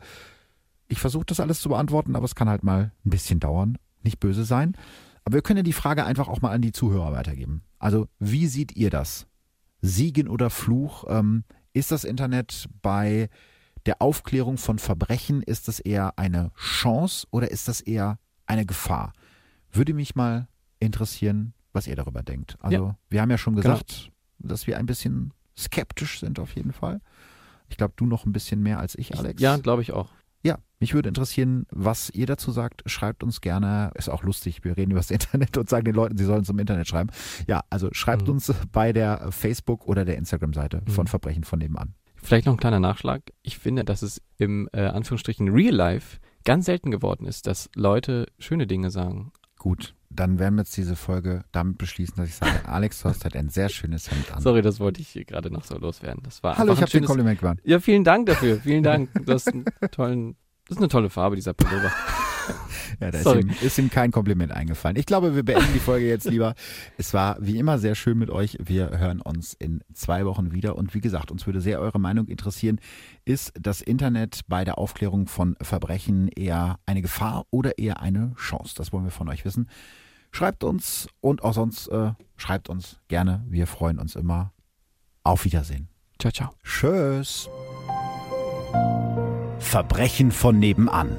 Ich 0.87 1.01
versuche 1.01 1.27
das 1.27 1.41
alles 1.41 1.61
zu 1.61 1.71
beantworten, 1.71 2.15
aber 2.15 2.27
es 2.27 2.37
kann 2.37 2.49
halt 2.49 2.63
mal 2.63 2.93
ein 3.05 3.11
bisschen 3.11 3.41
dauern. 3.41 3.79
Nicht 4.05 4.21
böse 4.21 4.45
sein. 4.45 4.77
Aber 5.25 5.35
wir 5.35 5.43
können 5.43 5.57
ja 5.57 5.63
die 5.65 5.73
Frage 5.73 6.05
einfach 6.05 6.29
auch 6.29 6.41
mal 6.41 6.53
an 6.53 6.63
die 6.63 6.71
Zuhörer 6.71 7.11
weitergeben. 7.11 7.63
Also, 7.81 8.07
wie 8.21 8.47
seht 8.47 8.77
ihr 8.77 8.91
das? 8.91 9.27
Siegen 9.81 10.29
oder 10.29 10.51
Fluch? 10.51 11.05
Ähm, 11.09 11.43
ist 11.73 11.91
das 11.91 12.05
Internet 12.05 12.69
bei 12.83 13.29
der 13.87 14.01
Aufklärung 14.01 14.59
von 14.59 14.79
Verbrechen, 14.79 15.43
ist 15.43 15.69
das 15.69 15.81
eher 15.81 16.19
eine 16.19 16.51
Chance 16.57 17.27
oder 17.31 17.51
ist 17.51 17.69
das 17.69 17.81
eher 17.81 18.19
eine 18.47 18.65
Gefahr? 18.67 19.13
Würde 19.73 19.95
mich 19.95 20.15
mal 20.15 20.47
interessieren, 20.79 21.55
was 21.73 21.87
ihr 21.87 21.97
darüber 21.97 22.23
denkt. 22.23 22.57
Also, 22.61 22.95
wir 23.09 23.21
haben 23.23 23.31
ja 23.31 23.39
schon 23.39 23.57
Genau. 23.57 23.63
gesagt, 23.75 24.11
dass 24.39 24.67
wir 24.67 24.79
ein 24.79 24.87
bisschen 24.87 25.33
skeptisch 25.59 26.21
sind 26.21 26.39
auf 26.39 26.55
jeden 26.55 26.73
Fall. 26.73 27.01
Ich 27.69 27.77
glaube, 27.77 27.95
du 27.97 28.07
noch 28.07 28.27
ein 28.27 28.33
bisschen 28.33 28.63
mehr 28.63 28.79
als 28.79 28.95
ich, 28.97 29.17
Alex. 29.17 29.41
Ja, 29.41 29.57
glaube 29.57 29.83
ich 29.83 29.93
auch. 29.93 30.11
Ja, 30.45 30.59
mich 30.81 30.93
würde 30.95 31.09
interessieren, 31.09 31.67
was 31.71 32.11
ihr 32.11 32.27
dazu 32.27 32.51
sagt. 32.51 32.83
Schreibt 32.87 33.23
uns 33.23 33.41
gerne. 33.41 33.93
Ist 33.95 34.09
auch 34.11 34.25
lustig. 34.25 34.65
Wir 34.65 34.77
reden 34.77 34.91
über 34.91 35.01
das 35.01 35.11
Internet 35.13 35.57
und 35.57 35.69
sagen 35.69 35.85
den 35.85 35.95
Leuten, 35.95 36.17
sie 36.17 36.25
sollen 36.25 36.45
zum 36.45 36.59
Internet 36.59 36.89
schreiben. 36.89 37.11
Ja, 37.47 37.63
also 37.71 37.89
schreibt 37.93 38.27
Mhm. 38.27 38.35
uns 38.35 38.53
bei 38.73 38.93
der 38.93 39.31
Facebook- 39.31 39.87
oder 39.87 40.05
der 40.05 40.17
Instagram-Seite 40.19 40.83
von 40.89 41.05
Mhm. 41.05 41.09
Verbrechen 41.09 41.45
von 41.45 41.59
nebenan. 41.61 41.95
Vielleicht 42.17 42.47
noch 42.47 42.55
ein 42.55 42.61
kleiner 42.61 42.81
Nachschlag. 42.81 43.23
Ich 43.43 43.59
finde, 43.59 43.85
dass 43.85 44.03
es 44.03 44.21
im 44.39 44.69
äh, 44.73 44.83
Anführungsstrichen 44.83 45.49
Real 45.49 45.75
Life 45.75 46.19
ganz 46.45 46.67
selten 46.67 46.91
geworden 46.91 47.27
ist, 47.27 47.47
dass 47.47 47.69
Leute 47.75 48.27
schöne 48.39 48.67
Dinge 48.67 48.91
sagen. 48.91 49.33
Gut, 49.63 49.95
dann 50.11 50.41
werden 50.41 50.57
wir 50.57 50.63
jetzt 50.63 50.77
diese 50.77 50.97
Folge 50.97 51.45
damit 51.53 51.79
beschließen, 51.79 52.17
dass 52.17 52.29
ich 52.29 52.35
sage, 52.35 52.51
Alex 52.69 53.05
Horst 53.05 53.25
hat 53.25 53.37
ein 53.37 53.49
sehr 53.49 53.69
schönes 53.69 54.11
Hemd 54.11 54.33
an. 54.35 54.43
Sorry, 54.43 54.61
das 54.61 54.81
wollte 54.81 55.01
ich 55.01 55.07
hier 55.09 55.25
gerade 55.25 55.53
noch 55.53 55.63
so 55.63 55.79
loswerden. 55.79 56.21
Das 56.25 56.43
war 56.43 56.59
Hallo, 56.59 56.73
ich 56.73 56.79
ein 56.79 56.83
habe 56.83 56.91
den 56.91 56.91
schönes- 56.99 57.07
Kompliment 57.07 57.39
gemacht. 57.39 57.59
Ja, 57.63 57.79
vielen 57.79 58.03
Dank 58.03 58.27
dafür. 58.27 58.57
Vielen 58.61 58.83
Dank. 58.83 59.11
Du 59.25 59.33
hast 59.33 59.47
einen 59.47 59.65
tollen. 59.93 60.35
Das 60.67 60.79
ist 60.79 60.83
eine 60.83 60.89
tolle 60.89 61.11
Farbe, 61.11 61.37
dieser 61.37 61.55
Pullover. 61.55 61.93
Ja, 63.01 63.11
da 63.11 63.19
ist 63.19 63.27
ihm, 63.27 63.51
ist 63.63 63.79
ihm 63.79 63.91
kein 63.91 64.13
Kompliment 64.13 64.53
eingefallen. 64.53 64.97
Ich 64.97 65.07
glaube, 65.07 65.35
wir 65.35 65.43
beenden 65.43 65.73
die 65.75 65.81
Folge 65.81 66.07
jetzt 66.07 66.29
lieber. 66.29 66.55
Es 66.99 67.15
war 67.15 67.37
wie 67.41 67.59
immer 67.59 67.79
sehr 67.79 67.95
schön 67.95 68.19
mit 68.19 68.31
euch. 68.31 68.59
Wir 68.63 68.91
hören 68.99 69.21
uns 69.21 69.55
in 69.55 69.83
zwei 69.93 70.25
Wochen 70.27 70.53
wieder. 70.53 70.77
Und 70.77 70.95
wie 70.95 71.01
gesagt, 71.01 71.31
uns 71.31 71.47
würde 71.47 71.61
sehr 71.61 71.81
eure 71.81 71.99
Meinung 71.99 72.29
interessieren. 72.29 72.79
Ist 73.25 73.53
das 73.59 73.81
Internet 73.81 74.43
bei 74.47 74.65
der 74.65 74.79
Aufklärung 74.79 75.27
von 75.27 75.57
Verbrechen 75.61 76.29
eher 76.29 76.79
eine 76.87 77.03
Gefahr 77.03 77.45
oder 77.51 77.79
eher 77.79 78.01
eine 78.01 78.35
Chance? 78.37 78.75
Das 78.77 78.93
wollen 78.93 79.05
wir 79.05 79.11
von 79.11 79.29
euch 79.29 79.45
wissen. 79.45 79.69
Schreibt 80.31 80.63
uns 80.63 81.09
und 81.21 81.43
auch 81.43 81.55
sonst 81.55 81.89
äh, 81.89 82.13
schreibt 82.37 82.69
uns 82.69 83.01
gerne. 83.09 83.45
Wir 83.49 83.67
freuen 83.67 83.99
uns 83.99 84.17
immer. 84.17 84.53
Auf 85.25 85.45
Wiedersehen. 85.45 85.89
Ciao, 86.19 86.33
ciao. 86.33 86.51
Tschüss. 86.63 87.49
Verbrechen 89.59 90.31
von 90.31 90.59
nebenan. 90.59 91.19